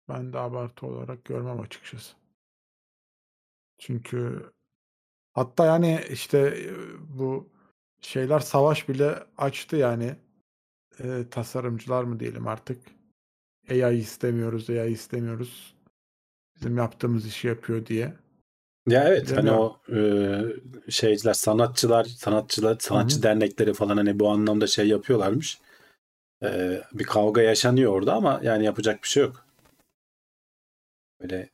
[0.10, 2.14] Ben de abartı olarak görmem açıkçası.
[3.78, 4.52] Çünkü
[5.34, 6.58] hatta yani işte
[7.00, 7.50] bu
[8.02, 10.16] şeyler savaş bile açtı yani
[11.04, 12.82] e, tasarımcılar mı diyelim artık.
[13.72, 15.76] AI istemiyoruz, AI istemiyoruz.
[16.56, 18.14] Bizim yaptığımız işi yapıyor diye.
[18.88, 19.56] Ya evet Değil hani mi?
[19.56, 20.02] o e,
[20.92, 23.24] şeyciler sanatçılar sanatçılar sanatçı Hı-hı.
[23.24, 25.60] dernekleri falan hani bu anlamda şey yapıyorlarmış.
[26.44, 29.46] E, bir kavga yaşanıyor orada ama yani yapacak bir şey yok.
[31.22, 31.50] Böyle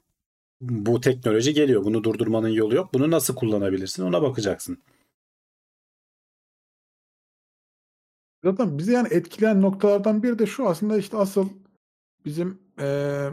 [0.61, 1.83] bu teknoloji geliyor.
[1.85, 2.93] Bunu durdurmanın yolu yok.
[2.93, 4.77] Bunu nasıl kullanabilirsin ona bakacaksın.
[8.45, 11.49] Zaten bizi yani etkileyen noktalardan biri de şu aslında işte asıl
[12.25, 13.31] bizim eee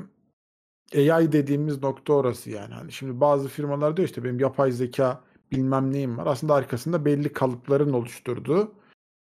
[0.96, 2.74] AI dediğimiz nokta orası yani.
[2.74, 6.26] Hani şimdi bazı firmalar diyor işte benim yapay zeka bilmem neyim var.
[6.26, 8.72] Aslında arkasında belli kalıpların oluşturduğu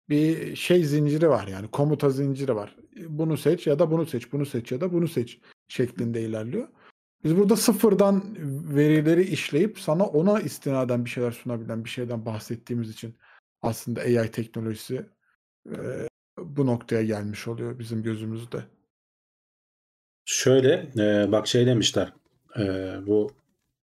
[0.08, 2.76] bir şey zinciri var yani komuta zinciri var.
[3.08, 6.68] Bunu seç ya da bunu seç, bunu seç ya da bunu seç şeklinde ilerliyor.
[7.24, 8.36] Biz burada sıfırdan
[8.76, 13.16] verileri işleyip sana ona istinaden bir şeyler sunabilen bir şeyden bahsettiğimiz için
[13.62, 15.06] aslında AI teknolojisi
[16.38, 18.64] bu noktaya gelmiş oluyor bizim gözümüzde.
[20.24, 22.12] Şöyle e, bak şey demişler
[22.58, 23.30] e, bu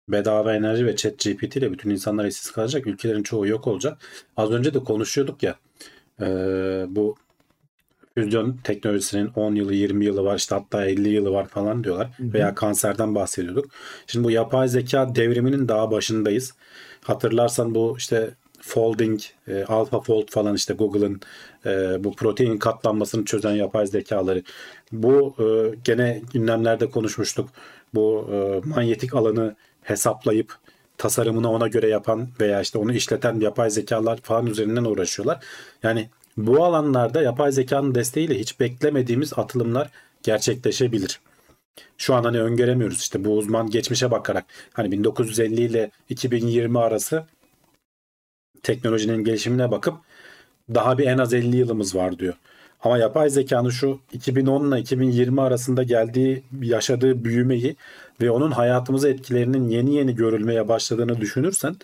[0.09, 2.87] bedava enerji ve chat GPT ile bütün insanlar işsiz kalacak.
[2.87, 3.97] Ülkelerin çoğu yok olacak.
[4.37, 5.55] Az önce de konuşuyorduk ya
[6.21, 6.25] e,
[6.89, 7.15] bu
[8.17, 12.09] füzyon teknolojisinin 10 yılı 20 yılı var işte hatta 50 yılı var falan diyorlar.
[12.19, 13.71] Veya kanserden bahsediyorduk.
[14.07, 16.53] Şimdi bu yapay zeka devriminin daha başındayız.
[17.03, 18.35] Hatırlarsan bu işte
[18.69, 21.21] folding, e, AlphaFold falan işte Google'ın
[21.65, 24.43] e, bu protein katlanmasını çözen yapay zekaları.
[24.91, 27.49] Bu e, gene gündemlerde konuşmuştuk.
[27.93, 30.57] Bu e, manyetik alanı hesaplayıp
[30.97, 35.43] tasarımını ona göre yapan veya işte onu işleten yapay zekalar falan üzerinden uğraşıyorlar.
[35.83, 39.89] Yani bu alanlarda yapay zekanın desteğiyle hiç beklemediğimiz atılımlar
[40.23, 41.19] gerçekleşebilir.
[41.97, 47.25] Şu an hani öngöremiyoruz işte bu uzman geçmişe bakarak hani 1950 ile 2020 arası
[48.63, 49.95] teknolojinin gelişimine bakıp
[50.73, 52.33] daha bir en az 50 yılımız var diyor.
[52.83, 57.75] Ama yapay zekanın şu 2010 ile 2020 arasında geldiği, yaşadığı büyümeyi
[58.21, 61.75] ve onun hayatımıza etkilerinin yeni yeni görülmeye başladığını düşünürsen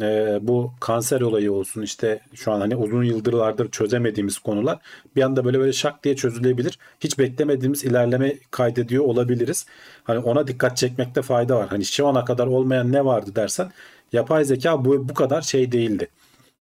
[0.00, 4.78] e, bu kanser olayı olsun işte şu an hani uzun yıldırlardır çözemediğimiz konular
[5.16, 6.78] bir anda böyle böyle şak diye çözülebilir.
[7.00, 9.66] Hiç beklemediğimiz ilerleme kaydediyor olabiliriz.
[10.04, 11.68] Hani ona dikkat çekmekte fayda var.
[11.68, 13.72] Hani şu ana kadar olmayan ne vardı dersen
[14.12, 16.08] yapay zeka bu, bu kadar şey değildi.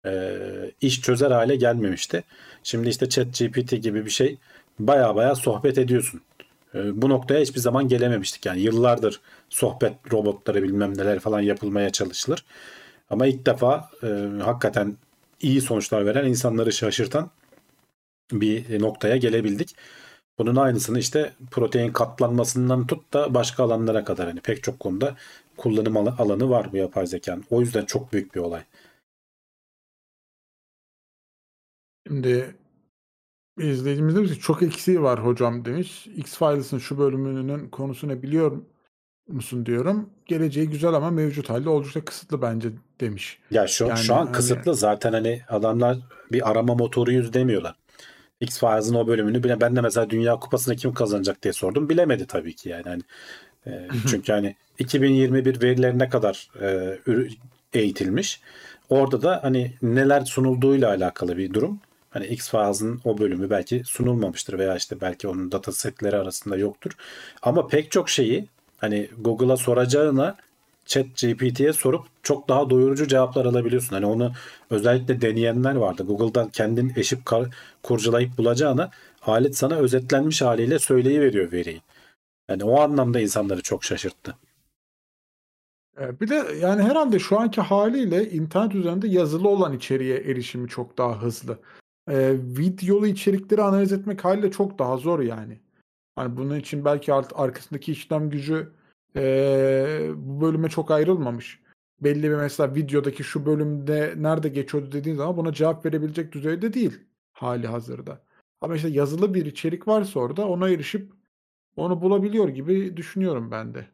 [0.07, 0.39] E,
[0.81, 2.25] iş çözer hale gelmemişti.
[2.63, 4.39] Şimdi işte ChatGPT gibi bir şey
[4.79, 6.21] baya baya sohbet ediyorsun.
[6.75, 8.47] E, bu noktaya hiçbir zaman gelememiştik.
[8.47, 12.45] Yani yıllardır sohbet robotları bilmem neler falan yapılmaya çalışılır.
[13.11, 14.07] Ama ilk defa e,
[14.43, 14.97] hakikaten
[15.41, 17.31] iyi sonuçlar veren insanları şaşırtan
[18.33, 19.77] bir noktaya gelebildik.
[20.39, 25.17] Bunun aynısını işte protein katlanmasından tut da başka alanlara kadar hani pek çok konuda
[25.57, 27.45] kullanım al- alanı var bu yapay zekanın.
[27.51, 28.65] O yüzden çok büyük bir olay.
[32.07, 32.57] Şimdi
[33.59, 36.07] izleyicimiz demiş ki çok eksiği var hocam demiş.
[36.07, 38.63] X-Files'ın şu bölümünün konusu ne biliyor
[39.29, 40.11] musun diyorum.
[40.27, 42.69] Geleceği güzel ama mevcut halde oldukça kısıtlı bence
[43.01, 43.39] demiş.
[43.51, 45.99] Ya şu, Yani şu an hani- kısıtlı zaten hani adamlar
[46.33, 47.75] bir arama motoruyuz demiyorlar.
[48.41, 51.89] X-Files'ın o bölümünü bile ben de mesela Dünya Kupası'nı kim kazanacak diye sordum.
[51.89, 52.85] Bilemedi tabii ki yani.
[52.85, 53.03] Hani,
[53.67, 56.99] e, çünkü hani 2021 verilerine kadar e,
[57.73, 58.41] eğitilmiş.
[58.89, 61.81] Orada da hani neler sunulduğuyla alakalı bir durum.
[62.11, 66.91] Hani X-Files'ın o bölümü belki sunulmamıştır veya işte belki onun datasetleri arasında yoktur.
[67.43, 68.49] Ama pek çok şeyi
[68.79, 70.37] hani Google'a soracağına
[70.87, 73.95] Chat GPT'ye sorup çok daha doyurucu cevaplar alabiliyorsun.
[73.95, 74.33] Hani onu
[74.71, 76.03] özellikle deneyenler vardı.
[76.03, 78.91] Google'dan kendin eşip kar- kurcalayıp bulacağına
[79.23, 81.83] alet sana özetlenmiş haliyle söyleyiveriyor veriyi.
[82.49, 84.37] Yani o anlamda insanları çok şaşırttı.
[86.01, 90.99] Ee, Bir de yani herhalde şu anki haliyle internet üzerinde yazılı olan içeriğe erişimi çok
[90.99, 91.59] daha hızlı.
[92.11, 95.59] Ee, videolu içerikleri analiz etmek haliyle çok daha zor yani.
[96.19, 98.73] Hani bunun için belki art- arkasındaki işlem gücü
[99.17, 101.61] ee, bu bölüme çok ayrılmamış.
[102.01, 107.01] Belli bir mesela videodaki şu bölümde nerede geçiyordu dediğin zaman buna cevap verebilecek düzeyde değil
[107.33, 108.23] hali hazırda.
[108.61, 111.13] Ama işte yazılı bir içerik varsa orada ona erişip
[111.77, 113.87] onu bulabiliyor gibi düşünüyorum ben de.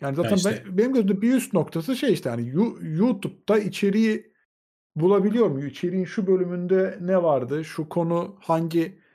[0.00, 2.48] Yani zaten işte- ben, benim gözümde bir üst noktası şey işte hani
[2.82, 4.32] YouTube'da içeriği
[4.96, 5.64] bulabiliyor mu?
[5.64, 7.64] İçeriğin şu bölümünde ne vardı?
[7.64, 9.05] Şu konu hangi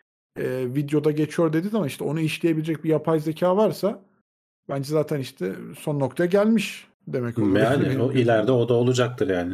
[0.42, 4.02] e, videoda geçiyor dedi ama işte onu işleyebilecek bir yapay zeka varsa
[4.70, 7.58] bence zaten işte son noktaya gelmiş demek oluyor.
[7.58, 9.54] Yani o ileride o da olacaktır yani.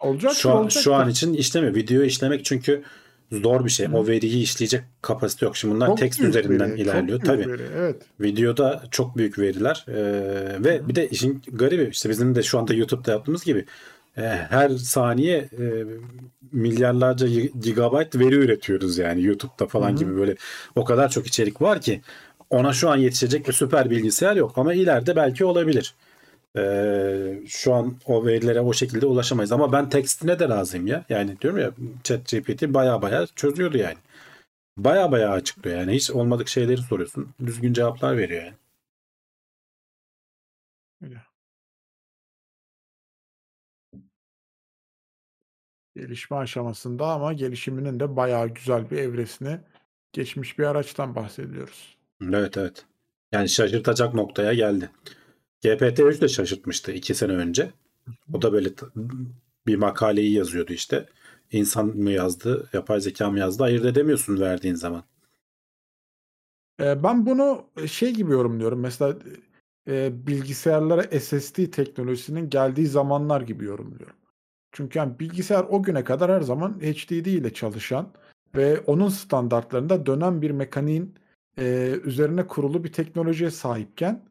[0.00, 0.80] Olacaktır, Şu an, olacaktır.
[0.80, 1.74] şu an için işlemiyor.
[1.74, 2.82] Video işlemek çünkü
[3.32, 3.88] zor bir şey.
[3.88, 3.96] Hı.
[3.96, 5.56] O veriyi işleyecek kapasite yok.
[5.56, 7.20] Şimdi bunlar Çok tekst üzerinden veri, ilerliyor.
[7.20, 7.48] Tabii.
[7.48, 8.02] veri, evet.
[8.20, 9.94] Videoda çok büyük veriler Ee,
[10.64, 13.64] ve bir de işin garibi işte bizim de şu anda YouTube'da yaptığımız gibi
[14.24, 15.84] her saniye e,
[16.52, 19.96] milyarlarca gi- gigabayt veri üretiyoruz yani YouTube'da falan Hı hı.
[19.98, 20.36] gibi böyle
[20.76, 22.00] o kadar çok içerik var ki
[22.50, 25.94] ona şu an yetişecek bir süper bilgisayar yok ama ileride belki olabilir.
[26.58, 31.04] Ee, şu an o verilere o şekilde ulaşamayız ama ben tekstine de razıyım ya.
[31.08, 31.70] Yani diyorum ya
[32.04, 33.96] ChatGPT baya baya çözüyordu yani.
[34.76, 35.92] Baya baya açıklıyor yani.
[35.92, 37.28] Hiç olmadık şeyleri soruyorsun.
[37.46, 38.54] Düzgün cevaplar veriyor yani.
[41.02, 41.22] Öyle.
[45.96, 49.60] Gelişme aşamasında ama gelişiminin de bayağı güzel bir evresini
[50.12, 51.96] geçmiş bir araçtan bahsediyoruz.
[52.22, 52.84] Evet evet.
[53.32, 54.90] Yani şaşırtacak noktaya geldi.
[55.64, 57.70] GPT-3 de şaşırtmıştı iki sene önce.
[58.32, 58.68] O da böyle
[59.66, 61.06] bir makaleyi yazıyordu işte.
[61.52, 65.04] İnsan mı yazdı, yapay zeka mı yazdı ayırt edemiyorsun verdiğin zaman.
[66.80, 68.80] Ee, ben bunu şey gibi yorumluyorum.
[68.80, 69.18] Mesela
[69.88, 74.16] e, bilgisayarlara SSD teknolojisinin geldiği zamanlar gibi yorumluyorum.
[74.76, 78.08] Çünkü yani bilgisayar o güne kadar her zaman HDD ile çalışan
[78.56, 81.14] ve onun standartlarında dönen bir mekaniğin
[81.58, 84.24] e, üzerine kurulu bir teknolojiye sahipken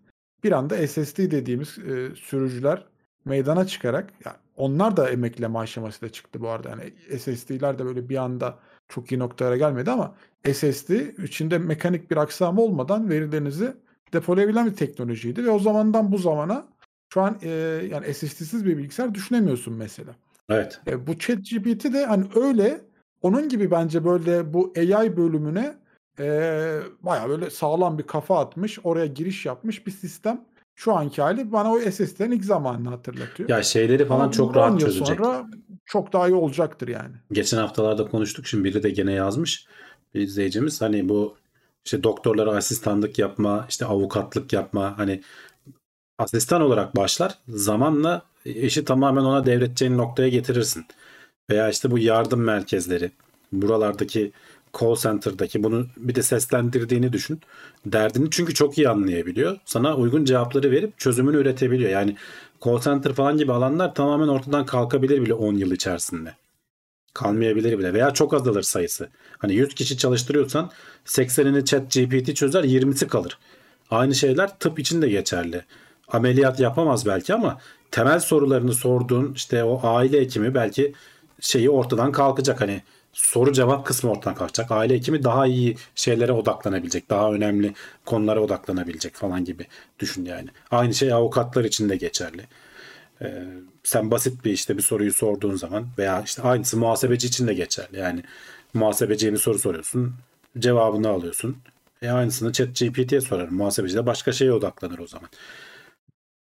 [0.43, 2.85] bir anda SSD dediğimiz e, sürücüler
[3.25, 6.69] meydana çıkarak yani onlar da emekleme aşamasıyla çıktı bu arada.
[6.69, 10.15] Yani SSD'ler de böyle bir anda çok iyi noktalara gelmedi ama
[10.53, 10.89] SSD
[11.23, 13.73] içinde mekanik bir aksam olmadan verilerinizi
[14.13, 16.67] depolayabilen bir teknolojiydi ve o zamandan bu zamana
[17.13, 17.49] şu an e,
[17.91, 20.15] yani SSD'siz bir bilgisayar düşünemiyorsun mesela.
[20.49, 20.81] Evet.
[20.87, 22.81] E, bu ChatGPT de hani öyle
[23.21, 25.77] onun gibi bence böyle bu AI bölümüne
[26.19, 30.45] e, baya böyle sağlam bir kafa atmış, oraya giriş yapmış bir sistem.
[30.75, 33.49] Şu anki hali bana o SSD'nin ilk zamanını hatırlatıyor.
[33.49, 35.17] Ya şeyleri falan Ama çok rahat çözecek.
[35.17, 35.45] Sonra
[35.85, 37.15] çok daha iyi olacaktır yani.
[37.31, 38.47] Geçen haftalarda konuştuk.
[38.47, 39.67] Şimdi biri de gene yazmış.
[40.13, 41.35] Bir izleyicimiz hani bu
[41.85, 45.21] işte doktorlara asistanlık yapma, işte avukatlık yapma hani
[46.17, 47.37] asistan olarak başlar.
[47.47, 50.85] Zamanla işi tamamen ona devredeceğin noktaya getirirsin.
[51.49, 53.11] Veya işte bu yardım merkezleri,
[53.51, 54.31] buralardaki
[54.79, 57.41] call center'daki bunu bir de seslendirdiğini düşün.
[57.85, 59.57] Derdini çünkü çok iyi anlayabiliyor.
[59.65, 61.89] Sana uygun cevapları verip çözümünü üretebiliyor.
[61.89, 62.15] Yani
[62.65, 66.33] call center falan gibi alanlar tamamen ortadan kalkabilir bile 10 yıl içerisinde.
[67.13, 69.09] Kalmayabilir bile veya çok azalır sayısı.
[69.37, 70.71] Hani 100 kişi çalıştırıyorsan
[71.05, 73.37] 80'ini chat GPT çözer 20'si kalır.
[73.89, 75.65] Aynı şeyler tıp için de geçerli.
[76.07, 77.59] Ameliyat yapamaz belki ama
[77.95, 80.93] temel sorularını sorduğun işte o aile hekimi belki
[81.39, 82.61] şeyi ortadan kalkacak.
[82.61, 82.81] Hani
[83.13, 84.71] soru cevap kısmı ortadan kalkacak.
[84.71, 87.09] Aile hekimi daha iyi şeylere odaklanabilecek.
[87.09, 87.73] Daha önemli
[88.05, 89.67] konulara odaklanabilecek falan gibi
[89.99, 90.49] düşün yani.
[90.71, 92.41] Aynı şey avukatlar için de geçerli.
[93.21, 93.43] Ee,
[93.83, 97.99] sen basit bir işte bir soruyu sorduğun zaman veya işte aynısı muhasebeci için de geçerli.
[97.99, 98.23] Yani
[98.73, 100.13] muhasebeciye bir soru soruyorsun,
[100.59, 101.57] cevabını alıyorsun.
[102.01, 103.55] E aynısını chat GPT'ye sorarım.
[103.55, 105.29] Muhasebeci de başka şeye odaklanır o zaman.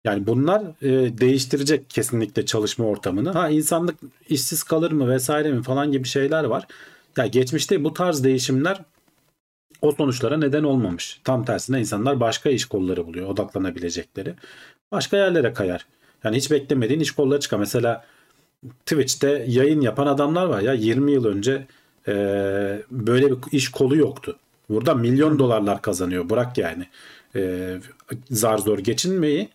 [0.05, 3.31] Yani bunlar e, değiştirecek kesinlikle çalışma ortamını.
[3.31, 3.97] Ha insanlık
[4.29, 6.67] işsiz kalır mı vesaire mi falan gibi şeyler var.
[7.17, 8.81] Ya geçmişte bu tarz değişimler
[9.83, 11.21] o sonuçlara neden olmamış.
[11.25, 14.35] Tam tersine insanlar başka iş kolları buluyor odaklanabilecekleri.
[14.93, 15.87] Başka yerlere kayar.
[16.25, 17.59] Yani hiç beklemediğin iş kolları çıkar.
[17.59, 18.05] Mesela
[18.87, 21.67] Twitch'te yayın yapan adamlar var ya 20 yıl önce
[22.09, 22.13] e,
[22.91, 24.37] böyle bir iş kolu yoktu.
[24.69, 26.31] Burada milyon dolarlar kazanıyor.
[26.31, 26.87] Bırak yani
[27.37, 27.75] e,
[28.31, 29.49] zar zor geçinmeyi.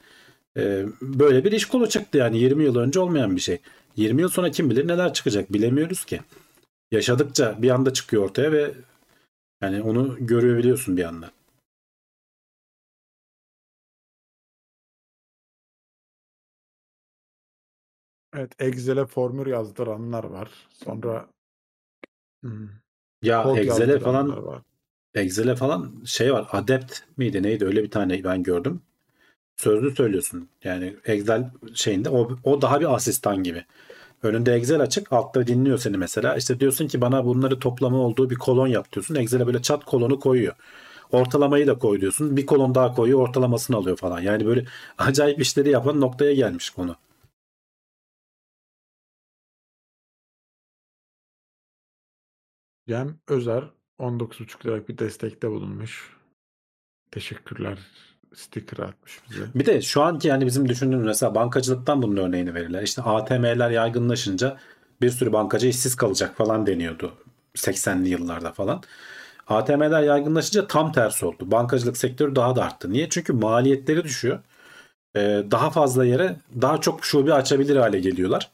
[0.58, 3.58] E, böyle bir iş kolu çıktı yani 20 yıl önce olmayan bir şey.
[3.96, 6.22] 20 yıl sonra kim bilir neler çıkacak bilemiyoruz ki.
[6.92, 8.74] Yaşadıkça bir anda çıkıyor ortaya ve
[9.62, 11.32] yani onu görebiliyorsun bir anda.
[18.34, 20.52] Evet Excel'e formül yazdıranlar var.
[20.70, 21.28] Sonra
[22.44, 22.70] hmm,
[23.22, 24.64] Ya Excel'e falan.
[25.14, 26.48] Excel'e falan şey var.
[26.52, 28.82] Adept miydi neydi öyle bir tane ben gördüm.
[29.60, 30.50] Sözlü söylüyorsun.
[30.64, 33.66] Yani Excel şeyinde o, o daha bir asistan gibi.
[34.24, 36.36] Önünde Excel açık altta dinliyor seni mesela.
[36.38, 39.16] İşte diyorsun ki bana bunları toplama olduğu bir kolon yap diyorsun.
[39.16, 40.56] Excel'e böyle çat kolonu koyuyor.
[41.12, 42.38] Ortalamayı da koy diyorsun.
[42.38, 44.22] Bir kolon daha koyuyor ortalamasını alıyor falan.
[44.22, 44.66] Yani böyle
[44.98, 46.96] acayip işleri yapan noktaya gelmiş konu.
[52.88, 53.64] Cem Özer
[53.98, 56.18] 19,5 liralık bir destekte bulunmuş.
[57.12, 57.80] Teşekkürler.
[58.36, 59.42] Sticker atmış bize.
[59.56, 62.82] Bir de şu anki yani bizim düşündüğümüz mesela bankacılıktan bunun örneğini verirler.
[62.82, 64.58] İşte ATM'ler yaygınlaşınca
[65.02, 67.14] bir sürü bankacı işsiz kalacak falan deniyordu
[67.56, 68.82] 80'li yıllarda falan.
[69.48, 71.52] ATM'ler yaygınlaşınca tam tersi oldu.
[71.52, 72.94] Bankacılık sektörü daha da arttı.
[72.94, 73.10] Niye?
[73.10, 74.40] Çünkü maliyetleri düşüyor.
[75.16, 78.52] Ee, daha fazla yere daha çok şube açabilir hale geliyorlar.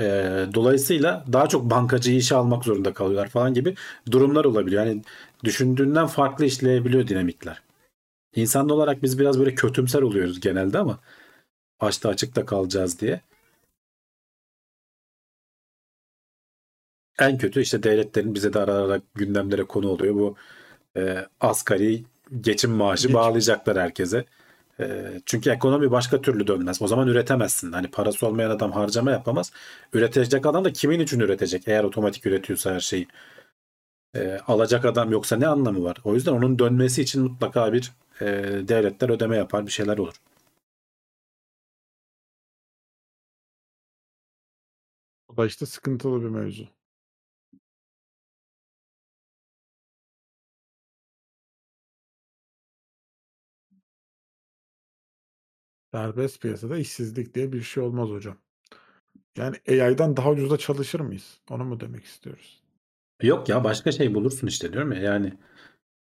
[0.00, 3.74] Ee, dolayısıyla daha çok bankacıyı işe almak zorunda kalıyorlar falan gibi
[4.10, 4.86] durumlar olabiliyor.
[4.86, 5.02] Yani
[5.44, 7.62] düşündüğünden farklı işleyebiliyor dinamikler.
[8.36, 11.00] İnsan olarak biz biraz böyle kötümser oluyoruz genelde ama
[11.80, 13.20] açta açıkta kalacağız diye.
[17.18, 20.14] En kötü işte devletlerin bize de ara ara gündemlere konu oluyor.
[20.14, 20.36] Bu
[20.96, 22.04] e, asgari
[22.40, 24.24] geçim maaşı Geç- bağlayacaklar herkese.
[24.80, 26.82] E, çünkü ekonomi başka türlü dönmez.
[26.82, 27.72] O zaman üretemezsin.
[27.72, 29.52] Hani parası olmayan adam harcama yapamaz.
[29.92, 31.68] Üretecek adam da kimin için üretecek?
[31.68, 33.08] Eğer otomatik üretiyorsa her şeyi.
[34.16, 35.96] E, alacak adam yoksa ne anlamı var?
[36.04, 38.26] O yüzden onun dönmesi için mutlaka bir e,
[38.68, 40.14] devletler ödeme yapar bir şeyler olur.
[45.46, 46.68] İşte sıkıntılı bir mevzu.
[55.94, 58.36] Serbest piyasada işsizlik diye bir şey olmaz hocam.
[59.36, 61.40] Yani AI'dan daha ucuza çalışır mıyız?
[61.50, 62.62] Onu mu demek istiyoruz?
[63.22, 65.32] Yok ya başka şey bulursun işte diyorum ya yani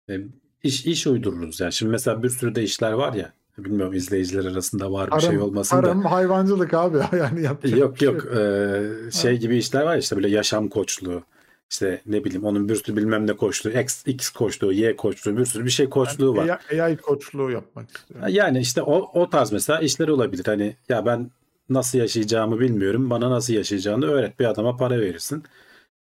[0.10, 0.20] e,
[0.64, 1.74] iş iş uydururuz yani.
[1.74, 5.42] Şimdi mesela bir sürü de işler var ya bilmiyorum izleyiciler arasında var bir şey Tarım,
[5.42, 5.82] olmasın da.
[5.82, 10.16] tarım, hayvancılık abi yani yapacak Yok bir şey yok e, şey gibi işler var işte
[10.16, 11.24] böyle yaşam koçluğu
[11.72, 15.46] işte ne bileyim onun bir sürü bilmem ne koçluğu X, X koçluğu Y koçluğu bir
[15.46, 16.60] sürü bir şey koçluğu var.
[16.72, 18.28] AI, AI koçluğu yapmak istiyorum.
[18.30, 20.46] Yani işte o, o tarz mesela işler olabilir.
[20.46, 21.32] Hani ya ben
[21.70, 23.10] nasıl yaşayacağımı bilmiyorum.
[23.10, 24.40] Bana nasıl yaşayacağını öğret.
[24.40, 25.44] Bir adama para verirsin.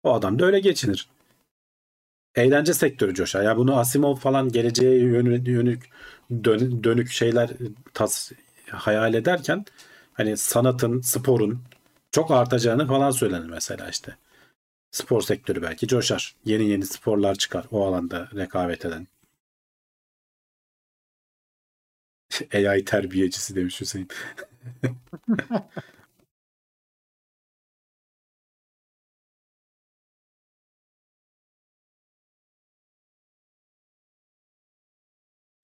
[0.02, 1.08] O adam da öyle geçinir.
[2.36, 3.42] Eğlence sektörü coşar.
[3.42, 5.88] Ya bunu Asimov falan geleceğe yönük
[6.44, 7.50] dön- dönük şeyler
[7.94, 8.32] tas
[8.70, 9.64] hayal ederken
[10.14, 11.62] hani sanatın, sporun
[12.12, 14.16] çok artacağını falan söylenir mesela işte.
[14.92, 16.36] Spor sektörü belki coşar.
[16.44, 19.08] Yeni yeni sporlar çıkar o alanda rekabet eden.
[22.54, 24.08] AI terbiyecisi demiş Hüseyin.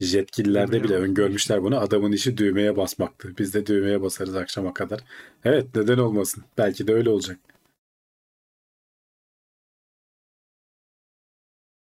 [0.01, 1.81] Yetkililerde bile öngörmüşler bunu.
[1.81, 3.35] Adamın işi düğmeye basmaktı.
[3.39, 5.01] Biz de düğmeye basarız akşama kadar.
[5.45, 6.45] Evet neden olmasın?
[6.59, 7.39] Belki de öyle olacak.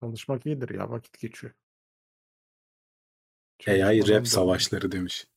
[0.02, 1.53] Çalışmak iyidir ya vakit geçiyor.
[3.68, 5.27] AI rap da- savaşları demiş.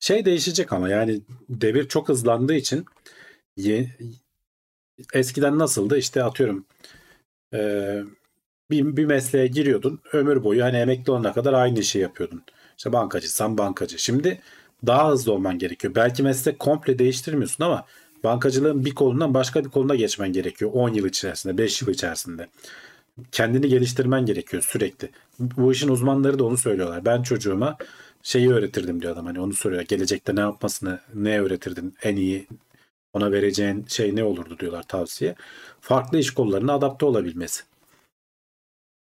[0.00, 2.86] Şey değişecek ama yani devir çok hızlandığı için
[3.56, 3.96] ye-
[5.14, 6.64] eskiden nasıldı işte atıyorum
[7.54, 8.04] eee,
[8.70, 12.42] bir, bir mesleğe giriyordun ömür boyu hani emekli olana kadar aynı işi yapıyordun.
[12.78, 13.98] İşte bankacıysan bankacı.
[13.98, 14.40] Şimdi
[14.86, 15.96] daha hızlı olman gerekiyor.
[15.96, 17.86] Belki meslek komple değiştirmiyorsun ama
[18.24, 22.48] bankacılığın bir kolundan başka bir koluna geçmen gerekiyor 10 yıl içerisinde, 5 yıl içerisinde.
[23.32, 25.10] Kendini geliştirmen gerekiyor sürekli.
[25.38, 27.04] Bu işin uzmanları da onu söylüyorlar.
[27.04, 27.76] Ben çocuğuma
[28.22, 29.26] şeyi öğretirdim diyor adam.
[29.26, 29.82] Hani onu soruyor.
[29.82, 31.94] Gelecekte ne yapmasını, ne öğretirdin?
[32.02, 32.46] En iyi
[33.16, 35.34] ona vereceğin şey ne olurdu diyorlar tavsiye.
[35.80, 37.64] Farklı iş kollarına adapte olabilmesi.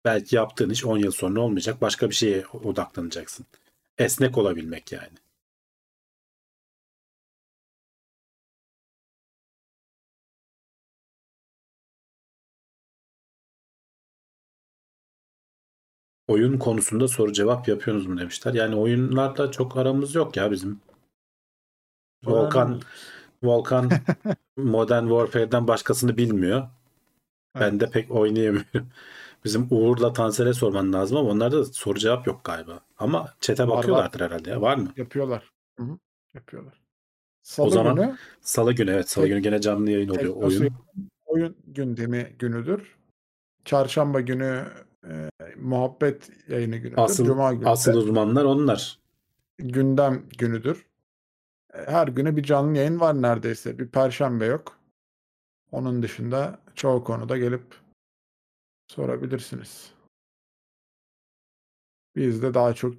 [0.05, 1.81] Belki yaptığın iş 10 yıl sonra olmayacak.
[1.81, 3.47] Başka bir şeye odaklanacaksın.
[3.99, 5.19] Esnek olabilmek yani.
[16.29, 18.55] Oyun konusunda soru cevap yapıyorsunuz mu demişler.
[18.55, 20.81] Yani oyunlarla çok aramız yok ya bizim.
[22.25, 22.83] Volkan
[23.45, 23.91] Volkan
[24.57, 26.69] Modern Warfare'den başkasını bilmiyor.
[27.61, 28.69] Ben de pek oynayamıyorum.
[29.45, 32.81] Bizim Uğur'la Tansel'e sorman lazım ama onlarda da soru cevap yok galiba.
[32.99, 34.61] Ama çete Var, bakıyorlardır herhalde ya.
[34.61, 34.89] Var mı?
[34.97, 35.53] Yapıyorlar.
[35.79, 35.99] Hı hı.
[36.35, 36.81] Yapıyorlar.
[37.43, 39.11] Salı zaman günü Salı günü evet.
[39.11, 40.75] Salı günü gene canlı yayın oluyor oyun.
[41.27, 42.97] oyun gündemi günüdür.
[43.65, 44.65] Çarşamba günü
[45.09, 47.03] e, muhabbet yayını günüdür.
[47.03, 48.99] Asıl, Cuma günü asıl uzmanlar onlar.
[49.59, 50.87] gündem günüdür.
[51.75, 53.79] E, Her günü bir canlı yayın var neredeyse.
[53.79, 54.79] Bir perşembe yok.
[55.73, 57.65] Onun dışında çoğu konuda gelip
[58.89, 59.91] sorabilirsiniz.
[62.17, 62.95] Biz de daha çok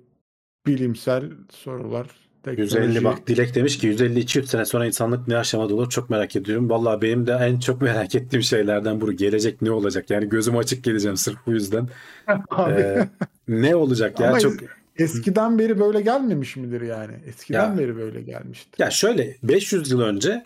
[0.65, 2.07] bilimsel sorular,
[2.47, 6.35] 150 teknoloji, bak Dilek demiş ki 150-200 sene sonra insanlık ne aşamada olur çok merak
[6.35, 6.69] ediyorum.
[6.69, 9.11] Vallahi benim de en çok merak ettiğim şeylerden bu.
[9.11, 10.10] Gelecek ne olacak?
[10.10, 11.89] Yani gözüm açık geleceğim sırf bu yüzden.
[12.49, 13.10] Abi, Ee,
[13.47, 14.30] ne olacak ya?
[14.30, 14.53] Ama Çok
[14.98, 17.14] eskiden beri böyle gelmemiş midir yani?
[17.28, 17.78] Eskiden Ya.
[17.78, 18.84] beri böyle gelmiştir.
[18.84, 20.46] Ya şöyle 500 yıl önce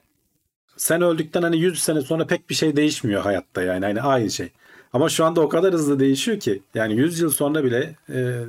[0.78, 4.50] sen öldükten hani 100 sene sonra pek bir şey değişmiyor hayatta yani hani aynı şey.
[4.94, 8.44] Ama şu anda o kadar hızlı değişiyor ki yani 100 yıl sonra bile e,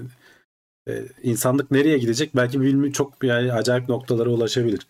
[0.89, 4.87] e, insanlık nereye gidecek belki bilmi çok yani acayip noktalara ulaşabilir.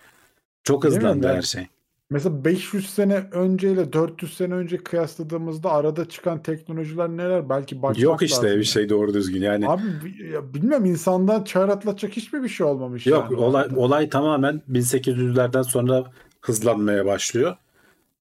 [0.64, 1.66] Çok hızlandı her şey.
[2.10, 7.48] Mesela 500 sene önceyle 400 sene önce kıyasladığımızda arada çıkan teknolojiler neler?
[7.48, 9.68] Belki bakmak Yok işte lazım bir şey doğru düzgün yani.
[9.68, 13.40] Abi bi- ya bilmiyorum insandan çağır atlatacak hiçbir bir şey olmamış Yok yani.
[13.40, 16.04] olay olay tamamen 1800'lerden sonra
[16.40, 17.56] hızlanmaya başlıyor.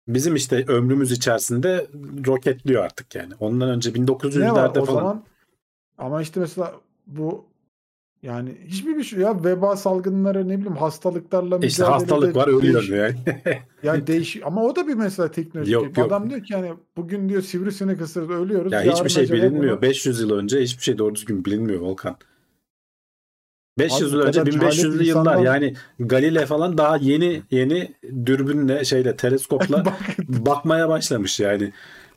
[0.07, 1.87] Bizim işte ömrümüz içerisinde
[2.27, 3.33] roketliyor artık yani.
[3.39, 4.99] Ondan önce Ne var 1900'lerde o falan.
[4.99, 5.23] zaman?
[5.97, 6.73] Ama işte mesela
[7.07, 7.45] bu
[8.23, 12.83] yani hiçbir bir şey ya veba salgınları ne bileyim hastalıklarla İşte mücadelede hastalık var ölüyor
[12.83, 13.15] yani.
[13.83, 15.71] Ya değiş ama o da bir mesela teknoloji.
[15.71, 16.07] Yok, yok.
[16.07, 18.71] Adam diyor ki yani bugün diyor sivrisinek ısırdı ölüyoruz.
[18.71, 19.73] ya hiçbir şey bilinmiyor.
[19.73, 22.15] bunu- 500 yıl önce hiçbir şey doğru düzgün bilinmiyor Volkan.
[23.79, 27.93] 500 Abi bu yıl önce kadar cehalet 1500'lü yıllar yani Galile falan daha yeni yeni
[28.25, 29.93] dürbünle şeyle teleskopla Bak,
[30.27, 31.73] bakmaya başlamış yani.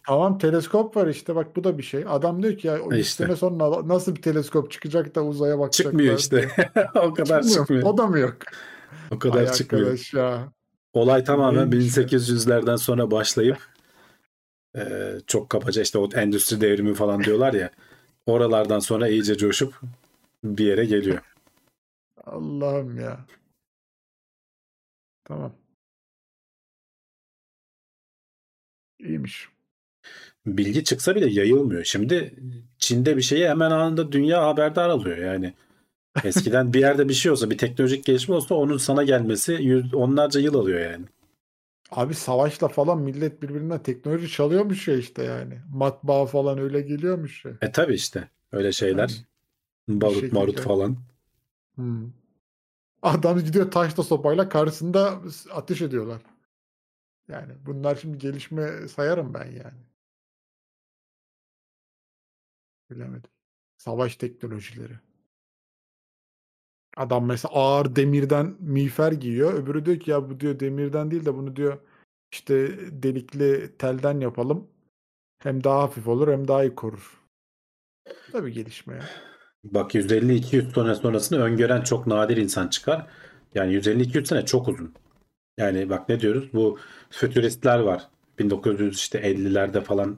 [0.07, 2.05] Tamam teleskop var işte bak bu da bir şey.
[2.09, 3.25] Adam diyor ki ya o E işte.
[3.25, 5.91] sene sonra nasıl bir teleskop çıkacak da uzaya bakacaklar.
[5.93, 6.49] Çıkmıyor işte.
[6.95, 7.59] o kadar Çıkmıyor.
[7.67, 7.83] çıkmıyor.
[7.83, 8.37] O da mı yok?
[9.11, 9.85] O kadar Ay çıkmıyor.
[9.87, 10.53] arkadaş ya.
[10.93, 12.03] Olay tamamen Neymiş ya?
[12.03, 13.59] 1800'lerden sonra başlayıp
[14.77, 17.71] e, çok kapaca işte o endüstri devrimi falan diyorlar ya
[18.27, 19.81] oralardan sonra iyice coşup
[20.45, 21.19] bir yere geliyor.
[22.25, 23.27] Allah'ım ya.
[25.25, 25.53] Tamam.
[28.99, 29.52] İyiymiş.
[30.47, 31.85] Bilgi çıksa bile yayılmıyor.
[31.85, 32.35] Şimdi
[32.79, 35.55] Çin'de bir şeyi hemen anında dünya haberdar alıyor yani.
[36.25, 40.41] Eskiden bir yerde bir şey olsa bir teknolojik gelişme olsa onun sana gelmesi yüz, onlarca
[40.41, 41.05] yıl alıyor yani.
[41.91, 45.59] Abi savaşla falan millet birbirinden teknoloji çalıyormuş ya işte yani.
[45.75, 47.53] Matbaa falan öyle geliyormuş ya.
[47.63, 49.25] E tabi işte öyle şeyler.
[49.89, 50.35] Barut şekilde.
[50.35, 50.97] marut falan.
[51.77, 52.15] Hımm.
[53.03, 55.21] Adam gidiyor taşla sopayla karşısında
[55.55, 56.23] ateş ediyorlar.
[57.29, 59.92] Yani bunlar şimdi gelişme sayarım ben yani.
[62.95, 63.31] Bilemedim.
[63.79, 64.99] Savaş teknolojileri.
[66.97, 69.55] Adam mesela ağır demirden miğfer giyiyor.
[69.55, 71.79] Öbürü diyor ki ya bu diyor demirden değil de bunu diyor
[72.33, 72.71] işte
[73.03, 74.69] delikli telden yapalım.
[75.39, 77.21] Hem daha hafif olur hem daha iyi korur.
[78.33, 79.05] Tabii gelişme ya.
[79.65, 83.07] Bak 150-200 sene sonrasını öngören çok nadir insan çıkar.
[83.55, 84.95] Yani 150-200 sene çok uzun.
[85.59, 86.53] Yani bak ne diyoruz?
[86.53, 86.79] Bu
[87.11, 88.09] fütüristler var.
[88.39, 90.17] 1950'lerde falan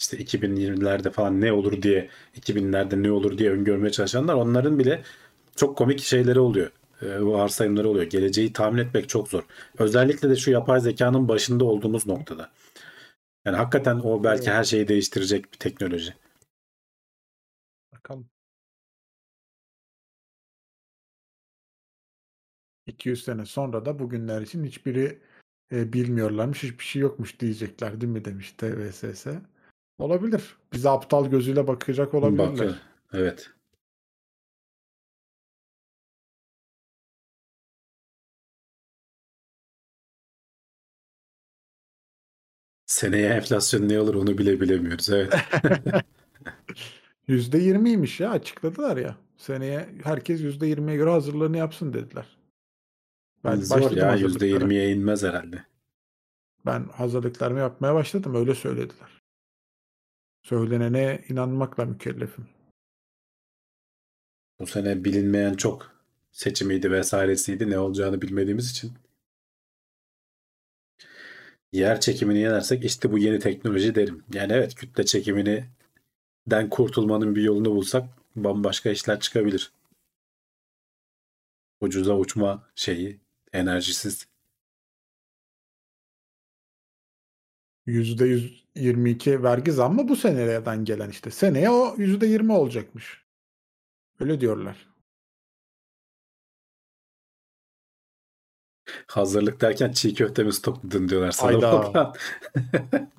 [0.00, 5.02] işte 2020'lerde falan ne olur diye 2000'lerde ne olur diye öngörmeye çalışanlar onların bile
[5.56, 6.72] çok komik şeyleri oluyor.
[7.02, 8.06] Ee, varsayımları oluyor.
[8.06, 9.42] Geleceği tahmin etmek çok zor.
[9.78, 12.50] Özellikle de şu yapay zekanın başında olduğumuz noktada.
[13.44, 16.14] Yani hakikaten o belki her şeyi değiştirecek bir teknoloji.
[17.92, 18.28] Bakalım.
[22.86, 25.18] 200 sene sonra da bugünler için hiçbiri
[25.72, 29.26] e, bilmiyorlarmış, hiçbir şey yokmuş diyecekler değil mi demiş TVSS.
[30.00, 30.56] Olabilir.
[30.72, 32.48] Bize aptal gözüyle bakacak olabilirler.
[32.48, 32.74] Bakıyor.
[33.12, 33.50] Evet.
[42.86, 45.10] Seneye enflasyon ne olur onu bile bilemiyoruz.
[45.10, 45.34] Evet.
[47.28, 49.16] %20'ymiş ya açıkladılar ya.
[49.36, 52.38] Seneye herkes %20'ye göre hazırlığını yapsın dediler.
[53.44, 54.64] Ben Zor ya hazırlıklara.
[54.64, 55.64] %20'ye inmez herhalde.
[56.66, 58.34] Ben hazırlıklarımı yapmaya başladım.
[58.34, 59.19] Öyle söylediler.
[60.42, 62.48] Söylenene inanmakla mükellefim.
[64.60, 66.02] Bu sene bilinmeyen çok
[66.32, 67.70] seçimiydi vesairesiydi.
[67.70, 68.92] Ne olacağını bilmediğimiz için.
[71.72, 74.24] Yer çekimini yenersek işte bu yeni teknoloji derim.
[74.34, 75.64] Yani evet kütle çekimini
[76.46, 79.72] den kurtulmanın bir yolunu bulsak bambaşka işler çıkabilir.
[81.80, 83.20] Ucuza uçma şeyi
[83.52, 84.29] enerjisiz.
[87.90, 91.30] %122 vergi zammı bu seneden gelen işte.
[91.30, 93.24] Seneye o %20 olacakmış.
[94.20, 94.90] Öyle diyorlar.
[99.06, 101.52] Hazırlık derken çiğ köfte mi stokladın diyorlar sana.
[101.52, 102.12] Hayda.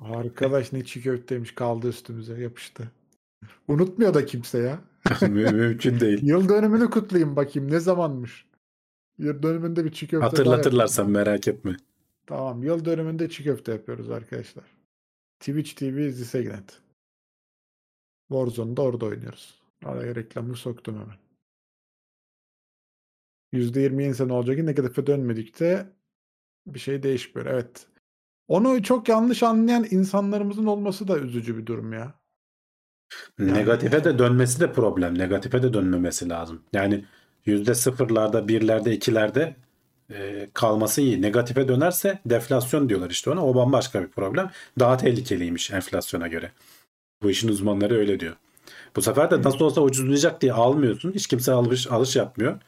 [0.00, 2.90] Arkadaş ne çiğ köfteymiş kaldı üstümüze yapıştı.
[3.68, 4.80] Unutmuyor da kimse ya.
[5.28, 6.18] Mü- Mümkün değil.
[6.22, 8.46] Yıl dönümünü kutlayayım bakayım ne zamanmış.
[9.18, 10.88] Yıl dönümünde bir çiğ köfte daha Hatırlatırlar yapalım.
[10.88, 11.76] sen merak etme.
[12.26, 14.64] Tamam yıl dönümünde çiğ köfte yapıyoruz arkadaşlar.
[15.40, 16.80] Twitch TV Zisegnet.
[18.28, 19.62] Warzone'da orada oynuyoruz.
[19.84, 21.16] Araya reklamı soktum hemen.
[23.52, 25.86] %20 insan olacak ki negatife dönmedikçe
[26.66, 27.46] bir şey değişmiyor.
[27.50, 27.86] Evet.
[28.48, 32.14] Onu çok yanlış anlayan insanlarımızın olması da üzücü bir durum ya.
[33.38, 35.18] Yani- Negatife de dönmesi de problem.
[35.18, 36.62] Negatife de dönmemesi lazım.
[36.72, 37.04] Yani
[37.44, 39.56] yüzde sıfırlarda, birlerde, ikilerde
[40.14, 41.22] e, kalması iyi.
[41.22, 43.46] Negatife dönerse deflasyon diyorlar işte ona.
[43.46, 44.50] O bambaşka bir problem.
[44.78, 46.50] Daha tehlikeliymiş enflasyona göre.
[47.22, 48.36] Bu işin uzmanları öyle diyor.
[48.96, 51.12] Bu sefer de nasıl olsa ucuzlayacak diye almıyorsun.
[51.12, 52.58] Hiç kimse alış, alış yapmıyor.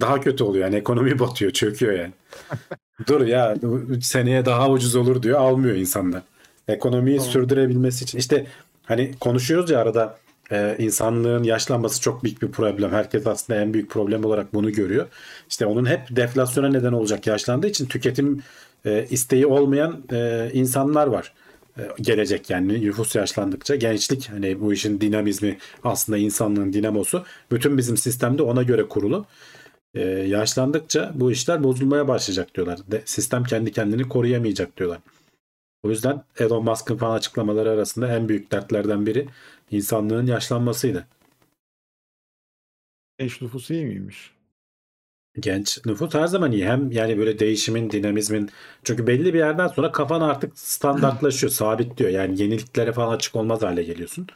[0.00, 0.64] Daha kötü oluyor.
[0.64, 2.12] Yani ekonomi batıyor, çöküyor yani.
[3.08, 3.56] Dur ya
[4.02, 5.40] seneye daha ucuz olur diyor.
[5.40, 6.22] Almıyor insanlar.
[6.68, 7.32] Ekonomiyi Tamam.
[7.32, 8.18] sürdürebilmesi için.
[8.18, 8.46] İşte
[8.84, 10.18] hani konuşuyoruz ya arada
[10.52, 12.90] e, insanlığın yaşlanması çok büyük bir problem.
[12.90, 15.06] Herkes aslında en büyük problem olarak bunu görüyor.
[15.48, 18.42] İşte onun hep deflasyona neden olacak yaşlandığı için tüketim
[18.84, 21.32] e, isteği olmayan e, insanlar var.
[21.78, 27.24] E, gelecek yani nüfus yaşlandıkça gençlik hani bu işin dinamizmi aslında insanlığın dinamosu.
[27.52, 29.26] Bütün bizim sistemde ona göre kurulu.
[29.94, 32.78] E, yaşlandıkça bu işler bozulmaya başlayacak diyorlar.
[32.90, 34.98] De, sistem kendi kendini koruyamayacak diyorlar.
[35.82, 39.28] O yüzden Elon Musk'ın falan açıklamaları arasında en büyük dertlerden biri
[39.70, 41.06] insanlığın yaşlanmasıydı.
[43.18, 44.34] Genç nüfusu iyi miymiş?
[45.40, 46.66] Genç nüfus her zaman iyi.
[46.66, 48.50] Hem yani böyle değişimin, dinamizmin.
[48.84, 52.10] Çünkü belli bir yerden sonra kafan artık standartlaşıyor, sabitliyor.
[52.10, 54.26] Yani yeniliklere falan açık olmaz hale geliyorsun.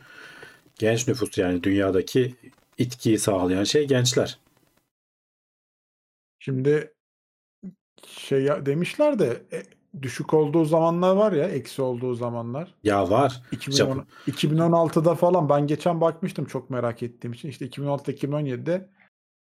[0.78, 2.34] Genç nüfus yani dünyadaki
[2.78, 4.38] itkiyi sağlayan şey gençler.
[6.38, 6.94] Şimdi
[8.06, 9.62] şey ya- demişler de e,
[10.02, 12.74] düşük olduğu zamanlar var ya eksi olduğu zamanlar.
[12.84, 13.42] Ya var.
[13.52, 17.48] 2010, 2016'da falan ben geçen bakmıştım çok merak ettiğim için.
[17.48, 18.88] İşte 2016-2017'de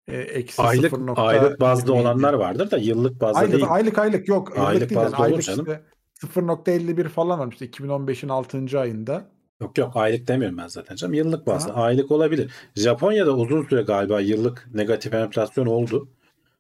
[0.07, 1.14] e, eksi Aylık 0.27.
[1.22, 3.65] aylık bazda olanlar vardır da yıllık bazda Aylık, değil.
[3.69, 4.49] aylık aylık yok.
[4.49, 5.05] Yıllık Aylık değil yani.
[5.05, 5.65] bazda olur Aylık canım.
[5.65, 5.84] işte
[6.27, 7.61] 0.51 falan varmış.
[7.61, 8.80] işte 2015'in 6.
[8.80, 9.30] ayında.
[9.61, 11.14] Yok yok aylık demiyorum ben zaten canım.
[11.14, 11.76] Yıllık bazda.
[11.76, 11.81] Ha.
[11.81, 12.51] Aylık olabilir.
[12.76, 16.09] Japonya'da uzun süre galiba yıllık negatif enflasyon oldu.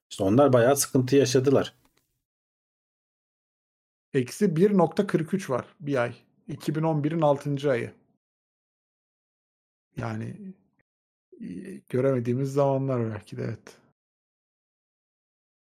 [0.09, 1.73] İşte onlar bayağı sıkıntı yaşadılar.
[4.17, 6.15] Eksi 1.43 var bir ay.
[6.49, 7.71] 2011'in 6.
[7.71, 7.93] ayı.
[9.97, 10.53] Yani
[11.89, 13.77] göremediğimiz zamanlar belki de evet.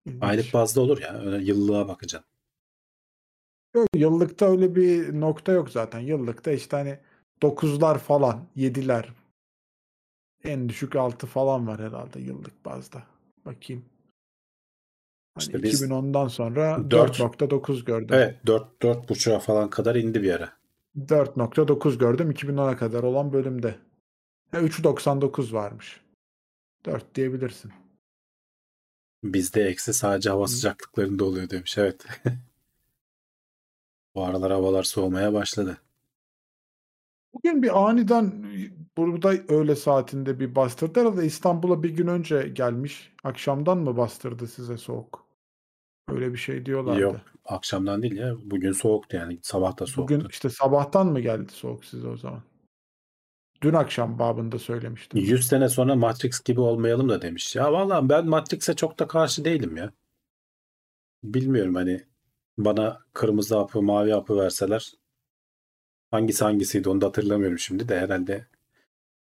[0.06, 0.22] İlginç.
[0.22, 1.20] Aylık bazda olur ya.
[1.20, 2.30] Öyle yıllığa bakacaksın.
[3.74, 6.00] Yok, yıllıkta öyle bir nokta yok zaten.
[6.00, 6.98] Yıllıkta işte hani
[7.42, 9.08] 9'lar falan, 7'ler.
[10.44, 13.02] En düşük 6 falan var herhalde yıllık bazda.
[13.44, 13.84] Bakayım.
[15.38, 18.16] Hani İşte biz 2010'dan sonra dört- 4.9 gördüm.
[18.16, 20.52] Evet 4 4.5'a falan kadar indi bir ara.
[21.08, 23.74] 4.9 gördüm 2010'a kadar olan bölümde.
[24.50, 26.00] Ha, 3.99 varmış.
[26.84, 27.72] 4 diyebilirsin.
[29.24, 31.78] Bizde eksi sadece hava sıcaklıklarında oluyor demiş.
[31.78, 32.06] Evet.
[34.14, 35.78] Bu aralar havalar soğumaya başladı.
[37.34, 38.46] Bugün bir aniden
[38.96, 41.00] burada öğle saatinde bir bastırdı.
[41.00, 43.12] Herhalde İstanbul'a bir gün önce gelmiş.
[43.24, 45.27] Akşamdan mı bastırdı size soğuk?
[46.08, 47.00] Öyle bir şey diyorlardı.
[47.00, 48.34] Yok akşamdan değil ya.
[48.44, 49.38] Bugün soğuktu yani.
[49.42, 50.14] Sabah da soğuktu.
[50.14, 52.42] Bugün işte sabahtan mı geldi soğuk size o zaman?
[53.62, 55.20] Dün akşam babında söylemiştim.
[55.20, 57.56] 100 sene sonra Matrix gibi olmayalım da demiş.
[57.56, 59.92] Ya vallahi ben Matrix'e çok da karşı değilim ya.
[61.22, 62.04] Bilmiyorum hani
[62.58, 64.92] bana kırmızı hapı, mavi hapı verseler
[66.10, 68.46] hangisi hangisiydi onu da hatırlamıyorum şimdi de herhalde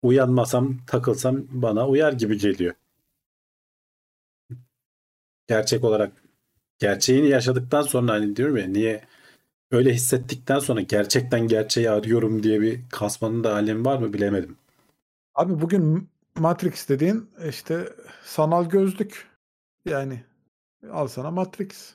[0.03, 2.75] uyanmasam, takılsam bana uyar gibi geliyor.
[5.47, 6.28] Gerçek olarak
[6.79, 9.05] gerçeğini yaşadıktan sonra hani diyorum ya niye
[9.71, 14.57] öyle hissettikten sonra gerçekten gerçeği arıyorum diye bir kasmanın da alemi var mı bilemedim.
[15.35, 17.93] Abi bugün Matrix dediğin işte
[18.25, 19.29] sanal gözlük.
[19.85, 20.25] Yani
[20.91, 21.95] al sana Matrix.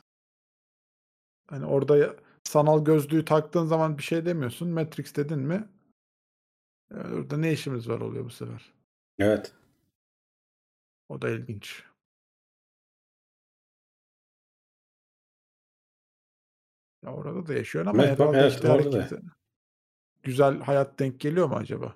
[1.47, 4.69] Hani orada sanal gözlüğü taktığın zaman bir şey demiyorsun.
[4.69, 5.67] Matrix dedin mi?
[6.91, 8.73] e, Orada ne işimiz var oluyor bu sefer.
[9.19, 9.51] Evet.
[11.09, 11.83] O da ilginç.
[17.05, 19.19] Ya orada da yaşıyor ama Evet, bak, herhalde evet, işte orada da.
[20.23, 21.93] güzel hayat denk geliyor mu acaba?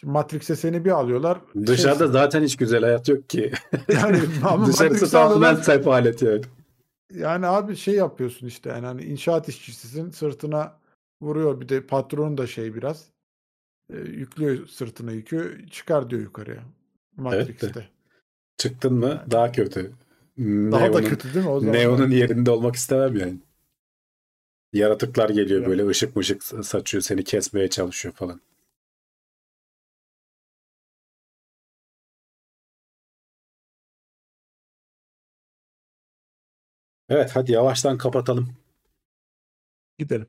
[0.00, 1.40] Şimdi Matrix'e seni bir alıyorlar.
[1.66, 2.12] Dışarıda şeysin.
[2.12, 3.52] zaten hiç güzel hayat yok ki.
[3.88, 5.62] Yani ama Dışarısı Matrix'e tamamen alıyorlar.
[5.62, 6.42] sefalet yani.
[7.14, 10.78] Yani abi şey yapıyorsun işte yani hani inşaat işçisisin sırtına
[11.22, 13.06] vuruyor bir de patron da şey biraz
[13.92, 16.62] e, yüklüyor sırtına yükü çıkar diyor yukarıya
[17.16, 17.88] Matrix'te.
[18.56, 19.92] Çıktın mı daha kötü.
[20.38, 21.74] Daha da Neo'nun, kötü değil mi o zaman?
[21.74, 23.40] Neo'nun yerinde olmak istemem yani.
[24.72, 25.68] Yaratıklar geliyor Ya.
[25.68, 28.40] böyle ışık mışık saçıyor seni kesmeye çalışıyor falan.
[37.08, 38.56] Evet hadi yavaştan kapatalım.
[39.98, 40.26] Gidelim.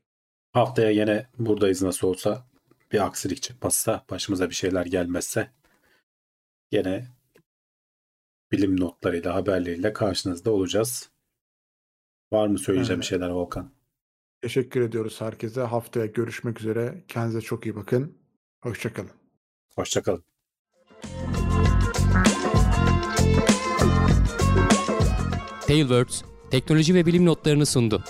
[0.52, 2.46] Haftaya yine buradayız nasıl olsa.
[2.92, 5.50] Bir aksilik çıkmazsa başımıza bir şeyler gelmezse
[6.72, 7.06] yine
[8.56, 11.10] bilim notlarıyla haberleriyle karşınızda olacağız.
[12.32, 13.70] Var mı söyleyeceğim bir Ee, şeyler Volkan?
[14.42, 15.60] teşekkür ediyoruz herkese.
[15.62, 17.04] Haftaya görüşmek üzere.
[17.08, 18.18] Kendinize çok iyi bakın.
[18.60, 19.10] Hoşçakalın.
[19.76, 20.24] Hoşçakalın.
[25.66, 28.04] Tailwords teknoloji ve bilim notlarını sundu.